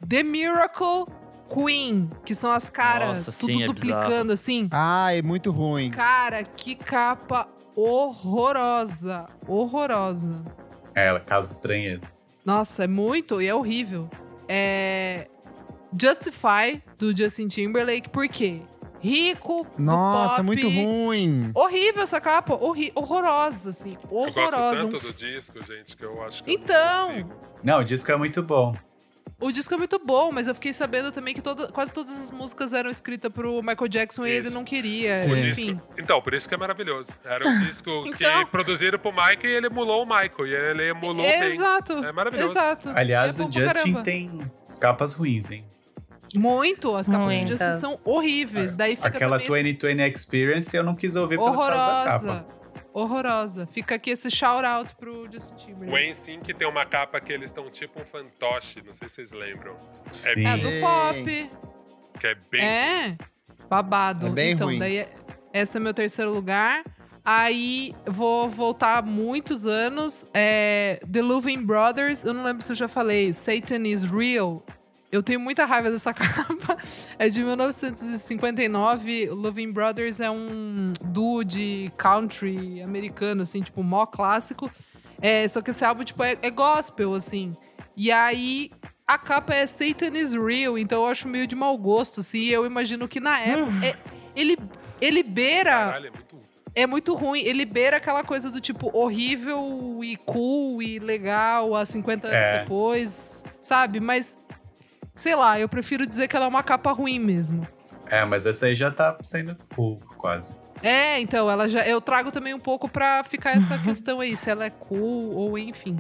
[0.07, 1.07] The Miracle
[1.53, 4.33] Queen, que são as caras Nossa, tudo sim, é duplicando, bizarro.
[4.33, 4.69] assim.
[4.71, 5.91] Ah, é muito ruim.
[5.91, 7.49] Cara, que capa
[7.81, 9.27] horrorosa.
[9.47, 10.43] Horrorosa.
[10.95, 12.03] É, ela causa estranheza.
[12.45, 14.09] Nossa, é muito e é horrível.
[14.49, 15.29] É.
[16.01, 18.61] Justify, do Justin Timberlake, por quê?
[19.01, 20.47] Rico, do Nossa, pop.
[20.47, 21.51] muito ruim.
[21.55, 23.97] Horrível essa capa, horri horrorosa, assim.
[24.03, 24.89] Eu gosto Horrorosa.
[24.89, 27.11] tanto do disco, gente, que eu acho que Então.
[27.13, 27.41] eu não consigo.
[27.63, 28.75] Não, o disco é muito bom.
[29.41, 32.31] O disco é muito bom, mas eu fiquei sabendo também que toda- quase todas as
[32.33, 34.55] músicas eram escritas pro Michael Jackson e ele Isso.
[34.57, 35.15] não queria.
[35.15, 35.31] Sim.
[35.31, 35.75] O Enfim.
[35.75, 37.13] disco- então, por isso que é maravilhoso.
[37.25, 38.45] Era um disco Então.
[38.45, 40.47] que produziram pro Michael e ele emulou o Michael.
[40.47, 41.43] E ele emulou bem.
[41.45, 41.93] Exato.
[42.05, 42.53] É maravilhoso.
[42.53, 42.89] Exato.
[42.97, 44.03] Aliás, É o Justin caramba.
[44.03, 44.51] tem
[44.81, 45.65] capas ruins, hein?
[46.35, 46.95] Muito.
[46.97, 47.59] As capas do Muitas.
[47.61, 48.75] Justin são horríveis.
[48.75, 52.27] Daí fica Aquela também esse- 2020 Experience eu não quis ouvir por causa da horrorosa.
[52.27, 52.58] capa.
[52.93, 53.67] Horrorosa.
[53.67, 56.09] Fica aqui esse shout out pro Justin O Timberlake.
[56.09, 59.77] NSYNC tem uma capa que eles estão tipo um fantoche, não sei se vocês lembram.
[60.13, 60.47] Sim.
[60.47, 60.81] É do Sim.
[60.81, 61.51] pop.
[62.19, 62.65] Que é bem.
[62.65, 63.17] É.
[63.69, 64.27] Babado.
[64.29, 64.79] É bem então, ruim.
[64.79, 65.13] daí é-
[65.53, 66.83] esse é meu terceiro lugar.
[67.25, 70.27] Aí vou voltar muitos anos.
[70.33, 73.33] É, The Louvin Brothers, eu não lembro se eu já falei.
[73.35, 74.65] Satan is Real.
[75.11, 76.77] Eu tenho muita raiva dessa capa.
[77.19, 79.31] É de 1959.
[79.31, 84.71] Louvin Brothers é um duo de country americano, assim, tipo, mó clássico.
[85.21, 87.57] É, só que esse álbum, tipo, é, é gospel, assim.
[87.97, 88.71] E aí,
[89.07, 92.45] a capa é Satan is Real, então eu acho meio de mau gosto, assim.
[92.45, 93.87] Eu imagino que na época.
[93.87, 93.97] é-
[94.37, 94.57] ele,
[95.01, 95.71] ele beira.
[95.71, 96.39] Caralho, é muito.
[96.75, 97.41] É muito ruim.
[97.41, 102.59] Ele beira aquela coisa do tipo horrível e cool e legal há 50 anos É.
[102.61, 103.99] depois, sabe?
[103.99, 104.39] Mas,
[105.19, 107.67] sei lá, eu prefiro dizer que ela é uma capa ruim mesmo.
[108.07, 110.57] É, mas essa aí já tá sendo cool, quase.
[110.83, 111.87] É, então, ela já.
[111.87, 115.59] Eu trago também um pouco pra ficar essa questão aí, se ela é cool ou
[115.59, 115.99] enfim.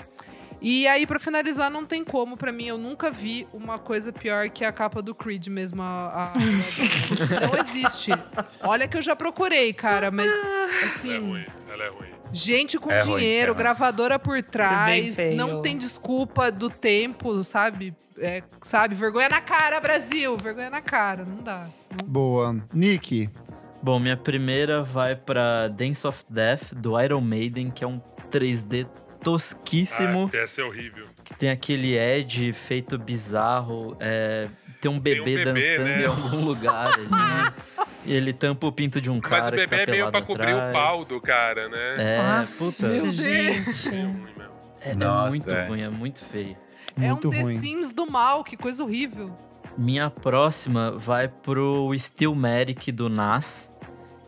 [0.61, 4.49] E aí, pra finalizar, não tem como, pra mim, eu nunca vi uma coisa pior
[4.51, 5.83] que a capa do Creed mesmo.
[5.83, 6.33] A, a-
[7.47, 8.11] não existe.
[8.63, 11.19] Olha que eu já procurei, cara, mas Ela é assim.
[11.19, 12.09] ruim, ela é ruim.
[12.33, 13.59] Gente com É ruim, dinheiro, é ruim.
[13.59, 15.37] gravadora por trás, feio.
[15.37, 17.95] não tem desculpa do tempo, sabe?
[18.19, 18.95] É, sabe?
[18.95, 20.37] Vergonha na cara, Brasil!
[20.37, 21.67] Vergonha na cara, não dá.
[22.05, 22.57] Boa.
[22.73, 23.31] Nick,
[23.81, 28.87] Bom, minha primeira vai pra Dance of Death, do Iron Maiden, que é um 3D
[29.23, 31.07] tosquíssimo, Ah, essa é horrível.
[31.25, 34.49] que tem aquele Ed feito bizarro, é,
[34.81, 36.03] tem um bebê, bebê, dançando né?
[36.03, 37.09] em algum lugar ali.
[38.07, 40.11] e ele tampa o pinto de um cara Mas o bebê que é tá meio
[40.11, 40.71] pra cobrir atrás.
[40.71, 41.95] o pau do cara, né?
[41.99, 43.89] É, Aff, puta, Meu gente.
[43.89, 44.39] É
[44.81, 45.67] é, é Nossa, muito é.
[45.67, 46.57] ruim, é muito feio.
[46.97, 47.61] muito é um The ruim.
[47.61, 49.37] Sims do mal, que coisa horrível.
[49.77, 53.71] Minha próxima vai pro Stillmatic do Nas,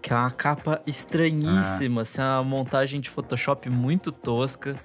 [0.03, 4.77] que é uma capa estranhíssima, assim, uma montagem de Photoshop muito tosca.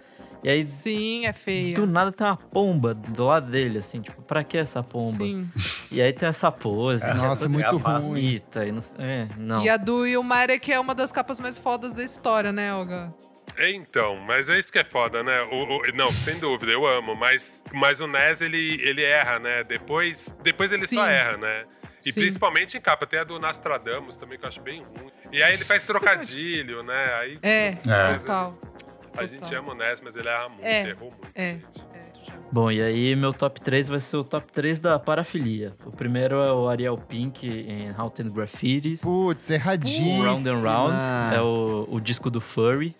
[0.45, 1.73] E aí, Sim, é feia.
[1.73, 5.09] do nada tem uma pomba do lado dele, assim, tipo, pra que essa pomba?
[5.09, 5.49] Sim.
[5.91, 9.63] E aí tem essa pose, que Nossa, é muito esquisita, E não, é, não.
[9.65, 13.11] E a do Ilmarek é uma das capas mais fodas da história, né, Olga?
[13.57, 15.41] É, Então, mas é isso que é foda, né?
[15.51, 19.63] O, o- não, sem dúvida, eu amo, mas, mas o Nes, ele, ele erra, né?
[19.63, 20.97] Depois, depois ele Sim.
[20.97, 21.65] só erra, né?
[22.05, 22.21] E Sim.
[22.21, 25.09] principalmente em capa, tem a do Nostradamus também, que eu acho bem ruim.
[25.31, 27.13] E aí ele faz trocadilho, né?
[27.19, 27.75] Aí, É, É.
[29.17, 31.53] A gente ama o Ness, mas ele erra muito, É, errou muito, é.
[31.53, 31.83] gente.
[32.51, 35.73] Bom, e aí meu top 3 vai ser o top 3 da parafilia.
[35.85, 39.01] O primeiro é o Ariel Pink em Haunted Graffitis.
[39.01, 40.23] Putz, erradíssimo.
[40.23, 40.95] Round and Round
[41.35, 42.95] é o, o disco do Furry.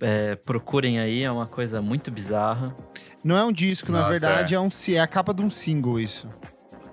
[0.00, 2.76] É, procurem aí, é uma coisa muito bizarra.
[3.24, 4.60] Não é um disco, na Nossa, verdade, é.
[4.60, 6.28] um é a capa de um single isso.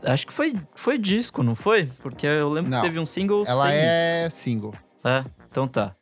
[0.06, 1.90] Acho que foi, foi disco, não foi?
[2.02, 2.81] Porque eu lembro Não.
[2.81, 4.73] que teve um single Ela sem é single.
[5.03, 5.95] É, então tá.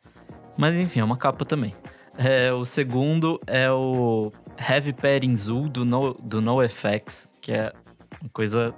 [0.56, 1.74] Mas enfim, é uma capa também.
[2.18, 4.30] É, o segundo é o
[4.68, 7.72] Heavy Petting Zoo do No, do NoFX, que é
[8.20, 8.74] uma coisa.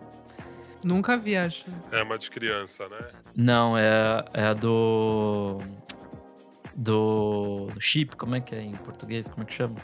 [0.85, 1.67] Nunca vi, acho.
[1.91, 2.99] É uma de criança, né?
[3.37, 5.59] Não, é, é a do.
[6.77, 7.69] Do.
[7.81, 9.29] Chip, como é que é em português?
[9.29, 9.77] Como é que chama?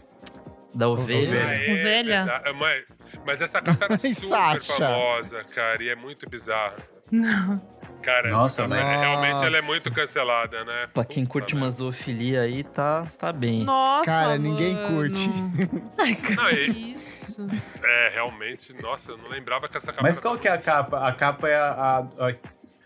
[0.75, 1.29] Da ovelha.
[1.29, 1.47] Ovelha.
[1.49, 2.25] Ah, é, Ovelha?
[2.25, 2.49] verdade.
[2.49, 2.85] É, Mas,
[3.27, 4.73] mas essa capa era Ai, super Sasha.
[4.77, 6.77] famosa, cara, e é muito bizarra.
[7.11, 7.61] Não.
[8.03, 10.89] Cara, Nossa, essa capa, mas- realmente ela é muito cancelada, né?
[10.95, 11.67] Pra quem Puta curte merda.
[11.67, 13.63] uma zoofilia aí, tá, tá bem.
[13.65, 14.89] Nossa, Cara, ninguém mano.
[14.97, 15.29] curte.
[16.37, 17.47] Não, Que e- Isso.
[17.85, 20.99] é, realmente, nossa, eu não lembrava que essa capa Mas qual que é a capa?
[21.07, 21.71] A capa é a.
[22.19, 22.35] a- a-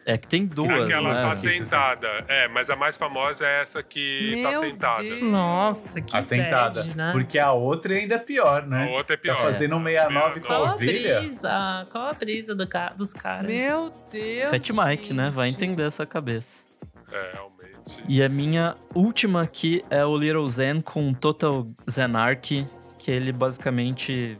[0.07, 1.23] É que tem duas, Aquela né?
[1.23, 2.07] tá sentada.
[2.29, 5.03] É, mas a mais famosa é essa que tá Meu sentada.
[5.03, 5.23] Deus.
[5.23, 6.83] Nossa, que assentada.
[6.85, 7.13] bad, né?
[7.13, 8.85] Porque a outra é ainda pior, né?
[8.87, 9.37] A outra é pior.
[9.37, 11.21] Tá fazendo um 69 com Qual a a ovelha.
[11.21, 11.87] brisa?
[11.91, 13.47] Qual a brisa do ca- dos caras?
[13.47, 14.51] Meu Deus.
[14.51, 15.31] Fat Mike, né?
[15.31, 15.65] Vai gente.
[15.65, 16.63] entender essa cabeça.
[17.11, 18.05] É, realmente.
[18.07, 22.67] E a minha última aqui é o Little Zen com Total Zenarchy,
[22.99, 24.37] que ele basicamente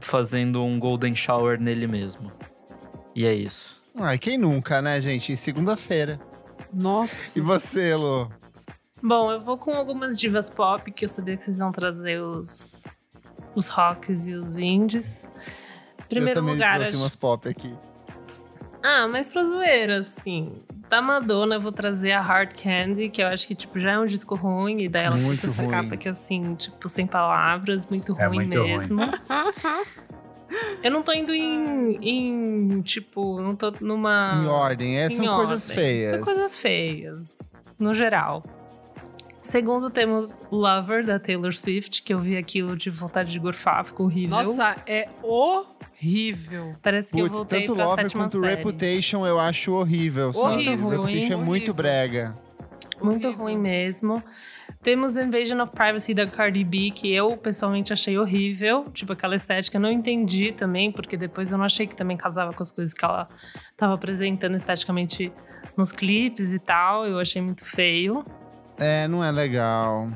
[0.00, 2.30] fazendo um golden shower nele mesmo.
[3.14, 3.77] E é isso.
[4.00, 5.36] Ai, quem nunca, né, gente?
[5.36, 6.20] Segunda-feira.
[6.72, 7.38] Nossa.
[7.38, 8.30] E você, Lu?
[9.02, 12.84] Bom, eu vou com algumas divas pop, que eu sabia que vocês vão trazer os,
[13.54, 15.30] os rocks e os indies.
[16.08, 17.74] Primeiro eu também lugar, trouxe acho- umas pop aqui.
[18.82, 20.62] Ah, mas pra zoeira, assim.
[20.88, 23.98] Da Madonna, eu vou trazer a Hard Candy, que eu acho que, tipo, já é
[23.98, 24.78] um disco ruim.
[24.82, 25.70] E daí ela Muito trouxe essa ruim.
[25.70, 28.78] capa que, assim, tipo, sem palavras, muito É ruim muito ruim.
[30.82, 34.40] eu não tô indo em, em, tipo, não tô numa...
[34.42, 34.96] Em ordem.
[34.98, 35.84] Essas em são coisas ordem.
[35.84, 36.10] feias.
[36.14, 38.42] São coisas feias, no geral.
[39.40, 44.06] Segundo, temos Lover, da Taylor Swift, que eu vi aquilo de vontade de gorfar, ficou
[44.06, 44.36] horrível.
[44.36, 46.74] Nossa, é horrível.
[46.82, 48.56] Parece que eu Putz, voltei tanto pra Lover sétima quanto série.
[48.56, 50.32] Reputation eu acho horrível.
[50.32, 50.54] sabe?
[50.54, 51.32] Horrível, Reputation hein?
[51.32, 51.74] é muito Horrível.
[51.74, 52.38] brega.
[53.02, 53.44] Muito Horrível.
[53.44, 54.22] ruim mesmo.
[54.82, 58.86] Temos Invasion of Privacy da Cardi B, que eu pessoalmente achei horrível.
[58.92, 62.52] Tipo, aquela estética eu não entendi também, porque depois eu não achei que também casava
[62.52, 63.28] com as coisas que ela
[63.76, 65.32] tava apresentando esteticamente
[65.76, 67.06] nos clipes e tal.
[67.06, 68.24] Eu achei muito feio.
[68.78, 70.08] É, não é legal.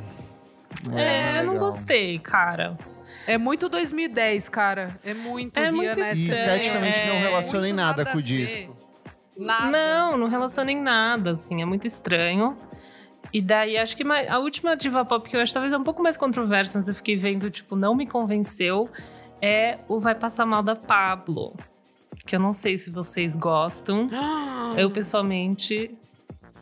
[0.89, 1.67] Não É, eu não legal.
[1.71, 2.79] gostei, cara.
[3.27, 4.99] É muito 2010, cara.
[5.05, 6.57] É muito É muito Rihanna E estranho.
[6.57, 8.77] esteticamente não É, relaciona em muito nada nada com o disco.
[9.37, 9.71] Nada.
[9.71, 12.57] Não, não relaciona em nada, assim, é muito estranho.
[13.33, 16.03] E daí, acho que a última diva pop que eu acho talvez é um pouco
[16.03, 18.91] mais controversa, mas eu fiquei vendo, tipo, não me convenceu,
[19.41, 21.55] é o Vai Passar Mal da Pablo.
[22.27, 24.09] Que eu não sei se vocês gostam.
[24.77, 25.95] Eu, pessoalmente,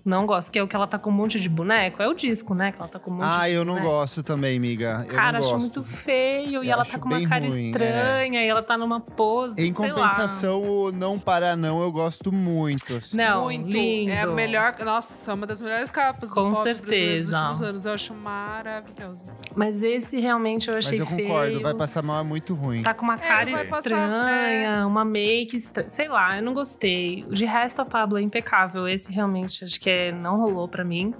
[0.05, 0.51] não gosto.
[0.51, 2.03] Que é o que ela tá com um monte de boneco.
[2.03, 2.73] É o disco, né?
[2.73, 3.91] Que ela tá com um monte Ah, de eu não boneco.
[3.93, 5.05] gosto também, amiga.
[5.09, 6.63] Eu Cara, não acho muito feio.
[6.63, 7.67] e Eu ela acho tá com uma cara ruim, é.
[7.67, 8.45] estranha.
[8.45, 10.09] E ela tá numa pose, Em sei lá.
[10.09, 12.97] compensação, o Não Para Não eu gosto muito.
[12.97, 13.17] assim.
[13.17, 13.69] Não, muito.
[13.71, 14.11] lindo.
[14.11, 14.75] É a melhor.
[14.85, 17.33] Nossa, uma das melhores capas Com do pop certeza.
[17.33, 17.85] dos últimos anos.
[17.87, 19.19] Eu acho maravilhoso.
[19.55, 21.29] Mas esse realmente eu Mas achei eu feio.
[21.29, 22.83] concordo, Vai Passar Mal é muito ruim.
[22.83, 25.89] Tá com uma cara vai passar, estranha, uma make estranha.
[25.89, 27.25] Sei lá, eu não gostei.
[27.31, 28.87] De resto, a Pablo é impecável.
[28.87, 31.15] Esse realmente acho que é, não rolou pra mim.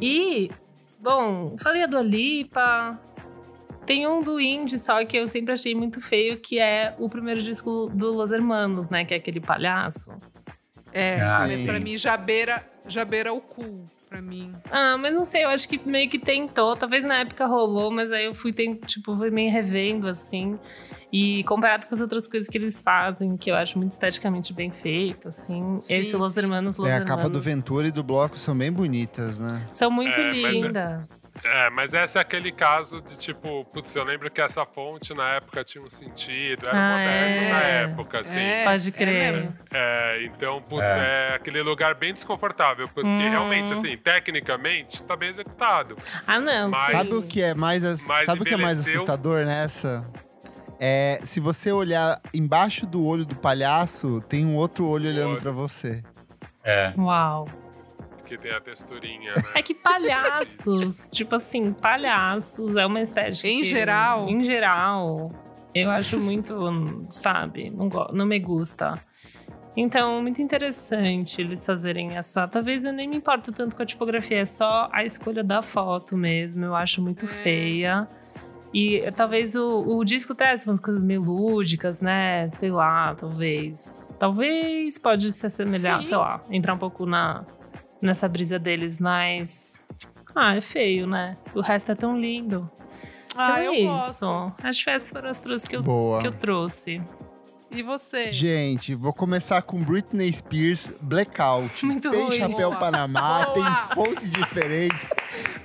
[0.00, 0.50] E,
[1.00, 2.98] bom, falei a do Lipa.
[3.86, 7.42] Tem um do indie só que eu sempre achei muito feio, que é o primeiro
[7.42, 9.04] disco do Los Hermanos, né?
[9.04, 10.10] Que é aquele palhaço.
[10.92, 13.84] É, Ah, pra mim já beira, já beira o cu.
[14.08, 14.54] Pra mim.
[14.70, 16.76] Ah, mas não sei, eu acho que meio que tentou.
[16.76, 18.52] Talvez na época rolou, mas aí eu fui,
[18.86, 20.58] tipo, fui meio revendo, assim.
[21.16, 24.72] E comparado com as outras coisas que eles fazem, que eu acho muito esteticamente bem
[24.72, 25.78] feito, assim.
[25.78, 26.36] Sim, esse Los.
[26.36, 29.62] Hermanos, Los É, a capa do Hermanos Ventura e do bloco são bem bonitas, né?
[29.70, 31.30] São muito É, mas é- lindas.
[31.44, 35.36] É, mas esse é aquele caso de tipo, putz, eu lembro que essa fonte na
[35.36, 37.52] época tinha um sentido, era Ah, moderno é.
[37.52, 37.60] na
[37.92, 38.38] época, assim.
[38.40, 39.52] É, Pode é crer.
[39.72, 41.34] É, então, putz, é.
[41.36, 43.30] aquele lugar bem desconfortável, porque Hum.
[43.30, 45.94] realmente, assim, tecnicamente, tá bem executado.
[46.26, 46.92] Ah, não, Mas- sim.
[46.92, 47.82] Sabe o que é mais,
[48.26, 50.04] sabe o que é mais assustador nessa?
[50.86, 55.40] É, se você olhar embaixo do olho do palhaço, tem um outro olho olhando Olha.
[55.40, 56.02] pra você.
[56.62, 56.92] É.
[56.98, 57.46] Uau.
[58.26, 59.42] Que tem a texturinha, né?
[59.54, 63.48] É que palhaços, tipo assim, palhaços é uma estética.
[63.48, 64.28] Em que- geral.
[64.28, 65.32] Em geral.
[65.74, 69.00] Eu acho muito, sabe, não, go- não me gusta.
[69.76, 72.46] Então, muito interessante eles fazerem essa.
[72.46, 76.14] Talvez eu nem me importo tanto com a tipografia, é só a escolha da foto
[76.16, 76.64] mesmo.
[76.64, 77.28] Eu acho muito É.
[77.28, 78.06] feia.
[78.74, 82.50] E talvez o, o disco traz umas coisas meio lúdicas, né?
[82.50, 84.12] Sei lá, talvez.
[84.18, 86.08] Talvez pode se assemelhar, Sim.
[86.08, 87.44] sei lá, entrar um pouco na,
[88.02, 89.80] nessa brisa deles, mas.
[90.34, 91.36] Ah, é feio, né?
[91.54, 92.68] O resto é tão lindo.
[93.36, 94.26] Ah, então eu é isso.
[94.26, 94.52] gosto.
[94.62, 96.20] Acho que essas foram as trouxe que eu, Boa.
[96.20, 97.00] que eu trouxe.
[97.74, 98.32] E você?
[98.32, 101.84] Gente, vou começar com Britney Spears Blackout.
[101.84, 102.36] Muito tem ruim.
[102.36, 102.76] chapéu Boa.
[102.80, 103.54] Panamá, Boa.
[103.54, 105.08] tem fontes diferentes,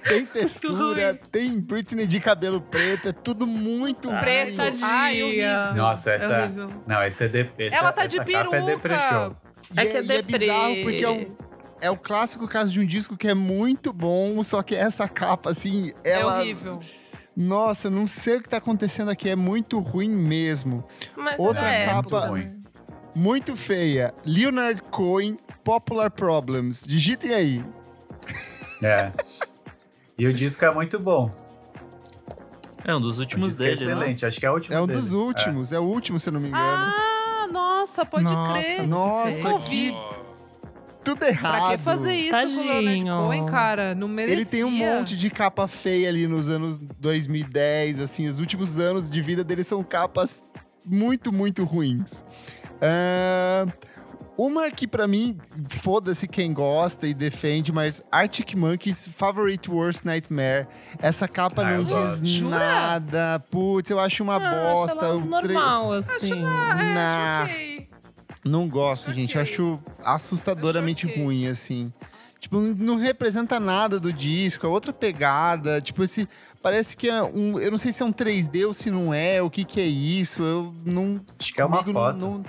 [0.08, 4.60] tem textura, tem Britney de cabelo preto, é tudo muito Ah, Preto.
[4.82, 5.76] Ai, horrível.
[5.76, 6.40] Nossa, É essa.
[6.44, 6.70] horrível.
[6.88, 8.58] Não, esse é de, essa, Ela tá de essa é peruca.
[9.76, 10.38] E É que é é deprê.
[10.40, 11.36] bizarro porque é, um,
[11.80, 15.52] é o clássico caso de um disco que é muito bom, só que essa capa,
[15.52, 16.38] assim, ela...
[16.38, 16.80] É horrível.
[17.36, 20.84] Nossa, não sei o que tá acontecendo aqui, é muito ruim mesmo.
[21.16, 22.62] Mas Outra é, capa- ruim.
[23.16, 24.14] Muito feia.
[24.26, 26.84] Leonard Cohen, Popular Problems.
[26.86, 27.66] Digitem aí.
[28.84, 29.12] É.
[30.18, 31.32] E o disco é muito bom.
[32.84, 33.92] É um dos O últimos disco dele, é né?
[33.94, 34.26] excelente.
[34.26, 35.00] Acho que é o último É um dele.
[35.00, 35.80] dos últimos, é.
[35.80, 36.64] o último, se eu não me engano.
[36.64, 38.78] Ah, nossa, pode Nossa, crer.
[38.80, 39.50] muito Nossa, feio.
[39.54, 39.94] ouvi.
[41.16, 41.60] Tudo errado.
[41.68, 43.16] Pra que fazer isso com o Leonard Tadinho.
[43.18, 43.96] Cohen, cara?
[43.96, 44.36] Não merecia.
[44.36, 49.10] Ele tem um monte de capa feia ali nos anos 2010, assim, os últimos anos
[49.10, 50.48] de vida dele são capas
[50.86, 52.24] muito, muito ruins.
[52.82, 53.66] Ah,
[54.38, 55.38] uma que pra mim,
[55.68, 60.66] foda-se quem gosta e defende, mas Arctic Monkeys Favorite Worst Nightmare.
[61.02, 62.50] Essa capa Ah, não diz gosto.
[62.50, 63.44] Nada.
[63.52, 65.06] Putz, eu acho uma Ah, acho bosta.
[65.06, 66.32] ela o tre- normal, assim.
[66.32, 67.48] É, Nah.
[67.50, 67.89] choquei.
[68.44, 69.36] Não gosto, gente.
[69.36, 71.92] Eu acho assustadoramente ruim, assim.
[72.40, 75.82] Tipo, não representa nada do disco, é outra pegada.
[75.82, 76.28] Tipo, esse.
[76.62, 77.60] Parece que é um.
[77.60, 79.86] Eu não sei se é um 3D ou se não é, o que que é
[79.86, 80.42] isso.
[80.42, 81.20] Eu não.
[81.38, 82.20] Acho que é uma foto.
[82.26, 82.44] não-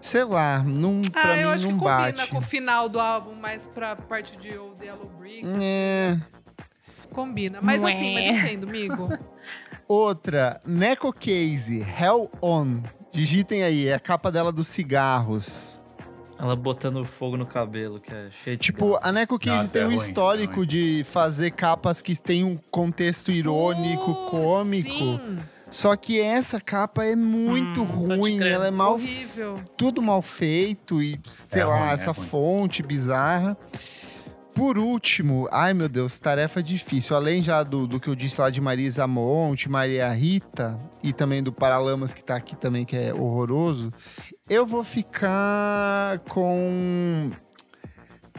[0.00, 1.00] sei lá, não.
[1.02, 2.10] pra Ah, mim eu acho não que bate.
[2.16, 5.52] combina com o final do álbum, mais pra parte de Old Yellow Bricks.
[5.62, 6.18] É.
[7.12, 7.60] Combina.
[7.62, 7.92] Mas Ué.
[7.92, 9.08] assim, mas entendo, amigo.
[9.86, 12.82] Outra, Neko Case, Hell On.
[13.12, 15.78] Digitem aí, é a capa dela dos cigarros.
[16.38, 19.82] Ela botando fogo no cabelo, que é cheio de Tipo, a Neko Case Nossa, tem
[19.82, 20.66] é um ruim, histórico é ruim.
[20.66, 24.88] de fazer capas que têm um contexto irônico, Putz, cômico.
[24.88, 25.38] Sim,
[25.70, 29.60] Só que essa capa é muito Hum, ruim, ela é mal, horrível.
[29.76, 33.56] tudo mal feito e sei É lá, ruim, é essa fonte bizarra.
[34.54, 37.16] Por último, ai meu Deus, tarefa difícil.
[37.16, 41.42] Além já do, do que eu disse lá de Marisa Monte, Maria Rita e também
[41.42, 43.92] do Paralamas que tá aqui também, que é horroroso,
[44.48, 47.30] eu vou ficar com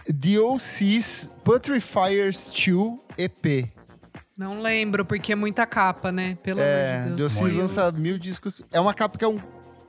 [0.06, 3.70] The OC's Putrifiers 2 EP.
[4.38, 6.38] Não lembro, porque é muita capa, né?
[6.44, 7.38] Pelo É, amor de The Deus.
[7.38, 8.62] OC's lança mil discos.
[8.72, 9.40] É uma capa que é um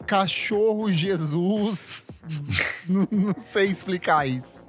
[0.07, 2.07] cachorro Jesus.
[2.89, 4.63] não, não sei explicar isso.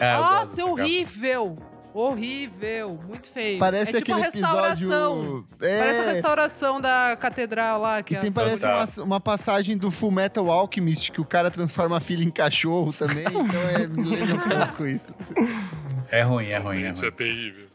[0.00, 1.56] É, Nossa, horrível.
[1.92, 2.98] Horrível.
[3.06, 3.58] Muito feio.
[3.58, 5.20] Parece é tipo aquele a restauração.
[5.20, 5.46] episódio.
[5.60, 8.02] É, Parece a restauração da catedral lá.
[8.02, 11.50] Que E é- tem parece uma, uma passagem do Full Metal Alchemist que o cara
[11.50, 13.24] transforma a filha em cachorro também.
[13.26, 15.12] então é, me lembra um pouco isso.
[16.10, 17.08] É ruim, é ruim, é Isso ruim.
[17.08, 17.66] é terrível.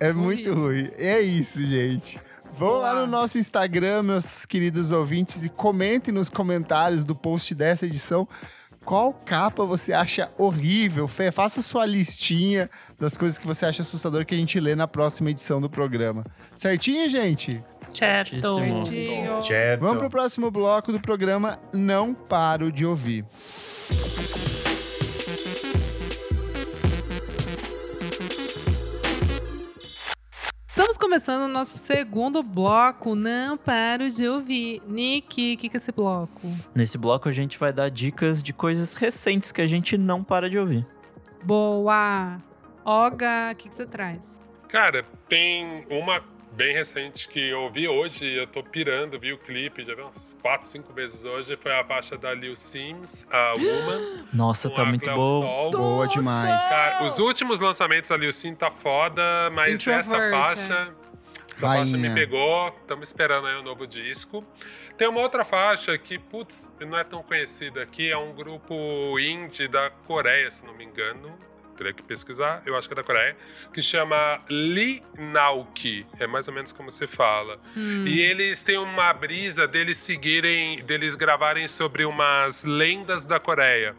[0.00, 0.90] É muito ruim.
[0.96, 2.20] É isso, gente.
[2.56, 7.84] Vão lá no nosso Instagram, meus queridos ouvintes, e comentem nos comentários do post dessa
[7.86, 8.28] edição
[8.84, 11.08] qual capa você acha horrível.
[11.08, 14.86] Fê, faça sua listinha das coisas que você acha assustador que a gente lê na
[14.86, 16.24] próxima edição do programa.
[16.54, 17.62] Certinho, gente?
[17.90, 18.40] Certo.
[18.40, 19.42] Certinho.
[19.42, 19.80] Certo.
[19.80, 23.24] Vamos pro próximo bloco do programa Não Paro de Ouvir.
[30.76, 33.14] Estamos começando o nosso segundo bloco.
[33.14, 34.82] Não paro de ouvir.
[34.88, 36.48] Nick, o que, que é esse bloco?
[36.74, 40.50] Nesse bloco a gente vai dar dicas de coisas recentes que a gente não para
[40.50, 40.84] de ouvir.
[41.44, 42.42] Boa.
[42.84, 44.42] Olga, o que, que você traz?
[44.68, 46.20] Cara, tem uma
[46.54, 50.36] bem recente que eu ouvi hoje, eu tô pirando, vi o clipe, já vi uns
[50.40, 54.26] 4, 5 vezes hoje, foi a faixa da Lil Sims, a Woman.
[54.32, 55.04] Nossa, tá muito.
[55.04, 55.70] Sol.
[55.70, 56.48] Boa demais.
[56.68, 60.62] Cara, os últimos lançamentos da Lil Sim tá foda, mas essa Introvert, faixa.
[61.56, 61.86] Essa Rainha.
[61.86, 64.44] faixa me pegou, estamos esperando aí o novo disco.
[64.96, 69.66] Tem uma outra faixa que, putz, não é tão conhecida aqui, é um grupo indie
[69.66, 71.36] da Coreia, se não me engano.
[71.76, 73.36] Teria que pesquisar, eu acho que é da Coreia,
[73.72, 76.06] que chama Lee Nauki.
[76.18, 77.58] É mais ou menos como se fala.
[77.76, 78.06] Hum.
[78.06, 83.94] E eles têm uma brisa deles seguirem, deles gravarem sobre umas lendas da Coreia.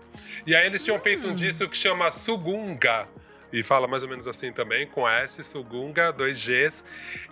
[0.46, 3.08] E aí eles tinham feito um disco que chama Sugunga.
[3.56, 6.84] E fala mais ou menos assim também, com S, Sugunga, dois Gs.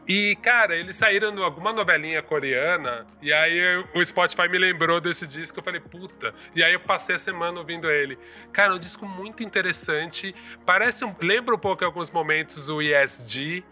[0.08, 5.28] E, cara, eles saíram de alguma novelinha coreana, e aí o Spotify me lembrou desse
[5.28, 6.34] disco, eu falei, puta.
[6.56, 8.18] E aí eu passei a semana ouvindo ele.
[8.54, 10.34] Cara, é um disco muito interessante,
[10.66, 13.64] parece um, lembra um pouco em alguns momentos o ESG,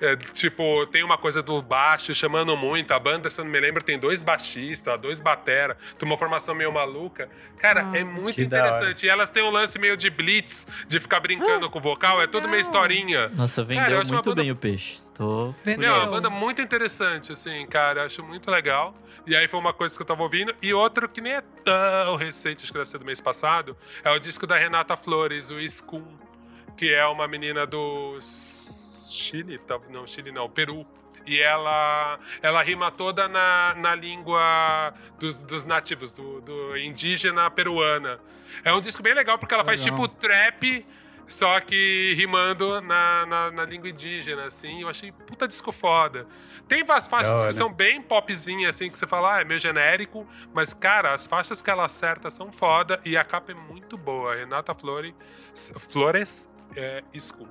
[0.00, 2.92] é, tipo, tem uma coisa do baixo chamando muito.
[2.92, 5.76] A banda, se eu não me lembro, tem dois baixistas, dois batera.
[5.98, 7.28] Tem uma formação meio maluca.
[7.58, 7.96] Cara, Ah.
[7.98, 9.06] é muito interessante.
[9.06, 12.20] E elas têm um lance meio de blitz, de ficar brincando com o vocal.
[12.22, 13.28] É tudo meio historinha.
[13.30, 15.00] Nossa, Cara, vendeu uma muito banda- bem o peixe.
[15.14, 15.54] Tô.
[15.62, 15.80] Vendeu.
[15.80, 18.06] Meu, é uma banda muito interessante, assim, cara.
[18.06, 18.94] Acho muito legal.
[19.26, 20.54] E aí foi uma coisa que eu tava ouvindo.
[20.62, 24.10] E outro que nem é tão recente, acho que deve ser do mês passado, é
[24.10, 26.02] o disco da Renata Flores, o Scum,
[26.74, 28.16] que é uma menina do
[29.20, 29.60] Chile,
[29.90, 30.86] não, Chile não, Peru.
[31.26, 38.18] E ela, ela rima toda na, na língua dos, dos nativos, do, do indígena peruana.
[38.64, 39.98] É um disco bem legal porque ela faz Legal.
[40.00, 40.86] tipo trap,
[41.26, 44.82] só que rimando na, na, na língua indígena, assim.
[44.82, 46.26] Eu achei puta disco foda.
[46.66, 47.48] Tem as faixas hora.
[47.48, 51.26] que são bem popzinhas, assim, que você fala, ah, é meio genérico, mas, cara, as
[51.26, 54.34] faixas que ela acerta são foda e a capa é muito boa.
[54.34, 55.14] Renata Flores,
[55.88, 57.48] Flores é, School.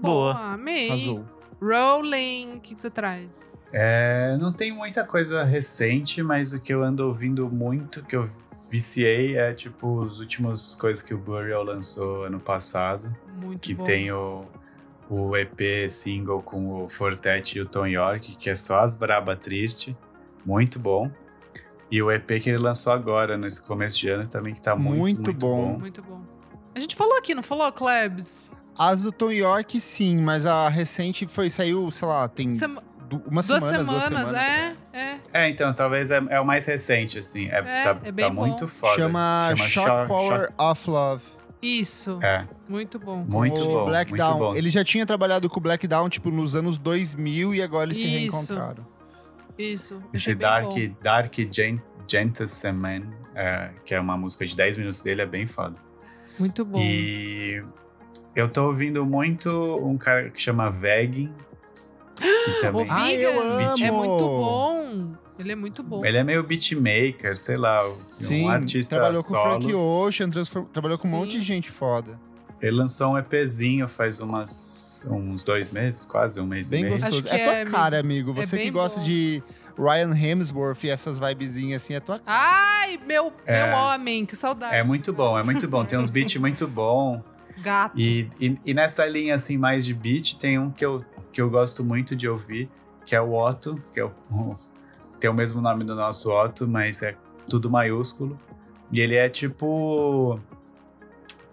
[0.00, 0.52] Boa.
[0.54, 0.90] amei.
[0.90, 1.24] Azul.
[1.60, 3.52] Rolling, o que, que você traz?
[3.72, 8.28] É, não tem muita coisa recente, mas o que eu ando ouvindo muito, que eu
[8.70, 13.14] viciei, é tipo os últimos coisas que o Burial lançou ano passado.
[13.40, 13.82] Muito que bom.
[13.84, 14.44] tem o,
[15.08, 19.34] o EP single com o Fortet e o Tom York, que é só as braba
[19.34, 19.96] triste,
[20.44, 21.10] muito bom.
[21.90, 24.98] E o EP que ele lançou agora, nesse começo de ano, também que tá muito,
[25.00, 25.72] Muito muito, bom.
[25.72, 25.78] bom.
[25.78, 26.22] Muito bom.
[26.74, 28.43] A gente falou aqui, não falou, Klebs?
[28.76, 33.40] As do Tom York, sim, mas a recente foi, saiu, sei lá, tem du- uma
[33.42, 34.32] duas, semana, semanas, duas semanas.
[34.32, 35.20] é, é.
[35.32, 37.46] É, então, talvez é, é o mais recente, assim.
[37.48, 38.46] É, É, tá, é bem tá bom.
[38.46, 38.96] muito foda.
[39.02, 41.22] Chama, Shock Shock- Power of Love.
[41.62, 42.18] Isso.
[42.22, 43.24] É, Muito bom.
[43.26, 43.84] muito o bom.
[43.86, 44.38] Black muito Down.
[44.38, 44.54] bom.
[44.54, 47.96] Ele já tinha trabalhado com o Black Down, tipo, nos anos 2000 e agora eles
[47.96, 48.12] se Isso.
[48.36, 48.86] reencontraram.
[49.56, 50.02] Isso.
[50.12, 50.94] Esse é bem Dark, bom.
[51.02, 55.76] Dark Gen- Gentleman, é, que é uma música de 10 minutos dele, é bem foda.
[56.38, 56.78] Muito bom.
[56.78, 57.62] E
[58.34, 59.50] eu tô ouvindo muito
[59.82, 61.30] um cara que chama Veg.
[62.20, 62.86] Que também.
[62.86, 63.98] O Ah, eu Vegan é amo!
[63.98, 65.12] muito bom.
[65.38, 66.04] Ele é muito bom.
[66.04, 69.60] Ele é meio beatmaker, sei lá, Sim, um artista trabalhou com o solo.
[69.60, 71.16] Frank Ocean, transform- trabalhou com um Sim.
[71.16, 72.20] monte de gente foda.
[72.62, 76.94] Ele lançou um EPzinho faz umas, uns dois meses, quase um mês Bem e meio.
[76.94, 77.18] gostoso.
[77.18, 78.32] Acho que É tua é, cara, amigo.
[78.32, 79.06] Você que bem gosta bom.
[79.06, 79.42] de
[79.76, 82.24] Ryan Hemsworth e essas vibezinhas assim, é tua cara.
[82.38, 83.66] Ai, meu, É.
[83.66, 84.76] meu homem, que saudade.
[84.76, 85.84] É muito bom, é muito bom.
[85.84, 87.20] Tem uns beats muito bom.
[87.58, 87.98] Gato.
[87.98, 91.48] E, e, e nessa linha assim mais de beat, tem um que eu, que eu
[91.50, 92.68] gosto muito de ouvir,
[93.06, 94.56] que é o Otto, que é o, o-
[95.20, 97.16] tem o mesmo nome do nosso Otto, mas é
[97.48, 98.38] tudo maiúsculo.
[98.92, 100.38] E ele é tipo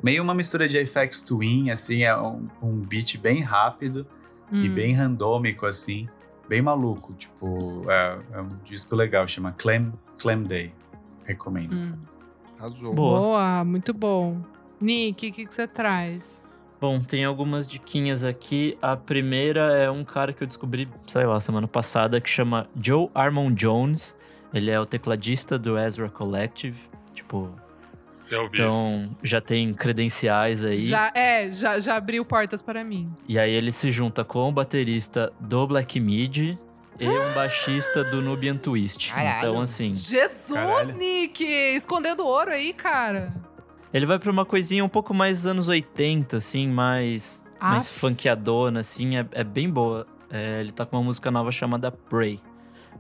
[0.04, 4.06] meio uma mistura de FX Twin, assim, é um, um beat bem rápido
[4.52, 4.74] e Hum.
[4.74, 6.10] bem randômico assim,
[6.50, 10.74] bem maluco, tipo, é, é um disco legal, chama Clem, Clem Day.
[11.26, 11.74] Recomendo.
[11.74, 11.94] Hum.
[12.94, 13.20] Boa.
[13.20, 14.42] Boa, muito bom.
[14.82, 16.42] Nick, o que, que você traz?
[16.80, 18.76] Bom, tem algumas diquinhas aqui.
[18.82, 23.08] A primeira é um cara que eu descobri, sei lá, semana passada, que chama Joe
[23.14, 24.16] Armon Jones.
[24.52, 26.78] Ele é o tecladista do Ezra Collective.
[27.14, 27.54] Tipo,
[28.32, 28.64] Eu vi isso.
[28.66, 30.78] então já tem credenciais aí.
[30.78, 33.14] Já, é, já, já abriu portas para mim.
[33.28, 36.38] E aí ele se junta com o baterista do Black Mid
[37.00, 39.14] e um baixista do Nubian Twist.
[39.38, 40.98] Então, assim, Jesus, Caralho.
[40.98, 41.44] Nick!
[41.44, 43.32] Escondendo ouro aí, cara.
[43.94, 48.00] Ele vai pra uma coisinha um pouco mais anos 80, assim, mais, mais Aff.
[48.00, 50.06] funkeadona, assim, é, é bem boa.
[50.30, 52.40] É, ele tá com uma música nova chamada Pray.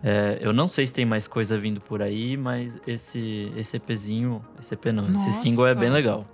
[0.03, 4.43] É, eu não sei se tem mais coisa vindo por aí, mas esse, esse EPzinho,
[4.59, 5.29] esse EP não, Nossa.
[5.29, 6.25] esse single é bem legal.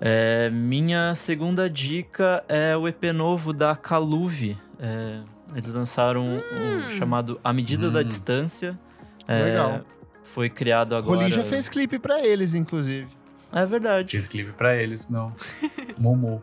[0.00, 4.56] É, minha segunda dica é o EP novo da Caluve.
[4.78, 5.20] É,
[5.56, 6.76] eles lançaram um, Hum.
[6.86, 8.04] um chamado A Medida da Hum.
[8.04, 8.78] Distância.
[9.26, 9.80] É, Legal.
[10.22, 11.16] Foi criado agora.
[11.18, 13.08] Rolim já fez clipe pra eles, inclusive.
[13.52, 14.10] É verdade.
[14.10, 15.32] Fiz clipe pra eles no
[15.98, 16.42] Mumu.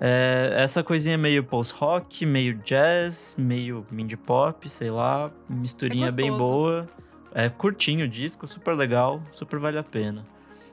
[0.00, 5.30] É, essa coisinha meio post-rock, meio jazz, meio indie pop, sei lá.
[5.48, 6.88] Misturinha É bem boa.
[7.34, 10.24] É curtinho o disco, super legal, super vale a pena.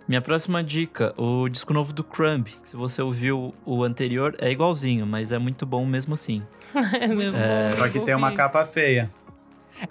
[0.07, 2.43] Minha próxima dica, o disco novo do Crumb.
[2.45, 6.43] que Se você ouviu o anterior, é igualzinho, mas é muito bom mesmo assim.
[6.99, 7.65] É meu Muito É.
[7.67, 9.09] Só que tem uma capa feia.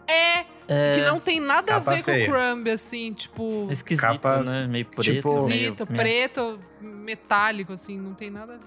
[0.06, 2.26] É, É que não tem nada a ver feia.
[2.26, 3.66] com o Crumb, assim, tipo...
[3.70, 4.66] esquisito, capa, né?
[4.66, 5.02] Meio preto.
[5.14, 8.64] tipo- meio- Esquisito, meio- preto, metálico, assim, não tem nada a ver.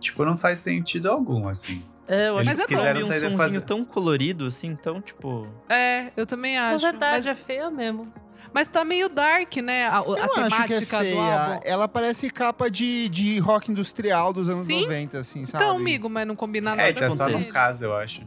[0.00, 1.82] Tipo, não faz sentido algum, assim.
[2.06, 2.82] É, eu acho Mas que é bom.
[2.82, 5.46] meio um sonzinho fazer- tão colorido, assim, tão, tipo...
[5.68, 6.84] É, eu também Na acho.
[6.84, 8.12] verdade, mas, é feia mesmo.
[8.52, 9.86] mas tá meio dark, né?
[9.86, 11.22] A, a Eu que é temática do feia.
[11.22, 11.60] álbum.
[11.64, 14.82] Ela parece capa de, de rock industrial dos anos Sim.
[14.82, 15.64] 90, assim, sabe?
[15.64, 18.20] Então, amigo, mas não combina nada É, tá com só no caso, eu acho.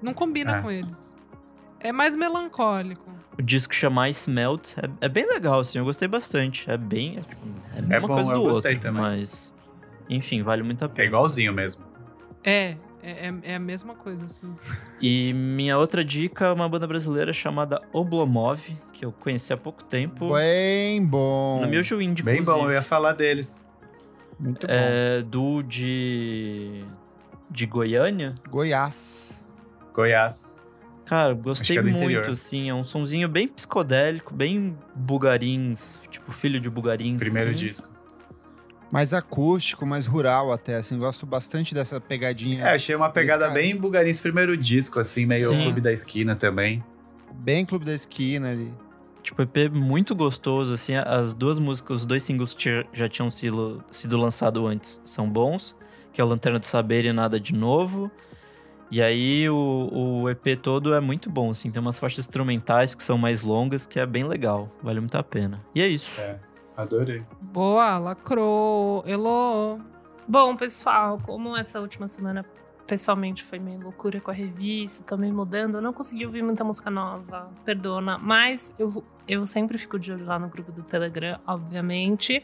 [0.00, 0.62] Não combina É.
[0.62, 1.12] com eles.
[1.80, 3.08] É mais melancólico.
[3.38, 4.76] O disco chama Smelt.
[4.78, 6.68] É, é bem legal, assim, eu gostei bastante.
[6.70, 7.18] É bem.
[7.18, 9.02] É, tipo, é a mesma bom, coisa eu do gostei outro, também.
[9.02, 9.52] mas.
[10.10, 11.08] Enfim, vale muito a É pena.
[11.08, 11.84] igualzinho mesmo.
[12.42, 14.52] É, é, é- é a mesma coisa, assim.
[15.00, 19.84] E minha outra dica é uma banda brasileira chamada Oblomov, que eu conheci há pouco
[19.84, 20.32] tempo.
[20.34, 21.60] Bem bom.
[21.60, 22.74] No meu Indie, Bem bom, eu inclusive.
[22.74, 23.62] ia falar deles.
[24.40, 24.72] Muito bom.
[24.72, 26.84] É do de.
[27.50, 28.34] de Goiânia.
[28.48, 29.44] Goiás.
[29.94, 30.57] Goiás.
[31.08, 32.28] Cara, gostei é muito, interior.
[32.28, 32.68] assim.
[32.68, 37.18] É um sonzinho bem psicodélico, bem bugarins, tipo filho de bugarins.
[37.18, 37.66] Primeiro assim.
[37.66, 37.88] disco.
[38.90, 40.98] Mais acústico, mais rural até, assim.
[40.98, 42.64] Gosto bastante dessa pegadinha.
[42.64, 45.62] É, achei uma pegada bem bugarins primeiro disco, assim, meio Sim.
[45.62, 46.84] Clube da Esquina também.
[47.32, 48.72] Bem Clube da Esquina ali.
[49.22, 50.94] Tipo, EP muito gostoso, assim.
[50.94, 55.74] As duas músicas, os dois singles que já tinham sido, sido lançados antes são bons.
[56.12, 58.10] Que é o Lanterna do Saber e Nada de Novo.
[58.90, 61.70] E aí o, o EP todo é muito bom, assim.
[61.70, 64.70] Tem umas faixas instrumentais que são mais longas, que é bem legal.
[64.82, 65.62] Vale muito a pena.
[65.74, 66.20] E é isso.
[66.20, 66.38] É,
[66.76, 67.22] adorei.
[67.40, 69.04] Boa, lacrou.
[69.06, 69.78] Elô.
[70.26, 72.44] Bom, pessoal, como essa última semana
[72.86, 76.64] pessoalmente foi meio loucura com a revista, tô me mudando, eu não consegui ouvir muita
[76.64, 81.38] música nova, perdona, mas eu, eu sempre fico de olho lá no grupo do Telegram,
[81.46, 82.42] obviamente.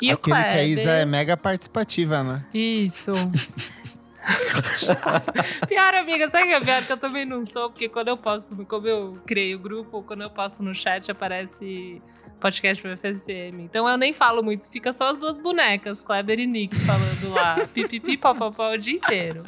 [0.00, 2.44] E Aquele o que a Kleber, Isa é mega participativa, né?
[2.52, 3.12] Isso.
[5.68, 6.82] Pior, amiga, sabe que é pior?
[6.84, 10.22] Que eu também não sou, porque quando eu posto, como eu criei o grupo, quando
[10.22, 12.00] eu posto no chat, aparece
[12.40, 13.60] podcast pro FSM.
[13.62, 17.66] Então eu nem falo muito, fica só as duas bonecas, Kleber e Nick, falando lá,
[17.72, 19.44] pipipi, popopó o dia inteiro.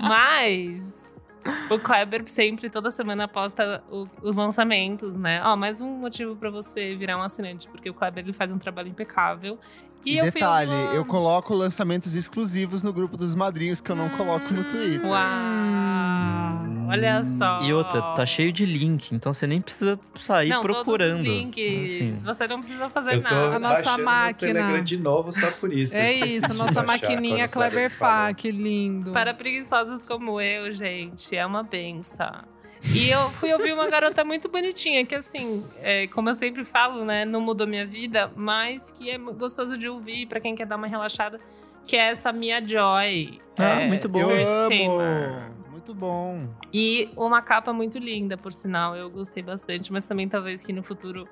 [0.00, 1.20] Mas
[1.70, 5.42] o Kleber sempre, toda semana, posta o- os lançamentos, né?
[5.44, 8.58] Ó, mais um motivo pra você virar um assinante, porque o Kleber ele faz um
[8.58, 9.58] trabalho impecável.
[10.04, 13.96] E, E eu detalhe, ouvir- eu coloco lançamentos exclusivos no grupo dos madrinhos que eu
[13.96, 15.04] não coloco no Twitter.
[15.06, 16.64] Uau!
[16.86, 17.62] Olha só.
[17.62, 21.16] E outra, tá cheio de link, então você nem precisa sair não, procurando.
[21.16, 21.92] Todos os links.
[21.94, 22.12] Assim.
[22.16, 23.56] Você não precisa fazer Eu tô nada.
[23.56, 24.52] A nossa máquina.
[24.52, 25.96] Telegram de novo só por isso.
[25.96, 28.14] É Eu isso, a nossa maquininha quando o Kleber Kleber falou.
[28.26, 29.12] Fá, que lindo.
[29.12, 32.53] Para preguiçosos como eu, gente, é uma benção.
[32.92, 37.04] E eu fui ouvir uma garota muito bonitinha, que assim, é, como eu sempre falo,
[37.04, 40.76] né, não mudou minha vida, mas que é gostoso de ouvir pra quem quer dar
[40.76, 41.40] uma relaxada,
[41.86, 43.40] que é essa Mia Joy.
[43.58, 44.30] Ah, é, muito bom.
[44.30, 45.54] Eu amo!
[45.70, 46.48] Muito bom.
[46.72, 48.96] E uma capa muito linda, por sinal.
[48.96, 51.28] Eu gostei bastante, mas também talvez que no futuro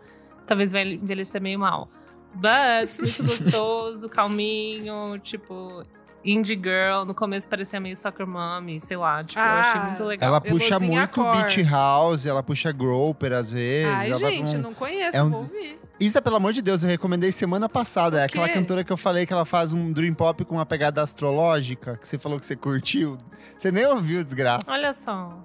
[0.47, 1.89] talvez vai envelhecer meio mal.
[2.35, 5.85] But, muito gostoso, calminho, tipo,
[6.24, 7.05] indie girl.
[7.07, 9.23] No começo parecia meio soccer mommy, sei lá.
[9.24, 10.28] Tipo, eu achei Ah, muito legal.
[10.28, 13.93] Ela puxa muito beat house, ela puxa groper às vezes.
[13.94, 15.78] Ai, gente, um- não conheço, é um- vou ouvir.
[16.01, 18.20] Isa, pelo amor de Deus, eu recomendei semana passada.
[18.20, 21.01] É aquela cantora que eu falei que ela faz um dream pop com uma pegada
[21.01, 23.16] astrológica, que você falou que você curtiu.
[23.57, 24.66] Você nem ouviu, desgraça.
[24.70, 25.39] Olha só.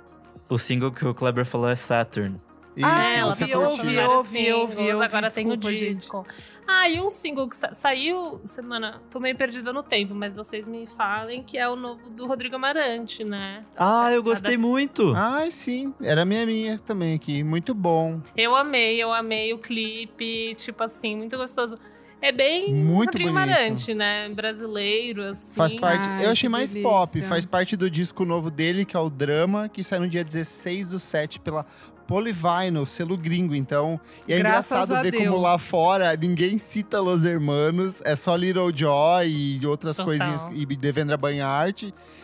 [0.50, 2.40] O single que o Kleber falou é Saturn.
[2.78, 3.86] Isso, Ah, é, ela você ouvi, tá eu curtiu.
[3.86, 6.28] ouvi, lançando eu vários ouvi, eu ouvi, singles, eu ouvi, Agora tem o disco.
[6.70, 9.02] Ah, e um single que sa- saiu semana.
[9.10, 12.56] Tô meio perdida no tempo, mas vocês me falem que é o novo do Rodrigo
[12.58, 13.64] Amarante, né?
[13.76, 15.14] Ah, eu gostei das- muito.
[15.16, 15.94] Ai, sim.
[16.02, 17.42] Era minha minha também aqui.
[17.44, 18.22] Muito bom.
[18.36, 21.78] Eu amei, eu amei o clipe, tipo assim, muito gostoso.
[22.20, 23.48] É bem Muito Rodrigo bonito.
[23.54, 24.28] Amarante, né?
[24.30, 25.56] Brasileiro, assim.
[25.56, 26.04] Faz parte.
[26.04, 26.92] Ai, eu achei mais delícia.
[26.92, 27.22] pop.
[27.22, 30.90] Faz parte do disco novo dele, que é o Drama, que sai no dia 16
[30.90, 31.64] do 7 pela
[32.08, 33.54] Polyvinyl, selo gringo.
[33.54, 35.26] Então, e é Graças engraçado ver Deus.
[35.26, 39.28] como lá fora ninguém cita Los Hermanos, é só Little Joy
[39.62, 40.06] e outras Total.
[40.18, 41.84] coisinhas, e Devendra Banhart.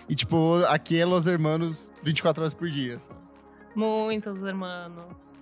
[0.10, 2.99] E, tipo, aqui é Los Hermanos 24 horas por dia.
[2.99, 3.19] sabe?
[3.76, 5.38] Muitos hermanos.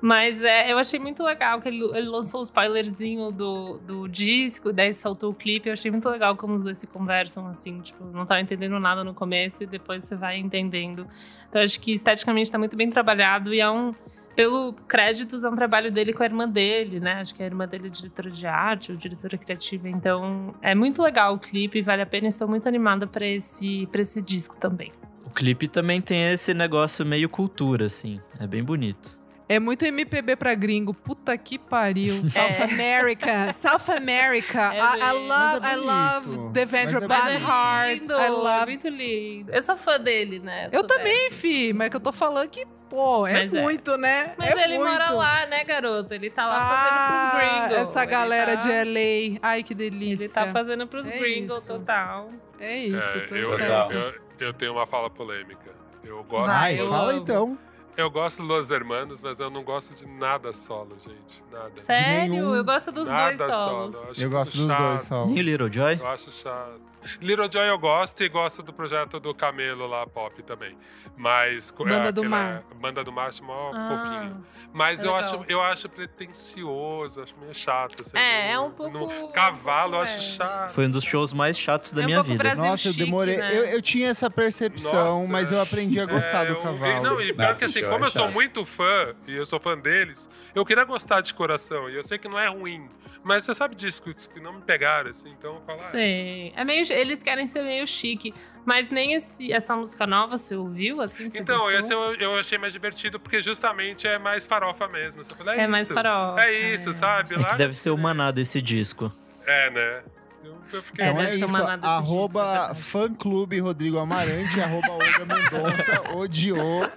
[0.00, 4.72] Mas é, eu achei muito legal que ele, ele lançou o spoilerzinho do, do disco,
[4.72, 5.68] daí soltou o clipe.
[5.68, 7.80] Eu achei muito legal como os dois se conversam, assim.
[7.80, 11.06] Tipo, não tava entendendo nada no começo e depois você vai entendendo.
[11.48, 13.94] Então, acho que esteticamente tá muito bem trabalhado e é um.
[14.36, 17.14] Pelo créditos, é um trabalho dele com a irmã dele, né?
[17.14, 19.88] Acho que a irmã dele é diretora de arte ou diretora criativa.
[19.88, 22.28] Então, é muito legal o clipe, vale a pena.
[22.28, 24.92] Estou muito animada pra esse, pra esse disco também.
[25.24, 28.20] O clipe também tem esse negócio meio cultura, assim.
[28.38, 29.17] É bem bonito.
[29.48, 30.92] É muito MPB pra gringo.
[30.92, 32.14] Puta que pariu.
[32.26, 33.52] South America.
[33.52, 34.74] South America.
[34.74, 36.52] É I, I love, é I love.
[36.52, 37.98] Devendra Mas é é Banhart.
[38.00, 39.52] lindo, I é love muito lindo.
[39.52, 40.66] Eu sou fã dele, né?
[40.66, 41.72] Eu Sou também, fi.
[41.72, 43.62] Mas que eu tô falando que, pô, é Mas é.
[43.62, 44.34] muito, né?
[44.36, 44.90] Mas é ele muito.
[44.90, 46.12] mora lá, né, garoto?
[46.12, 47.88] Ele tá lá Ah, fazendo pros gringos.
[47.88, 49.38] Essa galera tá- de LA.
[49.42, 50.24] Ai, que delícia.
[50.26, 51.68] Ele tá fazendo pros É gringos isso.
[51.68, 52.30] total.
[52.60, 53.94] É isso, É, tô eu, certo.
[53.94, 54.14] eu,
[54.48, 55.70] Eu tenho uma fala polêmica.
[56.04, 56.46] Eu gosto.
[56.46, 57.22] Vai, Ai, eu fala amo.
[57.22, 57.58] então.
[57.98, 61.42] Eu gosto dos Los Hermanos, mas eu não gosto de nada solo, gente.
[61.50, 61.74] Nada.
[61.74, 62.30] Sério?
[62.32, 62.54] Nenhum.
[62.54, 63.96] Eu gosto dos Nada dois solos.
[63.96, 65.10] solo, acho Eu gosto dos dois.
[65.26, 65.98] Nem o Little Joy?
[66.00, 66.80] Eu acho chato.
[67.20, 70.76] Little Joy eu gosto e gosto do projeto do Camelo lá, pop também.
[71.16, 71.70] Mas.
[71.70, 72.62] Banda é, do Mar.
[72.80, 74.46] Banda do Mar, acho mó Ah, fofinho.
[74.72, 75.34] Mas é eu, legal.
[75.40, 78.02] acho, eu acho pretencioso, acho meio chato.
[78.02, 80.36] Assim, É, é no- um pouco- no Cavalo, eu um acho pouco, é.
[80.36, 80.70] chato.
[80.70, 82.38] Foi um dos shows mais chatos da É um minha vida.
[82.38, 83.36] Brasil Nossa, eu chique, demorei.
[83.36, 83.56] né?
[83.56, 87.02] Eu, eu tinha essa percepção, Nossa, mas eu aprendi a gostar É, do eu- cavalo.
[87.02, 89.46] Não, e pior Nossa, que assim, show como é eu sou muito fã, e eu
[89.46, 91.88] sou fã deles, eu queria gostar de coração.
[91.88, 92.88] E eu sei que não é ruim.
[93.22, 95.78] Mas você sabe disso, que- não me pegaram, assim, então eu falo.
[95.80, 96.52] ah, Sim.
[96.56, 98.32] É meio, eles querem ser meio chique.
[98.64, 101.28] Mas nem esse, essa música nova você ouviu, assim?
[101.28, 101.78] Você Então, gostou?
[101.78, 105.24] esse eu, eu achei mais divertido porque justamente é mais farofa mesmo.
[105.24, 106.92] Você fala, É mais isso, farofa, É isso, é.
[106.92, 107.34] sabe?
[107.34, 109.12] É Lá- que deve ser o maná desse disco.
[109.46, 110.02] É, né?
[110.48, 111.04] Eu, eu fiquei.
[111.04, 116.90] É, Então é, isso, arroba fã-clube Rodrigo Amarante, arroba Olga Mendonça, odiou.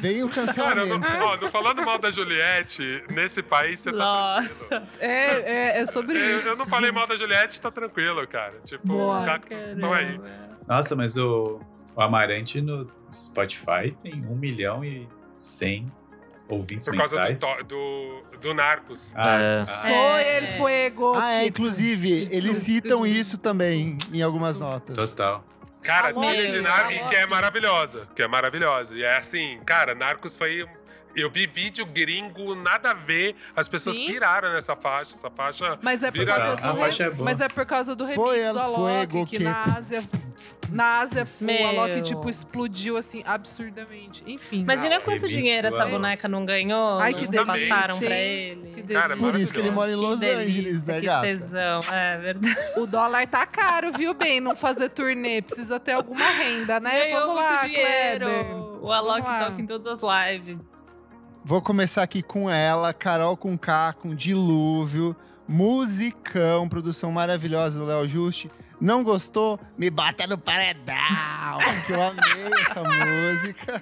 [0.00, 0.98] Vem o Cara, cancelamento.
[0.98, 4.68] não, ó, não falando mal da Juliette, nesse país você tá Nossa.
[4.68, 4.92] tranquilo.
[5.00, 5.40] É,
[5.76, 6.48] é, é sobre Eu, isso.
[6.48, 8.54] eu não falei mal da Juliette, tá tranquilo, cara.
[8.64, 9.18] Tipo, Boa.
[9.20, 10.20] os cactos estão aí.
[10.66, 11.60] Nossa, mas o,
[11.94, 15.08] o Amarante no Spotify tem 1 milhão e
[15.38, 15.90] 100
[16.48, 19.12] ouvintes Por causa do, do, do Narcos.
[19.16, 19.60] Ah, É.
[19.60, 19.90] ah, Soy
[20.22, 20.38] É.
[20.38, 21.14] el fuego.
[21.16, 24.96] Ah, é, que- inclusive, eles citam isso também em algumas notas.
[24.96, 25.44] total.
[25.82, 27.08] Cara, A tem Loki, de a Nar- e Loki.
[27.10, 28.08] que é maravilhosa.
[28.16, 28.94] Que é maravilhosa.
[28.96, 30.66] E é assim, cara, Narcos foi.
[31.16, 33.34] Eu vi vídeo gringo, nada a ver.
[33.56, 34.06] As pessoas Sim.
[34.06, 35.14] piraram nessa faixa.
[35.14, 35.78] Essa faixa.
[35.82, 37.24] Mas é por Vira- causa do faixa re- é boa.
[37.24, 40.02] Mas é por causa do remix Foi do Alok, que, que- na Ásia.
[40.70, 41.66] Na Ásia, o Meu.
[41.68, 44.22] Alok, tipo, explodiu assim, absurdamente.
[44.26, 44.60] Enfim.
[44.60, 46.98] Imagina Ah, quanto dinheiro essa boneca não ganhou.
[46.98, 48.50] Ai, que delícia, pra hein?
[48.50, 48.72] ele.
[48.74, 49.32] Que Cara, delícia.
[49.32, 51.22] Por isso que ele mora em Que Los delícia, Angeles, né, que gata?
[51.26, 51.80] tesão.
[51.90, 52.56] É verdade.
[52.76, 54.38] O dólar tá caro, viu, bem?
[54.40, 55.40] Não fazer turnê.
[55.40, 57.04] Precisa ter alguma renda, né?
[57.04, 58.26] Ganhou Vamos lá, dinheiro.
[58.26, 58.56] Kleber.
[58.82, 61.05] O Alok toca em todas as lives.
[61.48, 65.14] Vou começar aqui com ela, Carol com K, com Dilúvio,
[65.46, 68.50] musicão, produção maravilhosa do Léo Juste.
[68.80, 69.56] Não gostou?
[69.78, 70.96] Me bata no paredão!
[71.86, 73.80] que eu amei essa música.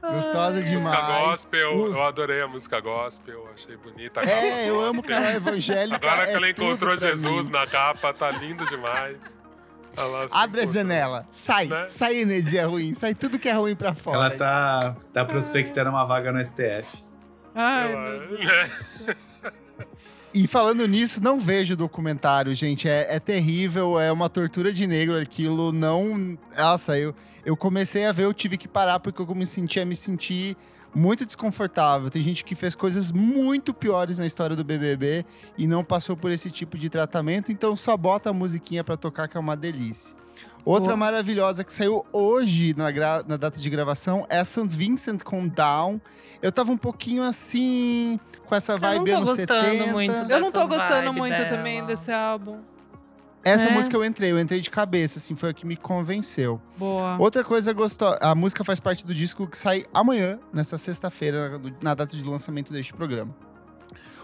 [0.00, 1.26] Gostosa Música demais.
[1.26, 1.76] gospel.
[1.76, 1.86] Uh.
[1.92, 3.46] Eu adorei a música gospel.
[3.54, 4.20] Achei bonita.
[4.20, 5.16] a É, eu amo gospel.
[5.16, 5.96] canal evangélica.
[6.08, 7.52] Agora que é ela tudo encontrou Jesus mim.
[7.52, 9.18] na capa, tá lindo demais.
[10.32, 11.86] Abre a janela, sai, Né?
[11.88, 14.16] sai energia ruim, sai tudo que é ruim pra fora.
[14.16, 17.04] Ela tá, tá prospectando uma vaga no STF.
[17.54, 18.40] Ai, Eu- meu Deus.
[18.40, 18.70] né?
[20.32, 22.88] E falando nisso, não vejo o documentário, gente.
[22.88, 25.72] É, é terrível, é uma tortura de negro aquilo.
[25.72, 26.38] Não.
[26.56, 27.12] Nossa, eu,
[27.44, 30.56] eu comecei a ver, eu tive que parar porque eu me sentia me sentir
[30.94, 32.10] muito desconfortável.
[32.10, 35.24] Tem gente que fez coisas muito piores na história do BBB
[35.56, 39.28] e não passou por esse tipo de tratamento, então só bota a musiquinha pra tocar
[39.28, 40.14] que é uma delícia.
[40.64, 40.96] Outra Boa.
[40.96, 44.66] maravilhosa que saiu hoje na, gra- na data de gravação é St.
[44.68, 45.98] Vincent com Down.
[46.42, 49.92] Eu tava um pouquinho assim, com essa Eu não vibe tô gostando 70.
[49.92, 51.48] muito Eu não tô gostando vibe muito dela.
[51.48, 52.58] também desse álbum.
[53.42, 53.72] Essa É.
[53.72, 56.60] música eu entrei, eu entrei de cabeça, assim, foi a que me convenceu.
[56.76, 57.16] Boa.
[57.18, 61.94] Outra coisa gostosa, a música faz parte do disco que sai amanhã, nessa sexta-feira, na-
[61.94, 63.34] data de lançamento deste programa.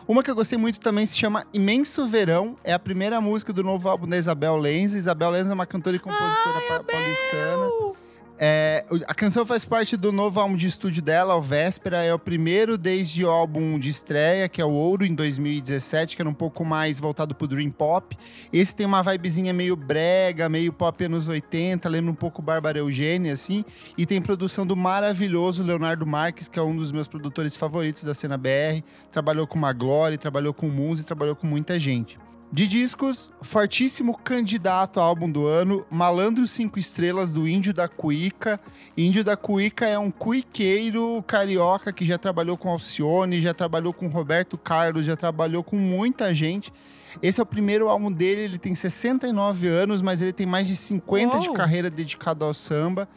[0.07, 3.65] Uma que eu gostei muito também se chama Imenso Verão, é a primeira música do
[3.65, 4.95] novo álbum da Isabel Lenz.
[4.95, 7.97] Isabel Lenz é uma cantora e compositora pa- paulistana.
[8.39, 12.03] É, a canção faz parte do novo álbum de estúdio dela, o Véspera.
[12.03, 16.21] É o primeiro desde o álbum de estreia, que é o Ouro, em 2017, que
[16.21, 18.17] era um pouco mais voltado pro Dream Pop.
[18.53, 23.33] Esse tem uma vibezinha meio brega, meio pop anos 80, lembra um pouco Bárbara Eugênia,
[23.33, 23.65] assim.
[23.97, 28.13] E tem produção do maravilhoso Leonardo Marques, que é um dos meus produtores favoritos da
[28.13, 28.83] cena BR.
[29.11, 32.19] Trabalhou com Maglore, trabalhou com Muzi, trabalhou com muita gente.
[32.53, 38.61] De discos, fortíssimo candidato a álbum do ano, Malandro 5 Estrelas, do Índio da Cuíca.
[38.97, 44.07] Índio da Cuíca é um cuiqueiro carioca que já trabalhou com Alcione, já trabalhou com
[44.07, 46.73] Roberto Carlos, já trabalhou com muita gente.
[47.21, 50.77] Esse é o primeiro álbum dele, ele tem 69 anos, mas ele tem mais de
[50.77, 51.57] 50 de Uou!
[51.57, 53.09] carreira dedicado ao samba.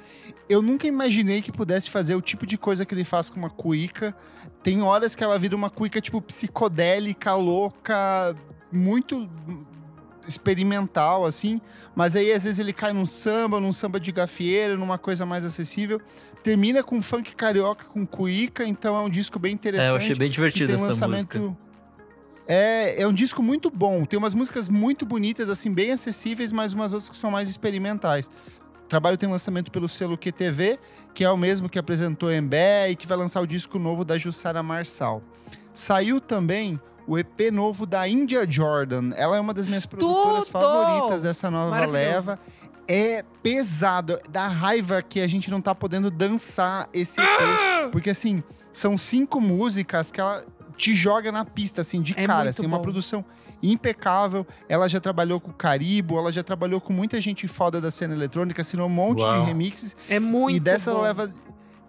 [0.49, 3.49] Eu nunca imaginei que pudesse fazer o tipo de coisa que ele faz com uma
[3.49, 4.15] cuíca.
[4.63, 8.35] Tem horas que ela vira uma cuíca, tipo, psicodélica, louca,
[8.71, 9.29] muito
[10.27, 11.59] experimental, assim.
[11.95, 15.43] Mas aí, às vezes, ele cai num samba, num samba de gafieira, numa coisa mais
[15.43, 16.01] acessível.
[16.43, 19.87] Termina com funk carioca com cuíca, então é um disco bem interessante.
[19.87, 21.55] É, eu achei bem divertido um essa música.
[22.47, 24.05] É, é um disco muito bom.
[24.05, 28.29] Tem umas músicas muito bonitas, assim, bem acessíveis, mas umas outras que são mais experimentais.
[28.83, 30.79] O trabalho tem lançamento pelo selo QTV,
[31.13, 34.17] que é o mesmo que apresentou Embé e que vai lançar o disco novo da
[34.17, 35.21] Jussara Marçal.
[35.73, 36.79] Saiu também
[37.09, 39.09] o EP novo da India Jordan.
[39.15, 40.61] Ela é uma das minhas produtoras Tudo!
[40.61, 42.39] favoritas dessa nova leva.
[42.87, 47.91] É pesado, dá raiva que a gente não tá podendo dançar esse EP.
[47.91, 50.43] Porque, assim, são cinco músicas que ela
[50.77, 52.49] te joga na pista, assim, de É cara.
[52.49, 53.25] Assim, uma produção
[53.61, 54.45] impecável.
[54.67, 58.13] Ela já trabalhou com o Caribo, ela já trabalhou com muita gente foda da cena
[58.13, 59.41] eletrônica, assinou um monte Uau.
[59.41, 59.97] de remixes.
[60.07, 61.01] É muito e dessa bom.
[61.01, 61.31] leva.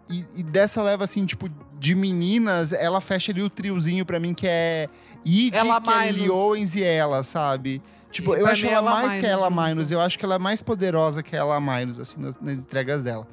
[0.08, 1.48] E, e dessa leva, assim, tipo,
[1.78, 4.88] de meninas, ela fecha ali o triozinho pra mim, que é
[5.24, 6.36] Id, Ela Kelly Minus.
[6.36, 7.82] Owens e ela, sabe?
[8.10, 9.50] Tipo, E eu acho ela ela mais que Minus ela.
[9.50, 9.90] Minus.
[9.90, 13.26] Eu acho que ela é mais poderosa que ela Minus, assim, nas, nas entregas dela.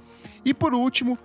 [0.45, 1.17] E por último,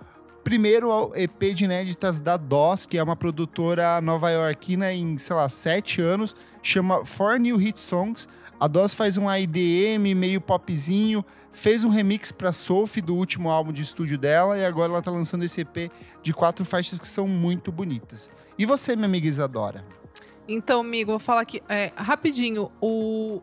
[0.43, 5.47] primeiro ao EP de inéditas da DOS, que é uma produtora nova-iorquina em, sei lá,
[5.47, 8.27] sete anos, chama Four New Hit Songs.
[8.59, 13.71] A DOS faz um IDM meio popzinho, fez um remix pra Sophie do último álbum
[13.71, 15.91] de estúdio dela e agora ela tá lançando esse EP
[16.21, 18.31] de quatro faixas que são muito bonitas.
[18.57, 19.83] E você, minha amiga Isadora?
[20.47, 22.71] Então, amigo, vou falar aqui é, rapidinho.
[22.81, 23.41] O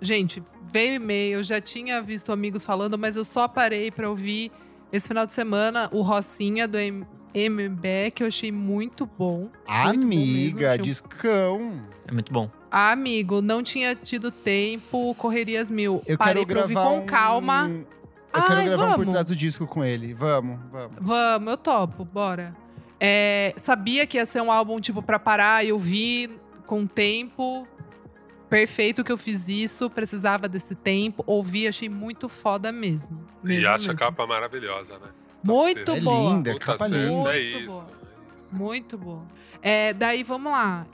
[0.00, 4.52] gente veio e-mail, eu já tinha visto amigos falando, mas eu só parei pra ouvir
[4.92, 7.06] esse final de semana o Rocinha do M
[7.36, 9.48] MB, que eu achei muito bom.
[9.66, 11.82] Muito bom mesmo, Amiga, achei um- discão.
[12.06, 12.48] É muito bom.
[12.70, 16.00] Ah, amigo, não tinha tido tempo, correrias mil.
[16.06, 17.70] Eu Parei quero pra ouvir gravar com um- calma.
[18.32, 19.12] Eu quero Ai, gravar um por vamos.
[19.12, 20.12] trás do disco com ele.
[20.14, 20.96] Vamos, vamos.
[21.00, 22.54] Vamos, eu topo, bora.
[23.00, 26.30] É, sabia que ia ser um álbum, tipo, pra parar e ouvir
[26.66, 27.66] com tempo.
[28.48, 31.24] Perfeito que eu fiz isso, precisava desse tempo.
[31.26, 33.26] Ouvi, achei muito foda mesmo.
[33.42, 35.08] E mesmo, acha a capa maravilhosa, né?
[35.42, 36.34] Muito É boa.
[36.34, 37.36] linda, Puta capa cena, linda.
[37.36, 37.66] É Muito isso.
[37.66, 37.84] boa.
[37.84, 38.54] é isso.
[38.54, 39.22] Muito boa.
[39.60, 40.86] É, daí, vamos lá.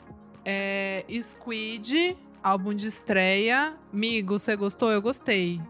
[0.45, 3.75] É, Squid, álbum de estreia.
[3.93, 4.91] Migo, você gostou?
[4.91, 5.61] Eu gostei.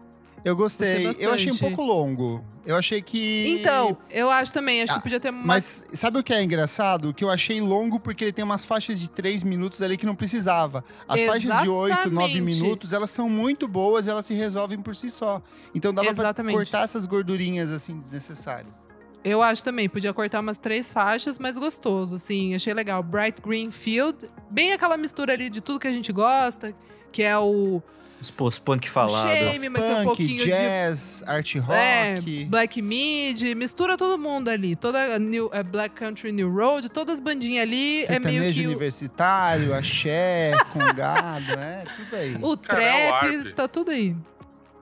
[0.43, 1.03] Eu gostei.
[1.05, 2.43] Gostei eu achei um pouco longo.
[2.65, 3.47] Eu achei que.
[3.59, 4.81] Então, eu acho também.
[4.83, 5.45] Acho Ah, que podia ter mais...
[5.91, 7.13] Mas sabe o que é engraçado?
[7.13, 10.15] Que eu achei longo porque ele tem umas faixas de 3 minutos ali que não
[10.15, 10.83] precisava.
[11.07, 12.41] As faixas de 8, 9 Exatamente.
[12.41, 15.41] minutos, elas são muito boas, elas se resolvem por si só.
[15.73, 16.55] Então dava pra Exatamente.
[16.55, 18.73] cortar essas gordurinhas assim desnecessárias.
[19.23, 23.03] Eu acho também, podia cortar umas três faixas, mas gostoso, assim, achei legal.
[23.03, 26.73] Bright Green Field, bem aquela mistura ali de tudo que a gente gosta,
[27.11, 27.83] que é o
[28.21, 29.29] Os post-punk falado.
[29.29, 32.21] Shame, mas tem um Punk, pouquinho jazz, art rock.
[32.21, 36.87] de é, Black Mid, mistura todo mundo ali, toda new, é, Black Country New Road,
[36.89, 42.37] todas as bandinhas ali, é meio Sertanejo que o, universitário, axé, congado, é tudo aí.
[42.39, 44.15] o Cara, é o trap, tá tudo aí.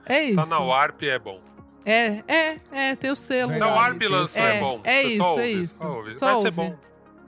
[0.05, 0.49] É isso.
[0.49, 1.39] Tá na Warp é bom.
[1.85, 3.51] É, é, é, tem o selo.
[3.51, 4.81] Verdade, Na Warp lançou é, é bom.
[4.83, 5.77] é Você isso, só é ouve, isso.
[5.77, 6.11] Só ouve.
[6.13, 6.75] Só Vai ser bom.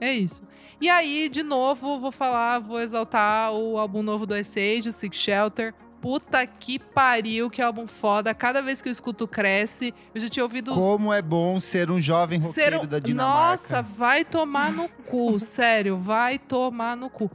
[0.00, 0.42] É isso.
[0.80, 4.92] E aí, de novo, vou falar, vou exaltar o álbum novo do Ice Age, o
[4.92, 5.72] Six Shelter.
[6.02, 8.34] Puta que pariu, que álbum foda.
[8.34, 10.74] Cada vez que eu escuto Cresce, eu já tinha ouvido...
[10.74, 13.50] Como é bom ser um jovem roqueiro um- da Dinamarca.
[13.52, 17.30] Nossa, vai tomar no cu, sério, vai tomar no cu.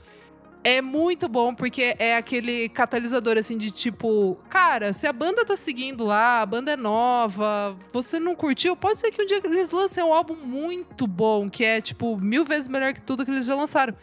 [0.66, 4.38] É muito bom, porque é aquele catalisador, assim, de tipo...
[4.50, 9.00] Cara, se a banda tá seguindo lá, a banda é nova, você não curtiu, pode
[9.00, 12.68] ser que um dia eles lancem um álbum muito bom, que é, tipo, mil vezes
[12.68, 13.96] melhor que tudo que eles já lançaram.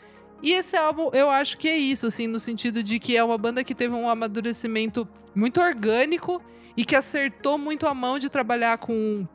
[0.42, 3.38] E esse álbum, eu acho que é isso, assim, no sentido de que é uma
[3.38, 6.42] banda que teve um amadurecimento muito orgânico
[6.76, 9.26] e que acertou muito a mão de trabalhar com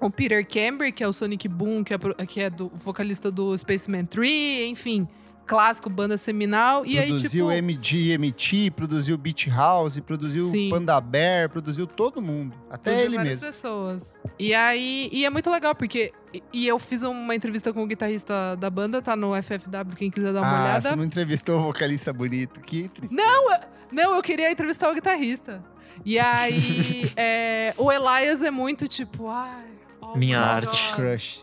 [0.00, 3.56] o Peter Camber, que é o Sonic Boom, que é, que é do vocalista do
[3.56, 5.08] Spaceman 3, enfim,
[5.46, 6.84] clássico, banda seminal.
[6.84, 7.62] E aí, produziu tipo.
[7.62, 10.70] MGMT, produziu Beat House, produziu Sim.
[10.70, 12.56] Panda Bear, produziu todo mundo.
[12.70, 13.46] Até Produziu ele mesmo.
[13.46, 14.14] pessoas.
[14.38, 16.12] E aí, e é muito legal, porque.
[16.52, 20.32] e- eu fiz uma entrevista com o guitarrista da banda, tá no FFW, quem quiser
[20.32, 20.88] dar uma ah, olhada.
[20.90, 22.60] você não entrevistou o vocalista bonito.
[22.60, 23.14] Que triste.
[23.14, 23.60] Não, eu-
[23.92, 25.64] não, eu queria entrevistar o guitarrista.
[26.04, 29.64] E aí, é, o Elias é muito tipo, ai.
[30.00, 30.92] oh Minha arte.
[30.94, 31.42] Crush.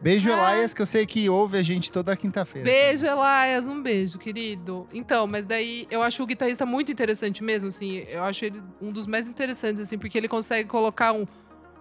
[0.00, 0.52] Beijo, Ah.
[0.54, 2.64] Elias, que eu sei que ouve a gente toda quinta-feira.
[2.68, 4.86] Beijo, Elias, um beijo, querido.
[4.92, 8.04] Então, mas daí eu acho o guitarrista muito interessante mesmo, assim.
[8.08, 11.26] Eu acho ele um dos mais interessantes, assim, porque ele consegue colocar um,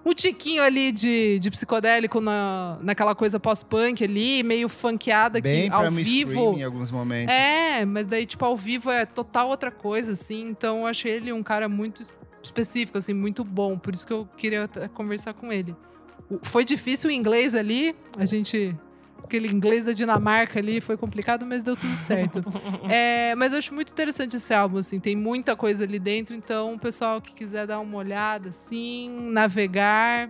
[0.06, 5.76] um tiquinho ali de, de psicodélico na, naquela coisa pós-punk ali, meio funkeada Bem que
[5.76, 6.54] ao vivo.
[6.58, 7.34] Em alguns momentos.
[7.34, 10.48] É, mas daí, tipo, ao vivo é total outra coisa, assim.
[10.48, 13.78] Então eu achei ele um cara muito es- específico, assim, muito bom.
[13.78, 15.76] Por isso que eu queria conversar com ele.
[16.42, 18.76] Foi difícil o inglês ali, a gente.
[19.24, 22.44] Aquele inglês da Dinamarca ali foi complicado, mas deu tudo certo.
[22.88, 26.76] É, mas eu acho muito interessante esse álbum, assim, tem muita coisa ali dentro, então
[26.76, 30.30] o pessoal que quiser dar uma olhada, assim, navegar,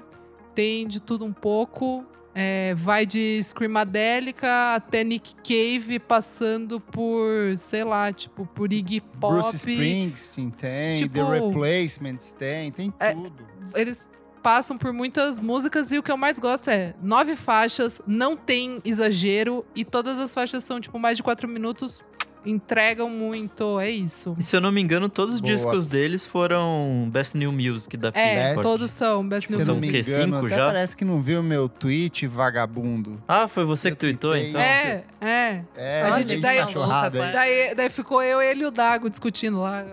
[0.53, 2.05] tem de tudo um pouco.
[2.34, 9.34] É, vai de Screamadélica até Nick Cave, passando por, sei lá, tipo, por Iggy Pop.
[9.41, 13.34] Bruce Springsteen tem, Tipo- The Replacements tem, tem É, tudo.
[13.73, 14.05] Eles
[14.45, 18.80] passam por muitas músicas e o que eu mais gosto é nove faixas, não tem
[18.85, 22.03] exagero e todas as faixas são, tipo, mais de quatro minutos
[22.45, 24.35] entregam muito, é isso.
[24.38, 25.51] E se eu não me engano, todos os Boa.
[25.51, 28.61] discos deles foram Best New Music da É, Pitchfork.
[28.61, 30.65] todos são Best Se New eu não São me engano, cinco até já?
[30.67, 33.19] parece que não viu meu tweet, vagabundo.
[33.27, 34.61] Ah, foi você Eu que tweetou, então?
[34.61, 35.63] É, é.
[35.76, 37.31] É, A gente daí-.
[37.34, 39.84] Daí, daí ficou eu, ele e o Dago discutindo lá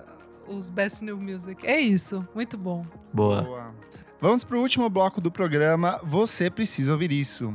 [0.47, 1.67] os Best New Music.
[1.67, 2.85] É isso, muito bom.
[3.15, 3.41] Boa.
[3.41, 3.72] Boa.
[4.23, 5.99] Vamos pro último bloco do programa.
[6.05, 7.53] Você precisa ouvir isso.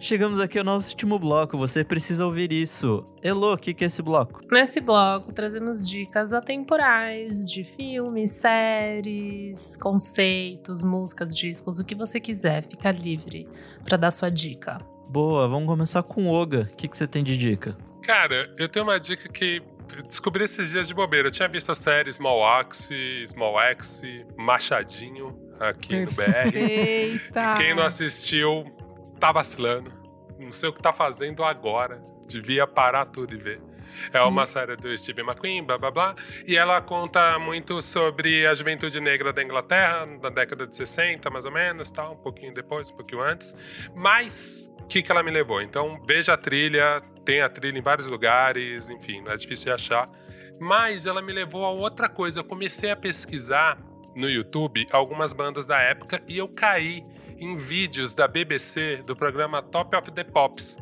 [0.00, 1.58] Chegamos aqui ao nosso último bloco.
[1.58, 3.04] Você precisa ouvir isso.
[3.22, 4.40] Elô, o que, que é esse bloco?
[4.50, 12.66] Nesse bloco, trazemos dicas atemporais de filmes, séries, conceitos, músicas, discos, o que você quiser.
[12.66, 13.46] Fica livre
[13.84, 14.78] pra dar sua dica.
[15.10, 16.70] Boa, vamos começar com o Oga.
[16.72, 17.76] O que, que você tem de dica?
[18.02, 19.62] Cara, eu tenho uma dica que
[20.08, 21.28] descobri esses dias de bobeira.
[21.28, 26.56] Eu tinha visto a série Small Axe, Small Axe, Machadinho aqui no BR.
[26.56, 27.54] Eita!
[27.56, 28.64] Quem não assistiu,
[29.18, 29.92] tá vacilando.
[30.38, 32.00] Não sei o que tá fazendo agora.
[32.28, 33.60] Devia parar tudo e ver.
[34.12, 34.28] É Sim.
[34.28, 36.14] uma série do Steve McQueen, blá blá blá.
[36.46, 41.44] E ela conta muito sobre a juventude negra da Inglaterra, na década de 60, mais
[41.44, 43.56] ou menos, tal, um pouquinho depois, um pouquinho antes.
[43.94, 45.60] Mas que, que ela me levou?
[45.60, 49.72] Então, veja a trilha, tem a trilha em vários lugares, enfim, não é difícil de
[49.72, 50.08] achar.
[50.58, 52.40] Mas ela me levou a outra coisa.
[52.40, 53.78] Eu comecei a pesquisar
[54.16, 57.02] no YouTube algumas bandas da época e eu caí
[57.38, 60.76] em vídeos da BBC do programa Top of the Pops.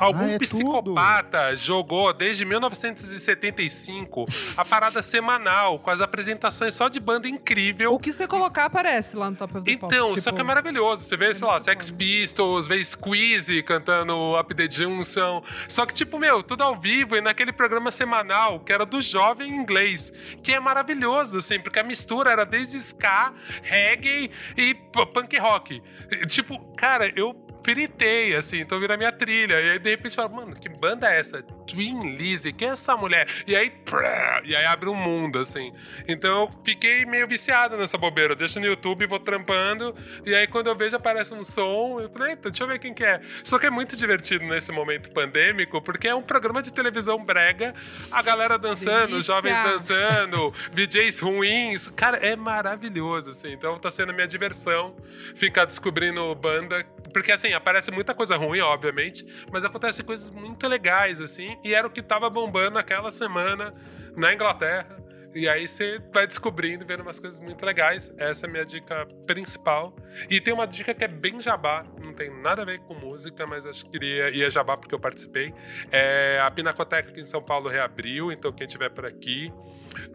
[0.00, 4.24] Algum Ah, é psicopata jogou desde 1975
[4.56, 7.92] a parada semanal com as apresentações só de banda incrível.
[7.92, 9.94] O que você colocar aparece lá no Top of the Pops.
[9.94, 11.04] Então, tipo, só que é maravilhoso.
[11.04, 15.42] Você vê, sei lá, Sex Pistols, vê Squeeze cantando Up the Junction.
[15.68, 19.54] Só que, tipo, meu, tudo ao vivo e naquele programa semanal que era do jovem
[19.54, 20.10] inglês.
[20.42, 24.74] Que é maravilhoso, assim, porque a mistura era desde ska, reggae e
[25.12, 25.82] punk rock.
[26.10, 29.60] E, Tipo, cara, eu piritei, assim, então vira minha trilha.
[29.60, 31.42] E aí, de repente, fala, mano, que banda é essa?
[31.66, 33.26] Twin Lizzy, quem é essa mulher?
[33.46, 35.72] E aí, prá, e aí abre um mundo, assim.
[36.08, 38.32] Então eu fiquei meio viciado nessa bobeira.
[38.32, 42.08] Eu deixo no YouTube, vou trampando, e aí quando eu vejo aparece um som, eu
[42.10, 43.20] falei, eita, deixa eu ver quem que é.
[43.44, 47.74] Só que é muito divertido nesse momento pandêmico, porque é um programa de televisão brega,
[48.10, 49.34] a galera dançando, Delícia!
[49.34, 51.88] jovens dançando, DJs ruins.
[51.88, 53.52] Cara, é maravilhoso, assim.
[53.52, 54.94] Então tá sendo a minha diversão
[55.34, 56.84] ficar descobrindo banda.
[57.12, 61.86] Porque, assim, aparece muita coisa ruim, obviamente, mas acontecem coisas muito legais, assim, e era
[61.86, 63.72] o que tava bombando aquela semana
[64.16, 65.00] na Inglaterra.
[65.32, 68.12] E aí você vai descobrindo, vendo umas coisas muito legais.
[68.18, 69.94] Essa é a minha dica principal.
[70.28, 73.46] E tem uma dica que é bem jabá, não tem nada a ver com música,
[73.46, 75.54] mas acho que iria, ia jabá porque eu participei.
[75.92, 79.52] É, a Pinacoteca aqui em São Paulo reabriu, então quem estiver por aqui.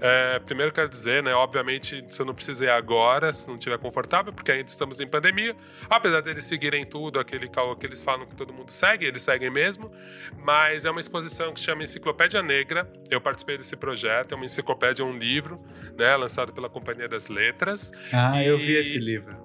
[0.02, 1.34] É, primeiro quero dizer, né?
[1.34, 5.56] Obviamente, você não precisa ir agora, se não estiver confortável, porque ainda estamos em pandemia.
[5.89, 9.49] Apesar deles seguirem tudo, aquele caô que eles falam que todo mundo segue, eles seguem
[9.49, 9.91] mesmo.
[10.38, 12.89] Mas é uma exposição que chama Enciclopédia Negra.
[13.10, 15.57] Eu participei desse projeto, é uma enciclopédia, um livro,
[15.97, 16.15] né?
[16.15, 17.91] Lançado pela Companhia das Letras.
[18.11, 19.45] Ah, eu vi E- esse livro.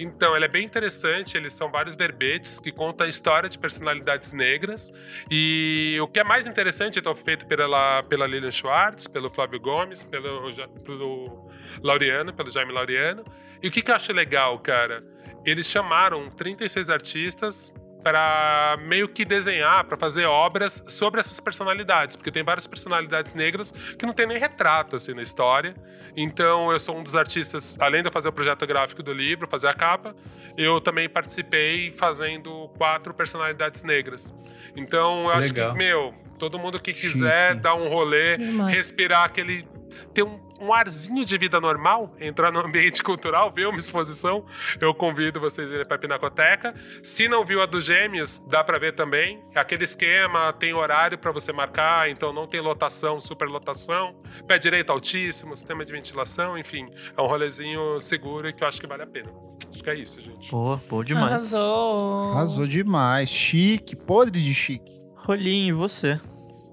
[0.00, 4.32] Então, ele é bem interessante, eles são vários verbetes que contam a história de personalidades
[4.32, 4.90] negras.
[5.30, 10.02] E o que é mais interessante, então, feito pela, pela Lilian Schwartz, pelo Flávio Gomes,
[10.04, 10.50] pelo,
[10.84, 11.50] pelo
[11.82, 13.24] Laureano, pelo Jaime Laureano.
[13.62, 15.00] E o que, que eu acho legal, cara?
[15.44, 17.72] Eles chamaram 36 artistas
[18.02, 23.72] para meio que desenhar, para fazer obras sobre essas personalidades, porque tem várias personalidades negras
[23.98, 25.74] que não tem nem retrato assim na história.
[26.16, 29.46] Então eu sou um dos artistas, além de eu fazer o projeto gráfico do livro,
[29.48, 30.14] fazer a capa,
[30.56, 34.34] eu também participei fazendo quatro personalidades negras.
[34.76, 35.72] Então eu Que acho legal.
[35.72, 37.62] que, meu, todo mundo que quiser Chique.
[37.62, 38.74] dar um rolê, Demais.
[38.74, 39.66] respirar aquele
[40.14, 44.44] ter um, um arzinho de vida normal, entrar no ambiente cultural, ver uma exposição,
[44.80, 46.74] eu convido vocês a irem pra Pinacoteca.
[47.02, 49.42] Se não viu a dos Gêmeos, dá pra ver também.
[49.54, 54.14] Aquele esquema tem horário pra você marcar, então não tem lotação, superlotação,
[54.46, 58.80] pé direito altíssimo, sistema de ventilação, enfim, é um rolezinho seguro e que eu acho
[58.80, 59.30] que vale a pena.
[59.72, 60.50] Acho que é isso, gente.
[60.50, 61.26] Boa, boa demais.
[61.54, 62.32] Arrasou.
[62.32, 63.30] Arrasou demais.
[63.30, 64.98] Chique, podre de chique.
[65.16, 66.20] Rolinho, e você?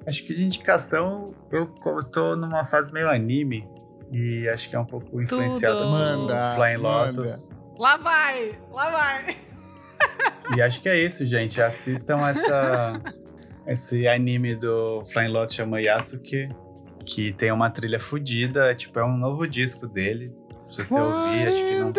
[0.07, 1.68] Acho que de indicação eu
[2.11, 3.68] tô numa fase meio anime.
[4.11, 5.91] E acho que é um pouco influenciado Tudo.
[5.91, 7.21] Manda, Flying manda.
[7.21, 7.49] Lotus.
[7.77, 8.57] Lá vai!
[8.71, 9.38] Lá vai!
[10.55, 11.61] E acho que é isso, gente.
[11.61, 13.01] Assistam essa,
[13.67, 16.49] esse anime do Flying Lotus chama Yasuke,
[17.05, 18.73] que tem uma trilha fodida.
[18.73, 20.34] Tipo, é um novo disco dele.
[20.65, 21.93] Se você ouvir, acho que não.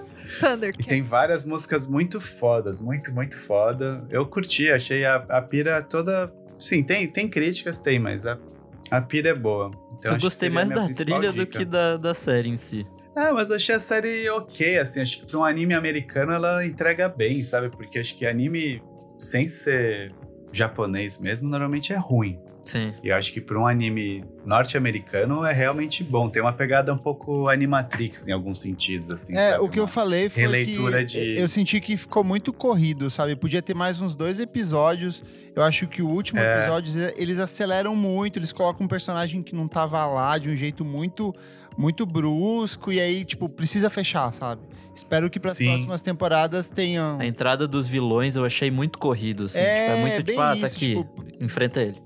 [0.78, 4.06] E tem várias músicas muito fodas, muito, muito foda.
[4.08, 6.32] Eu curti, achei a, a pira toda.
[6.58, 8.38] Sim, tem, tem críticas, tem, mas a,
[8.90, 9.70] a pira é boa.
[9.98, 11.58] Então, eu gostei mais da trilha do dica.
[11.58, 12.86] que da, da série em si.
[13.14, 15.00] Ah, mas eu achei a série ok, assim.
[15.00, 17.68] Acho que pra um anime americano ela entrega bem, sabe?
[17.68, 18.82] Porque acho que anime,
[19.18, 20.12] sem ser
[20.52, 22.40] japonês mesmo, normalmente é ruim.
[22.70, 22.92] Sim.
[23.02, 26.28] E eu acho que para um anime norte-americano é realmente bom.
[26.28, 29.36] Tem uma pegada um pouco animatrix em alguns sentidos, assim.
[29.36, 29.64] É, sabe?
[29.64, 33.08] o que eu Uma- falei foi releitura que de- eu senti que ficou muito corrido,
[33.10, 33.34] sabe?
[33.36, 35.22] Podia ter mais uns dois episódios.
[35.54, 36.58] Eu acho que o último É.
[36.60, 40.84] episódio eles aceleram muito, eles colocam um personagem que não tava lá de um jeito
[40.84, 41.34] muito
[41.78, 44.60] muito brusco e aí, tipo, precisa fechar, sabe?
[44.94, 49.44] Espero que para as próximas temporadas tenham A entrada dos vilões eu achei muito corrido,
[49.44, 49.60] assim.
[49.60, 51.96] É, tipo, é muito tipo, ah, tá isso, aqui, tipo- enfrenta ele.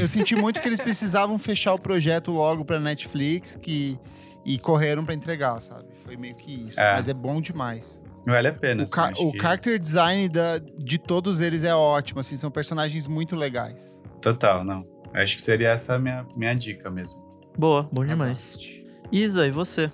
[0.00, 3.98] Eu senti muito que eles precisavam fechar o projeto logo pra Netflix que,
[4.44, 5.84] e correram pra entregar, sabe?
[6.04, 6.78] Foi meio que isso.
[6.80, 6.94] É.
[6.94, 8.02] Mas é bom demais.
[8.26, 11.74] Vale a pena, O, assim, ca- o que- character design da- de todos eles é
[11.74, 14.00] ótimo, assim, são personagens muito legais.
[14.22, 14.86] Total, não.
[15.12, 17.22] Acho que seria essa a minha, minha dica mesmo.
[17.56, 18.56] Boa, bom demais.
[18.58, 18.84] Exato.
[19.12, 19.90] Isa, e você?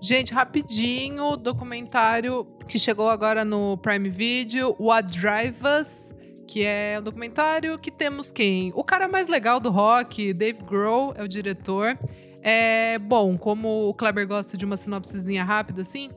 [0.00, 6.12] Gente, rapidinho, documentário que chegou agora no Prime Video, What Drive Us,
[6.50, 8.72] que é um documentário que temos quem?
[8.74, 11.96] O cara mais legal do rock, Dave Grohl, é o diretor.
[12.42, 16.10] É, bom, como o Kleber gosta de uma sinopsezinha rápida assim,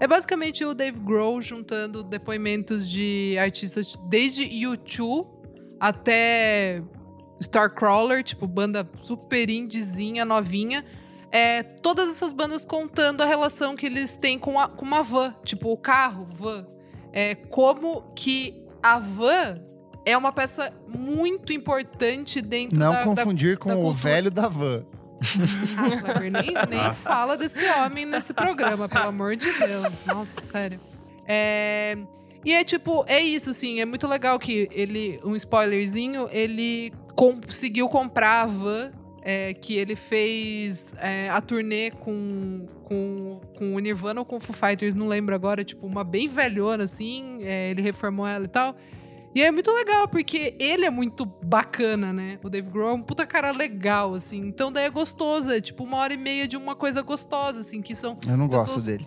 [0.00, 5.26] é basicamente o Dave Grohl juntando depoimentos de artistas desde U2
[5.78, 6.82] até
[7.38, 10.82] Starcrawler, tipo banda super indiezinha, novinha.
[11.30, 15.34] É, todas essas bandas contando a relação que eles têm com, a, com uma van,
[15.44, 16.66] tipo o carro, van.
[17.12, 19.63] É, como que a van
[20.04, 24.02] é uma peça muito importante dentro Não da, da confundir com da o cultura.
[24.02, 24.84] velho da van.
[25.78, 30.04] ah, Kleber, nem, nem fala desse homem nesse programa, pelo amor de Deus.
[30.06, 30.78] Nossa, sério.
[31.26, 31.96] É,
[32.44, 37.88] E é tipo, é isso, assim, é muito legal que ele, um spoilerzinho, ele conseguiu
[37.88, 38.90] comprar a van
[39.22, 44.40] é, que ele fez é, a turnê com, com, com o Nirvana ou com o
[44.40, 48.48] Foo Fighters, não lembro agora, tipo, uma bem velhona, assim, é, ele reformou ela e
[48.48, 48.76] tal.
[49.34, 52.38] E é muito legal, porque ele é muito bacana, né?
[52.44, 54.38] O Dave Grohl é um puta cara legal, assim.
[54.38, 57.82] Então daí é gostoso, é tipo uma hora e meia de uma coisa gostosa, assim,
[57.82, 58.16] que são...
[58.28, 59.06] Eu não gosto Pessoas- dele.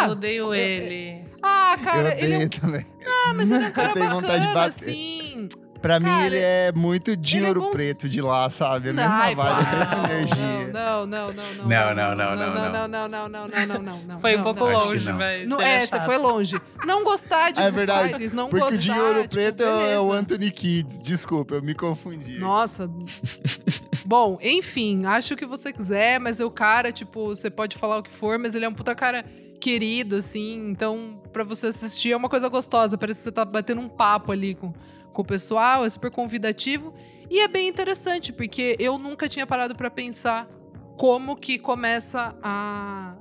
[0.00, 1.24] Eu odeio ele.
[1.42, 2.44] Ah, eu cara, ele é um...
[2.44, 2.86] odeio também.
[3.04, 5.48] Ah, mas ele é um cara bacana, assim.
[5.80, 7.72] Pra Cara, mim, ele é muito de ouro é bons...
[7.72, 8.90] preto de lá, sabe?
[8.90, 10.72] A mesma Ai, vibe, aquela energia.
[10.72, 11.66] Não, não, não, não.
[11.66, 12.36] Não, não, não, não.
[12.36, 15.48] Não, não, não, não, não, não, não, não Foi um pouco longe, mas.
[15.48, 16.60] No, é, você foi longe.
[16.84, 18.76] Não gostar de é verdade, Fighters, não porque gostar.
[18.78, 21.02] Porque o de ouro preto tipo, é o Anthony Kids.
[21.02, 22.38] Desculpa, eu me confundi.
[22.38, 22.90] Nossa.
[24.04, 28.02] Bom, enfim, acho o que você quiser, mas o cara, tipo, você pode falar o
[28.02, 29.24] que for, mas ele é um puta cara
[29.60, 30.70] querido, assim.
[30.70, 32.96] Então, pra você assistir é uma coisa gostosa.
[32.96, 34.72] Parece que você tá batendo um papo ali com
[35.18, 36.94] com o pessoal, é super convidativo.
[37.28, 40.46] E é bem interessante, porque eu nunca tinha parado pra pensar
[40.96, 43.16] como que começa a.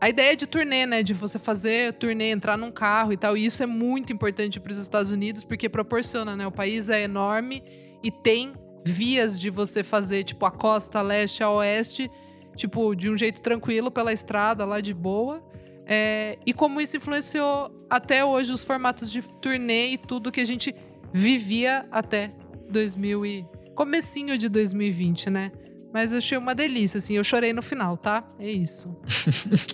[0.00, 1.02] A ideia de turnê, né?
[1.02, 3.34] De você fazer turnê, entrar num carro e tal.
[3.34, 6.46] E isso é muito importante para os Estados Unidos, porque proporciona, né?
[6.46, 7.64] O país é enorme
[8.04, 8.52] e tem
[8.84, 12.10] vias de você fazer, tipo, a costa leste a oeste,
[12.54, 15.42] tipo, de um jeito tranquilo pela estrada, lá de boa.
[15.86, 20.44] É, e como isso influenciou até hoje os formatos de turnê e tudo que a
[20.44, 20.74] gente
[21.12, 22.28] vivia até
[22.70, 23.46] 2000 e...
[23.74, 25.52] Comecinho de 2020, né?
[25.92, 27.14] Mas eu achei uma delícia, assim.
[27.14, 28.24] Eu chorei no final, tá?
[28.38, 28.94] É isso.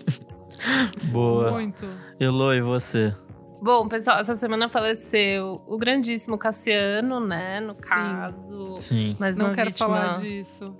[1.10, 1.50] Boa.
[1.50, 1.86] Muito.
[2.20, 3.14] Elo, e você?
[3.62, 7.60] Bom, pessoal, essa semana faleceu o grandíssimo Cassiano, né?
[7.60, 7.80] No Sim.
[7.80, 8.76] caso.
[8.76, 9.16] Sim.
[9.18, 10.76] Mais Não quero falar disso.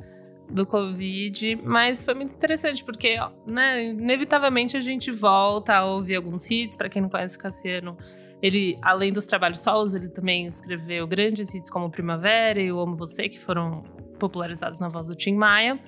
[0.51, 1.56] do Covid.
[1.64, 6.76] Mas foi muito interessante, porque, ó, né, inevitavelmente a gente volta a ouvir alguns hits.
[6.76, 7.97] Pra quem não conhece o Cassiano,
[8.45, 12.95] ele, além dos trabalhos solos, ele também escreveu grandes hits como Primavera e Eu Amo
[12.95, 13.83] Você, que foram
[14.19, 15.81] popularizados na voz do Tim Maia.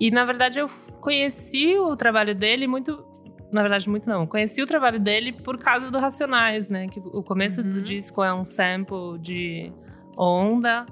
[0.00, 0.64] E, na verdade, eu
[1.02, 3.04] conheci o trabalho dele muito...
[3.52, 4.26] Na verdade, muito não.
[4.26, 6.88] Conheci o trabalho dele por causa do Racionais, né?
[6.88, 7.82] Que o começo do Uhum.
[7.82, 9.70] disco é um sample de
[10.16, 10.86] Onda.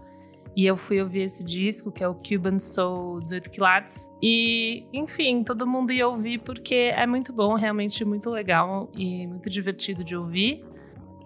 [0.54, 4.10] E eu fui ouvir esse disco, que é o Cuban Soul 18 Quilates.
[4.22, 9.48] E, enfim, todo mundo ia ouvir porque é muito bom, realmente muito legal e muito
[9.48, 10.62] divertido de ouvir.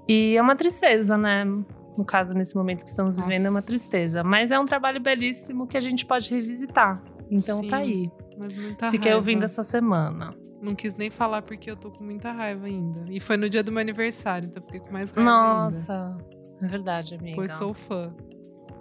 [0.09, 1.45] E é uma tristeza, né?
[1.45, 3.67] No caso, nesse momento que estamos vivendo, é uma Nossa.
[3.67, 4.23] tristeza.
[4.23, 7.03] Mas é um trabalho belíssimo que a gente pode revisitar.
[7.31, 8.11] Então Sim, tá aí.
[8.39, 9.17] Mas muita Fiquei raiva.
[9.19, 10.35] ouvindo essa semana.
[10.61, 13.05] Não quis nem falar porque eu tô com muita raiva ainda.
[13.09, 16.17] E foi no dia do meu aniversário, então eu fiquei com mais raiva Nossa,
[16.63, 17.25] é verdade, ainda.
[17.25, 17.37] amiga.
[17.37, 18.15] Pois sou fã.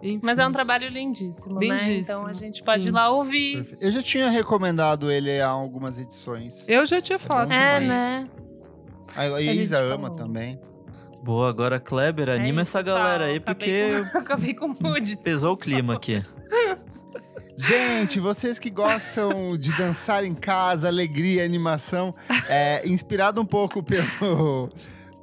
[0.03, 0.19] Enfim.
[0.21, 1.67] Mas é um trabalho lindíssimo, né?
[1.67, 2.89] Lindíssimo, Então a gente pode sim.
[2.89, 3.55] ir lá ouvir.
[3.57, 3.83] Perfeito.
[3.83, 6.67] Eu já tinha recomendado ele há algumas edições.
[6.67, 7.51] Eu já tinha falado.
[7.51, 7.87] É, demais.
[7.87, 8.29] né?
[9.15, 10.15] A, a Isa ama falou.
[10.17, 10.59] também.
[11.25, 14.75] Boa, agora Kleber, anima É isso, essa galera aí, porque Acabei com, acabei com o
[14.79, 15.17] mood.
[15.25, 16.23] pesou o clima aqui.
[17.57, 22.13] Gente, vocês que gostam de dançar em casa, alegria, animação,
[22.47, 24.69] é, inspirado um pouco pelo,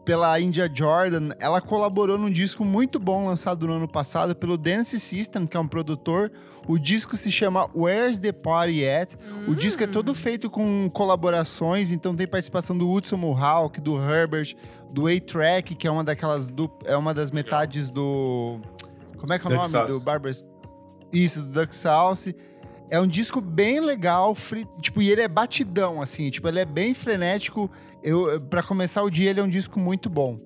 [0.04, 4.98] pela India Jordan, ela colaborou num disco muito bom lançado no ano passado pelo Dance
[4.98, 6.30] System, que é um produtor.
[6.66, 9.14] O disco se chama Where's the Party At?
[9.48, 14.54] O disco é todo feito com colaborações, então tem participação do Hudson Mohawk, do Herbert,
[14.90, 18.60] do A-Track, que é uma daquelas du- é uma das metades do
[19.18, 19.92] como é que é o Duck nome Sauce.
[19.92, 20.34] do Barbara
[21.12, 22.34] Isso, do Duck Sauce.
[22.93, 26.64] É um disco bem legal, free- tipo, e ele é batidão, assim, tipo, ele é
[26.66, 27.70] bem frenético.
[28.02, 30.36] Eu, para começar o dia, ele é um disco muito bom.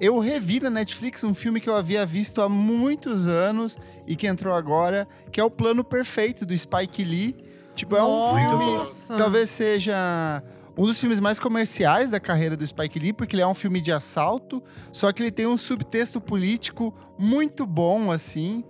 [0.00, 3.76] Eu revi na Netflix um filme que eu havia visto há muitos anos
[4.06, 7.34] e que entrou agora, que é o Plano Perfeito do Spike Lee.
[7.74, 9.16] Tipo, é um filme, Nossa.
[9.16, 10.42] talvez seja
[10.78, 13.80] um dos filmes mais comerciais da carreira do Spike Lee, porque ele é um filme
[13.80, 14.62] de assalto,
[14.92, 18.62] só que ele tem um subtexto político muito bom, assim.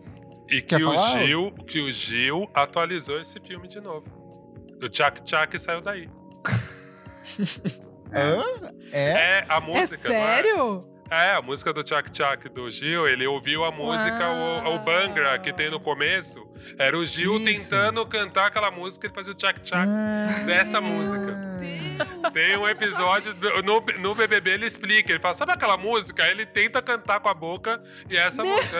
[0.48, 1.18] E Quer que o?
[1.18, 4.06] Gil, que o Gil atualizou esse filme de novo.
[4.82, 6.08] O Tchak Tchak saiu daí.
[8.12, 8.44] Hã?
[8.92, 9.10] É?
[9.40, 10.20] É a É música, não é?
[10.36, 10.80] sério?
[11.10, 14.28] É, a música do Tchak Tchak do Gil, ele ouviu a música,
[14.64, 16.44] o, o Bangra, que tem no começo.
[16.78, 17.70] Era o Gil Isso.
[17.70, 19.86] tentando cantar aquela música e fazer o Tchak Tchak
[20.46, 21.60] dessa música.
[22.32, 26.22] Tem um episódio do- no, no BBB, ele explica, ele fala, sabe aquela música?
[26.24, 27.78] Aí ele tenta cantar com a boca
[28.10, 28.76] e essa música.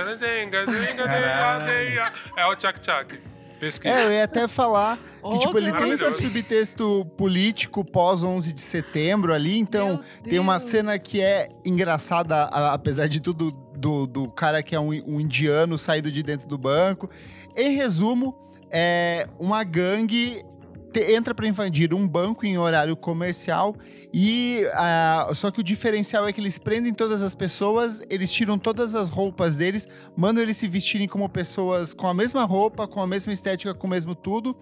[2.37, 3.19] É o Tchak Tchak.
[3.59, 3.95] Pesquisa.
[3.95, 8.53] É, eu ia até falar que, Oh, tipo, ele tem esse subtexto político pós 11
[8.53, 13.51] de setembro ali, então Meu tem uma cena que é engraçada, a- apesar de tudo,
[13.51, 17.09] do, do cara que é um, um indiano saído de dentro do banco.
[17.57, 18.37] Em resumo,
[18.71, 20.43] é uma gangue
[20.97, 23.77] te- entra para invadir um banco em horário comercial
[24.13, 28.59] e ah, só que o diferencial é que eles prendem todas as pessoas, eles tiram
[28.59, 29.87] todas as roupas deles,
[30.17, 33.87] mandam eles se vestirem como pessoas com a mesma roupa, com a mesma estética, com
[33.87, 34.57] o mesmo tudo.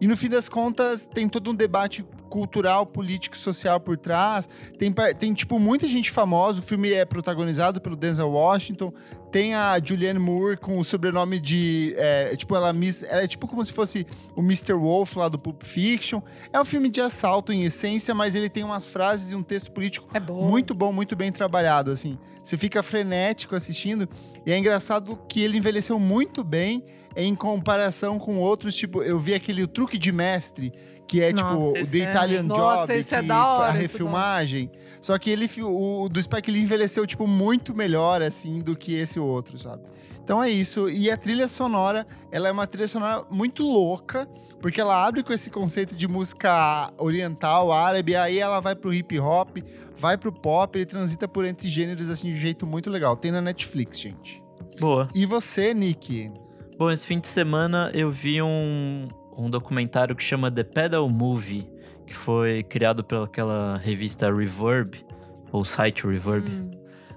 [0.00, 2.04] E no fim das contas, tem todo um debate
[2.34, 4.48] cultural, político, social por trás.
[4.76, 6.58] Tem, tem tipo, muita gente famosa.
[6.58, 8.92] O filme é protagonizado pelo Denzel Washington.
[9.30, 11.94] Tem a Julianne Moore com o sobrenome de.
[11.96, 14.04] É, tipo, ela, miss- ela é tipo como se fosse
[14.34, 14.72] o Mr.
[14.74, 16.20] Wolf lá do Pulp Fiction.
[16.52, 19.70] É um filme de assalto em essência, mas ele tem umas frases e um texto
[19.70, 20.48] político É bom.
[20.48, 22.18] muito bom, muito bem trabalhado, assim.
[22.42, 24.08] Você fica frenético assistindo.
[24.44, 26.82] E é engraçado que ele envelheceu muito bem
[27.16, 30.72] em comparação com outros, tipo, eu vi aquele o truque de mestre,
[31.06, 33.46] que é tipo Nossa, o esse The é- Italian Nossa, Job, esse é que da
[33.46, 34.70] hora, a é refilmagem.
[35.00, 39.20] Só que ele, o do Spike Lee envelheceu, tipo, muito melhor, assim, do que esse
[39.20, 39.82] outro, sabe?
[40.22, 40.88] Então é isso.
[40.88, 44.26] E a trilha sonora, ela é uma trilha sonora muito louca,
[44.60, 49.20] porque ela abre com esse conceito de música oriental, árabe, aí ela vai pro hip
[49.20, 49.58] hop,
[49.98, 53.14] vai pro pop, ele transita por entre gêneros, assim, de um jeito muito legal.
[53.14, 54.42] Tem na Netflix, gente.
[54.80, 55.08] Boa.
[55.14, 56.30] E você, Nick?
[56.76, 61.70] Bom, esse fim de semana eu vi um, um documentário que chama The Pedal Movie,
[62.04, 65.06] que foi criado pelaquela revista Reverb,
[65.52, 66.50] ou site Reverb.
[66.50, 66.70] Hum.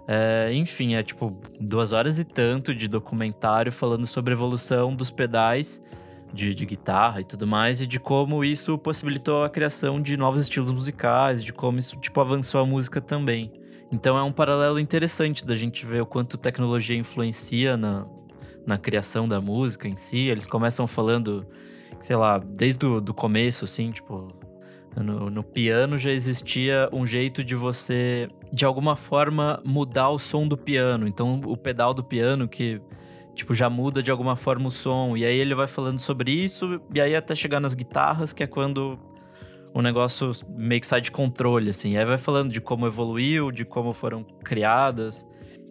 [0.08, 5.10] É, enfim, é tipo duas horas e tanto de documentário falando sobre a evolução dos
[5.10, 5.82] pedais
[6.32, 10.40] de, de guitarra e tudo mais, e de como isso possibilitou a criação de novos
[10.42, 13.52] estilos musicais, de como isso tipo, avançou a música também.
[13.92, 18.06] Então é um paralelo interessante da gente ver o quanto tecnologia influencia na,
[18.68, 20.28] na criação da música em si.
[20.28, 21.48] Eles começam falando,
[22.02, 24.36] sei lá, desde o do começo, assim, tipo,
[24.96, 30.46] no, no piano já existia um jeito de você, de alguma forma, mudar o som
[30.46, 31.08] do piano.
[31.08, 32.82] Então, o pedal do piano que,
[33.34, 35.16] tipo, já muda de alguma forma o som.
[35.16, 38.48] E aí ele vai falando sobre isso, e aí até chegar nas guitarras, que é
[38.48, 39.00] quando
[39.74, 41.94] o negócio meio que sai de controle, assim.
[41.94, 45.26] E aí vai falando de como evoluiu, de como foram criadas.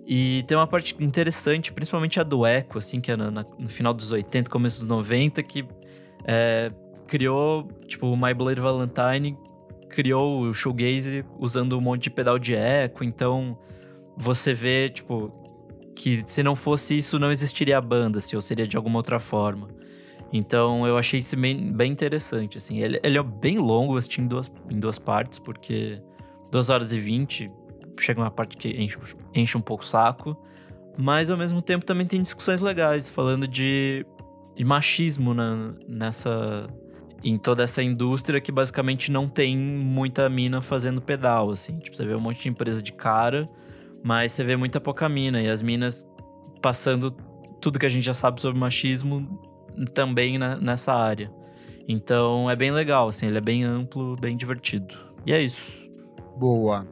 [0.07, 4.13] E tem uma parte interessante, principalmente a do Echo, assim, que é no final dos
[4.13, 5.67] 80, começo dos 90, que
[6.25, 6.71] é,
[7.09, 9.37] criou, tipo, o My Bloody Valentine
[9.89, 13.59] criou o shoegaze usando um monte de pedal de eco, então
[14.17, 15.33] você vê, tipo,
[15.97, 19.19] que se não fosse isso não existiria a banda, se ou seria de alguma outra
[19.19, 19.69] forma.
[20.33, 22.79] Então eu achei isso bem, bem interessante, assim.
[22.79, 26.01] Ele, ele é bem longo, assisti em duas, em duas partes, porque
[26.51, 27.51] 2 horas e 20
[28.03, 28.99] chega uma parte que enche,
[29.35, 30.37] enche um pouco o saco.
[30.99, 34.07] Mas ao mesmo tempo também tem discussões legais, falando de,
[34.55, 36.69] de machismo na, nessa.
[37.25, 41.79] Em toda essa indústria que basicamente não tem muita mina fazendo pedal, assim.
[41.79, 43.49] Tipo, você vê um monte de empresa de cara,
[44.05, 45.43] mas você vê muita pouca mina.
[45.43, 46.07] E as minas
[46.63, 47.11] passando
[47.61, 49.41] tudo que a gente já sabe sobre machismo
[49.93, 51.31] também na- nessa área.
[51.89, 54.95] Então é bem legal, assim, ele é bem amplo, bem divertido.
[55.25, 55.73] E é isso.
[56.37, 56.87] Boa.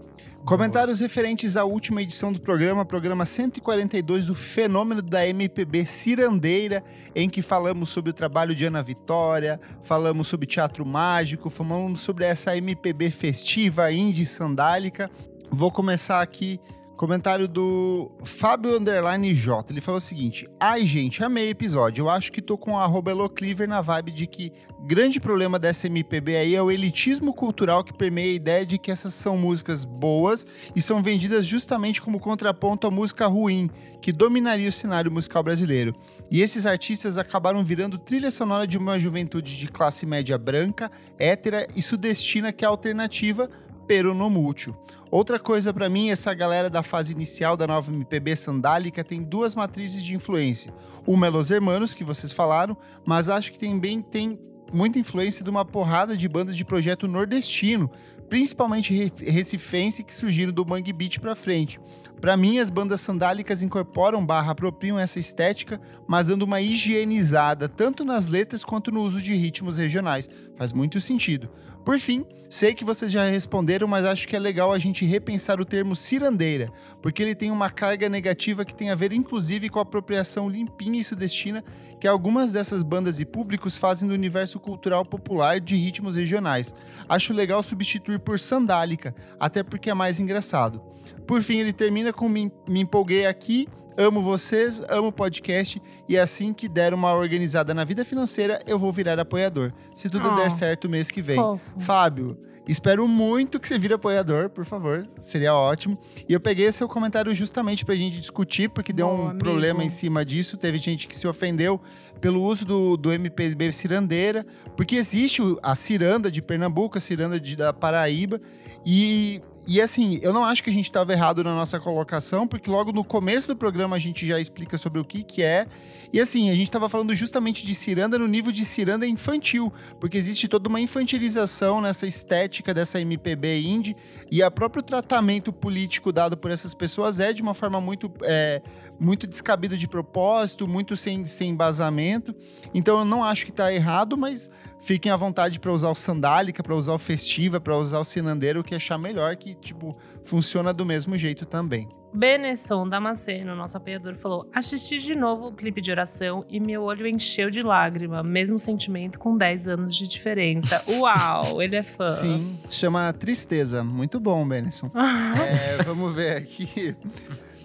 [0.44, 6.84] Comentários referentes à última edição do programa, programa 142, o fenômeno da MPB cirandeira,
[7.14, 12.26] em que falamos sobre o trabalho de Ana Vitória, falamos sobre teatro mágico, falamos sobre
[12.26, 15.10] essa MPB festiva, indie sandálica.
[15.50, 16.60] Vou começar aqui
[17.04, 19.70] Comentário do Fábio Underline J.
[19.70, 22.00] Ele falou o seguinte: Ai, gente, amei o episódio.
[22.00, 24.50] Eu acho que tô com a arroba Elocliver na vibe de que
[24.86, 28.90] grande problema dessa MPB aí é o elitismo cultural que permeia a ideia de que
[28.90, 33.68] essas são músicas boas e são vendidas justamente como contraponto à música ruim,
[34.00, 35.94] que dominaria o cenário musical brasileiro.
[36.30, 41.66] E esses artistas acabaram virando trilha sonora de uma juventude de classe média branca, hétera
[41.76, 43.50] e sudestina que é alternativa
[43.86, 44.74] peronomútil.
[45.14, 49.54] Outra coisa para mim, essa galera da fase inicial da nova MPB sandálica tem duas
[49.54, 50.74] matrizes de influência.
[51.06, 52.76] Uma é Los Hermanos, que vocês falaram,
[53.06, 54.36] mas acho que também tem
[54.72, 57.88] muita influência de uma porrada de bandas de projeto nordestino,
[58.28, 58.92] principalmente
[59.22, 61.78] recifense que surgiram do Mangue Beat para frente.
[62.20, 68.04] Para mim, as bandas sandálicas incorporam barra apropriam essa estética, mas dando uma higienizada tanto
[68.04, 70.28] nas letras quanto no uso de ritmos regionais.
[70.56, 71.50] Faz muito sentido.
[71.84, 75.60] Por fim, sei que vocês já responderam, mas acho que é legal a gente repensar
[75.60, 79.78] o termo cirandeira, porque ele tem uma carga negativa que tem a ver inclusive com
[79.78, 81.62] a apropriação limpinha e sudestina
[82.00, 86.74] que algumas dessas bandas e públicos fazem do universo cultural popular de ritmos regionais.
[87.08, 90.80] Acho legal substituir por sandálica, até porque é mais engraçado.
[91.26, 96.18] Por fim, ele termina com me, me empolguei aqui Amo vocês, amo o podcast e
[96.18, 99.72] assim que der uma organizada na vida financeira, eu vou virar apoiador.
[99.94, 101.36] Se tudo oh, der certo mês que vem.
[101.36, 101.78] Fofo.
[101.78, 105.08] Fábio, espero muito que você vire apoiador, por favor.
[105.20, 105.96] Seria ótimo.
[106.28, 109.38] E eu peguei seu comentário justamente pra gente discutir, porque deu um amigo.
[109.38, 110.56] problema em cima disso.
[110.56, 111.80] Teve gente que se ofendeu
[112.20, 114.44] pelo uso do, do MPB cirandeira,
[114.76, 118.40] porque existe a ciranda de Pernambuco, a ciranda de, da Paraíba.
[118.84, 122.70] E e assim, eu não acho que a gente estava errado na nossa colocação, porque
[122.70, 125.66] logo no começo do programa a gente já explica sobre o que, que é.
[126.12, 130.18] E assim, a gente estava falando justamente de ciranda no nível de ciranda infantil, porque
[130.18, 133.96] existe toda uma infantilização nessa estética dessa MPB indie,
[134.30, 138.62] e o próprio tratamento político dado por essas pessoas é de uma forma muito, é,
[138.98, 142.34] muito descabido de propósito, muito sem, sem embasamento.
[142.72, 144.50] Então eu não acho que está errado, mas
[144.80, 148.60] fiquem à vontade para usar o sandálica, para usar o festiva, para usar o sinandeiro,
[148.60, 151.88] o que achar melhor, que, tipo, funciona do mesmo jeito também.
[152.14, 157.08] Benesson Damasceno, nosso apoiador, falou: Assisti de novo o clipe de oração e meu olho
[157.08, 158.22] encheu de lágrima.
[158.22, 160.80] Mesmo sentimento com 10 anos de diferença.
[160.86, 162.12] Uau, ele é fã.
[162.12, 163.82] Sim, chama Tristeza.
[163.82, 164.88] Muito bom, Benesson.
[164.94, 166.96] é, vamos ver aqui.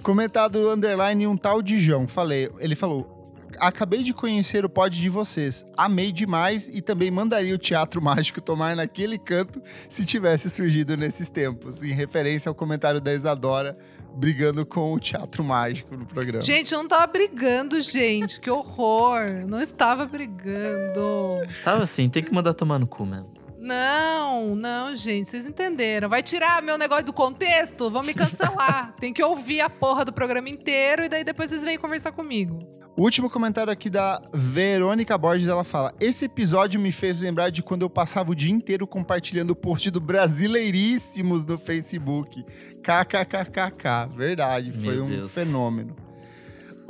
[0.02, 2.08] Comentado underline um tal de João.
[2.08, 3.20] Falei, ele falou:
[3.60, 5.66] acabei de conhecer o pod de vocês.
[5.78, 11.30] Amei demais e também mandaria o Teatro Mágico tomar naquele canto se tivesse surgido nesses
[11.30, 13.76] tempos, em referência ao comentário da Isadora
[14.16, 16.44] brigando com o Teatro Mágico no programa.
[16.44, 18.40] Gente, eu não tava brigando, gente.
[18.40, 19.46] Que horror.
[19.48, 21.48] Não estava brigando.
[21.64, 23.39] Tava assim, tem que mandar tomar no cu mesmo.
[23.60, 26.08] Não, não, gente, vocês entenderam.
[26.08, 27.92] Vai tirar meu negócio do contexto?
[27.92, 28.94] Vão me cancelar.
[29.00, 32.60] Tem que ouvir a porra do programa inteiro e daí depois vocês vêm conversar comigo.
[32.96, 37.62] O último comentário aqui da Verônica Borges, ela fala: Esse episódio me fez lembrar de
[37.62, 42.44] quando eu passava o dia inteiro compartilhando o post do Brasileiríssimos no Facebook.
[42.82, 44.16] KKKKK.
[44.16, 45.34] Verdade, foi Meu um Deus.
[45.34, 45.96] fenômeno.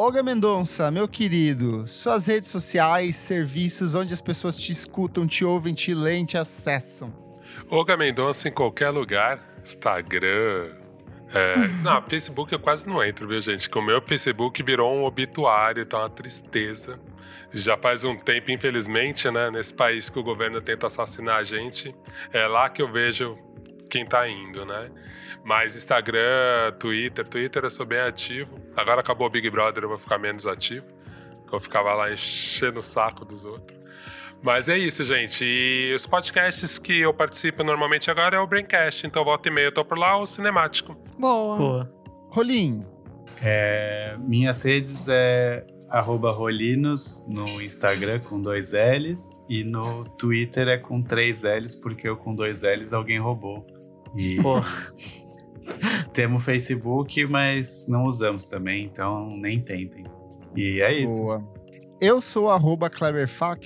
[0.02, 5.74] Olga Mendonça, meu querido, suas redes sociais, serviços onde as pessoas te escutam, te ouvem,
[5.74, 7.14] te leem, te acessam.
[7.70, 10.72] Olga Mendonça em qualquer lugar, Instagram.
[11.34, 13.70] É, não, Facebook eu quase não entro, viu, gente?
[13.70, 16.98] Que o meu Facebook virou um obituário, tá uma tristeza.
[17.52, 19.52] Já faz um tempo, infelizmente, né?
[19.52, 21.94] Nesse país que o governo tenta assassinar a gente,
[22.32, 23.38] é lá que eu vejo
[23.90, 24.90] quem tá indo, né?
[25.44, 28.58] Mas Instagram, Twitter, Twitter eu sou bem ativo.
[28.80, 30.88] Agora acabou o Big Brother, eu vou ficar menos ativo.
[31.52, 33.80] Eu ficava lá enchendo o saco dos outros.
[34.42, 35.44] Mas é isso, gente.
[35.44, 39.06] E os podcasts que eu participo normalmente agora é o Braincast.
[39.06, 40.96] Então volta e meia eu tô por lá, o Cinemático.
[41.18, 41.58] Boa.
[41.58, 41.94] Boa.
[42.30, 42.86] Rolim.
[43.42, 50.78] É, minhas redes é arroba Rolinos no Instagram com dois L's e no Twitter é
[50.78, 53.66] com três L's, porque eu com dois L's alguém roubou.
[54.16, 54.38] E
[56.14, 60.06] temos Facebook, mas não usamos também, então nem tentem.
[60.56, 61.22] E é isso.
[61.22, 61.60] Boa.
[62.02, 62.90] Eu sou arroba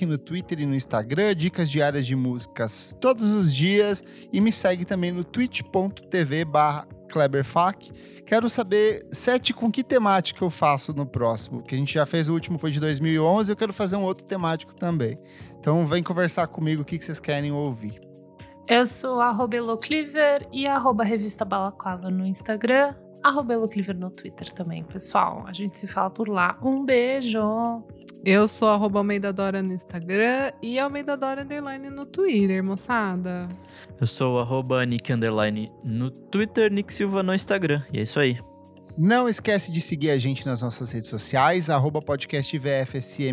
[0.02, 4.02] no Twitter e no Instagram, dicas diárias de músicas todos os dias
[4.32, 6.88] e me segue também no twitch.tv barra.
[8.26, 11.62] Quero saber, Sete, com que temática eu faço no próximo?
[11.62, 14.24] Que a gente já fez o último, foi de 2011, eu quero fazer um outro
[14.24, 15.16] temático também.
[15.60, 18.00] Então vem conversar comigo o que vocês querem ouvir.
[18.66, 24.82] Eu sou arroba Elocliver e arroba Revista Balaclava no Instagram, arroba Elocliver no Twitter também,
[24.82, 25.44] pessoal.
[25.46, 26.58] A gente se fala por lá.
[26.62, 27.38] Um beijo!
[28.24, 33.46] Eu sou arroba Almeida Dora no Instagram e Almeida Dora Underline no Twitter, moçada.
[34.00, 37.82] Eu sou o arroba Nick Underline no Twitter, Nick Silva no Instagram.
[37.92, 38.38] E é isso aí.
[38.96, 42.00] Não esquece de seguir a gente nas nossas redes sociais, arroba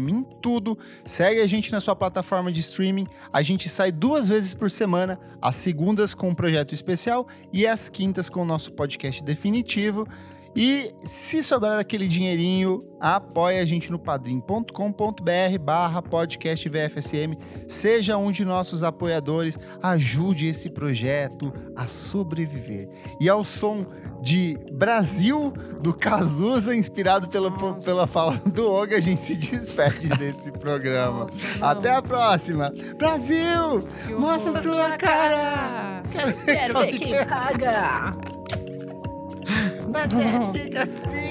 [0.09, 0.77] em tudo.
[1.05, 3.05] Segue a gente na sua plataforma de streaming.
[3.31, 7.89] A gente sai duas vezes por semana, às segundas com um projeto especial e às
[7.89, 10.07] quintas com o nosso podcast definitivo.
[10.55, 17.37] E se sobrar aquele dinheirinho, apoie a gente no padrim.com.br barra podcast VFSM.
[17.67, 22.89] Seja um de nossos apoiadores, ajude esse projeto a sobreviver.
[23.19, 23.85] E ao som
[24.21, 27.85] de Brasil, do Cazuza, inspirado pela, Nossa.
[27.85, 31.21] pela fala do Oga, a gente se despede desse programa.
[31.21, 31.35] Nossa.
[31.59, 32.71] Até a próxima!
[32.97, 33.79] Brasil!
[34.05, 34.13] Que.
[34.13, 36.03] Mostra sua cara!
[36.11, 38.15] Quero ver Quero ver que quem paga!
[39.91, 41.30] Você fica assim!